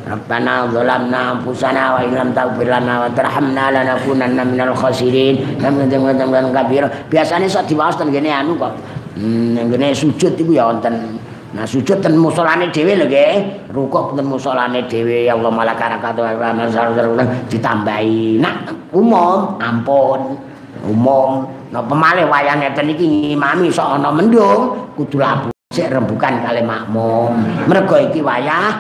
Rabbana 0.10 0.66
zalamna 0.74 1.38
anfusana 1.38 1.94
wa 1.94 2.02
illam 2.02 2.34
taghfir 2.34 2.66
lana 2.66 3.06
wa 3.06 3.10
tarhamna 3.14 3.70
lanakunanna 3.70 4.42
minal 4.42 4.74
khasirin. 4.74 5.60
Temen-temen 5.62 6.50
kabir. 6.50 6.86
Biasane 7.10 7.46
sok 7.46 7.70
diwaos 7.70 7.94
ten 7.94 8.10
kene 8.10 8.34
anu 8.34 8.58
kok. 8.58 8.74
Hmm, 9.20 9.60
ngene 9.60 9.92
sujud 9.92 10.34
iku 10.40 10.56
ya 10.56 10.72
wonten 10.72 11.19
Nah 11.50 11.66
sujud 11.66 11.97
ten 11.97 12.14
musolane 12.14 12.70
dhewe 12.70 12.93
lho 12.93 13.06
nggih. 13.10 13.70
Rukuk 13.74 14.14
ten 14.14 14.26
musolane 14.30 14.86
dhewe 14.86 15.26
ya 15.26 15.34
Allah 15.34 15.50
malakarakat 15.50 16.14
wa 16.14 17.26
ditambahi. 17.50 18.38
Nak 18.38 18.70
umum 18.93 19.58
ampun. 19.58 20.38
Umum. 20.86 21.50
Nah 21.74 21.82
pemalih 21.86 22.30
wayang 22.30 22.62
ngeten 22.62 22.93
iki 22.93 23.06
ngimami 23.06 23.70
sok 23.70 23.97
ana 23.97 24.10
mendung 24.14 24.93
kudu 24.97 25.22
labu 25.22 25.50
sik 25.74 25.89
rembukan 25.89 26.41
kali 26.45 26.62
makmum. 26.62 27.34
Mergo 27.66 27.97
iki 27.97 28.22
wayah 28.22 28.74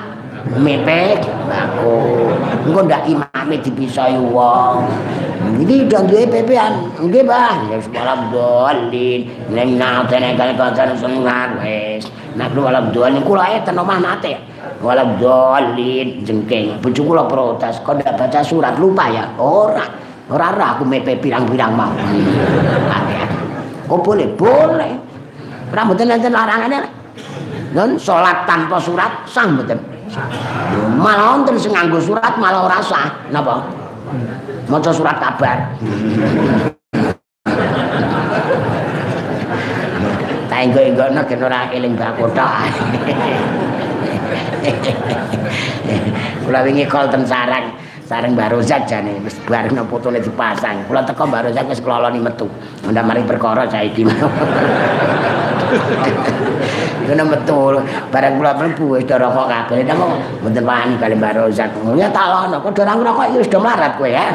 mepek 0.57 1.25
aku. 1.49 2.29
Engko 2.69 2.79
ndak 2.85 3.05
imame 3.09 3.55
dipisoi 3.65 4.17
wong. 4.29 4.85
Iki 5.59 5.89
udah 5.89 6.01
duwe 6.05 6.23
pepean. 6.29 6.73
Nggih, 7.01 7.23
Pak. 7.25 7.73
Ya 7.73 7.77
sekolah 7.81 8.17
dolin. 8.29 9.21
Ning 9.49 9.69
natene 9.81 10.37
kali 10.37 10.53
kancan 10.53 10.93
senengan 10.95 11.57
wis. 11.63 12.05
Nek 12.37 12.53
lu 12.53 12.65
alam 12.65 12.93
doan 12.93 13.17
niku 13.17 13.33
kula 13.33 13.49
ayat 13.49 13.69
omah 13.73 13.97
nate. 14.01 14.37
Walam 14.79 15.17
dolin 15.17 16.21
jengking. 16.23 16.77
Bojo 16.79 17.01
kula 17.03 17.23
protes, 17.25 17.81
kok 17.81 17.99
ndak 17.99 18.15
baca 18.15 18.39
surat 18.45 18.75
lupa 18.77 19.09
ya? 19.09 19.25
Ora. 19.39 19.85
Ora 20.29 20.53
ora 20.53 20.77
aku 20.77 20.85
mepe 20.85 21.17
pirang-pirang 21.17 21.73
mau. 21.73 21.93
Oh 23.89 23.97
boleh, 23.97 24.29
boleh. 24.37 24.93
Ora 25.73 25.81
mboten 25.81 26.13
enten 26.13 26.29
larangane. 26.29 26.85
Non 27.73 27.97
salat 27.97 28.45
tanpa 28.45 28.77
surat 28.77 29.25
sah 29.25 29.49
mboten. 29.49 29.81
Malah 31.01 31.37
wonten 31.37 31.57
sing 31.57 31.73
nganggo 31.73 31.97
surat 31.97 32.37
malah 32.37 32.69
ora 32.69 32.77
sah. 32.85 33.09
Napa? 33.33 33.65
Maca 34.69 34.93
surat 34.93 35.17
kabar. 35.17 35.73
Enggo-enggono 40.59 41.23
gen 41.23 41.43
ora 41.43 41.71
eling 41.71 41.95
bakota. 41.95 42.67
Kula 46.43 46.59
wingi 46.65 46.85
kol 46.89 47.07
ten 47.07 47.23
sarang, 47.23 47.71
sarang 48.03 48.33
Barozak 48.35 48.89
jane 48.89 49.21
wis 49.23 49.37
no 49.71 49.85
fotone 49.87 50.19
dipasang. 50.19 50.83
Kula 50.89 51.05
teko 51.05 51.23
Barozak 51.29 51.69
wis 51.69 51.79
kloloni 51.79 52.19
metu. 52.19 52.49
Ndak 52.89 53.05
mari 53.05 53.23
perkara 53.23 53.69
saiki. 53.69 54.03
Kena 57.07 57.23
metu 57.25 57.79
bareng 58.11 58.33
kula 58.41 58.51
mlebu 58.57 58.85
wis 58.97 59.05
do 59.05 59.15
rokok 59.15 59.47
kabeh. 59.47 59.85
Ndak 59.85 59.95
kok 59.95 60.09
mboten 60.43 60.65
wani 60.65 60.93
kali 60.97 61.15
Barozak. 61.15 61.69
Ya 61.95 62.09
tak 62.09 62.27
lono 62.27 62.57
kok 62.59 62.73
do 62.75 62.83
rokok 62.83 63.25
iki 63.29 63.37
wis 63.45 63.49
do 63.49 63.57
mlarat 63.61 63.93
kowe 63.95 64.09
ya. 64.09 64.25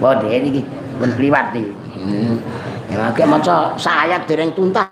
Bodhe 0.00 0.30
iki 0.30 0.62
pun 0.98 1.10
kliwat 1.18 1.52
iki. 1.58 1.81
Hmm. 2.02 2.34
Ya 2.90 3.14
akeh 3.14 3.22
maca 3.22 3.78
sayat 3.78 4.26
dereng 4.26 4.50
tuntas 4.58 4.90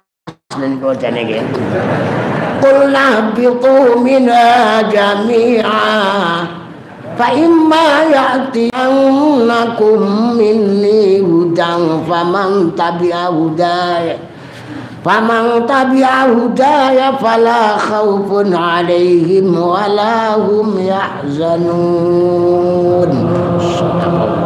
niku 0.54 0.94
jane 0.94 1.26
nggih. 1.26 1.42
Qul 2.62 2.94
nahbitu 2.94 3.98
minna 3.98 4.78
jami'a 4.86 5.90
fa 7.18 7.34
imma 7.34 8.06
ya'tiyannakum 8.14 10.38
minni 10.38 11.18
hudan 11.18 12.06
faman 12.06 12.78
tabi'a 12.78 13.26
hudaya 13.34 14.14
faman 15.02 15.66
tabi'a 15.66 16.30
hudaya 16.30 17.18
fala 17.18 17.74
khaufun 17.74 18.54
'alaihim 18.54 19.50
wala 19.50 20.38
hum 20.38 20.78
yahzanun. 20.78 21.90
Karena 23.90 24.39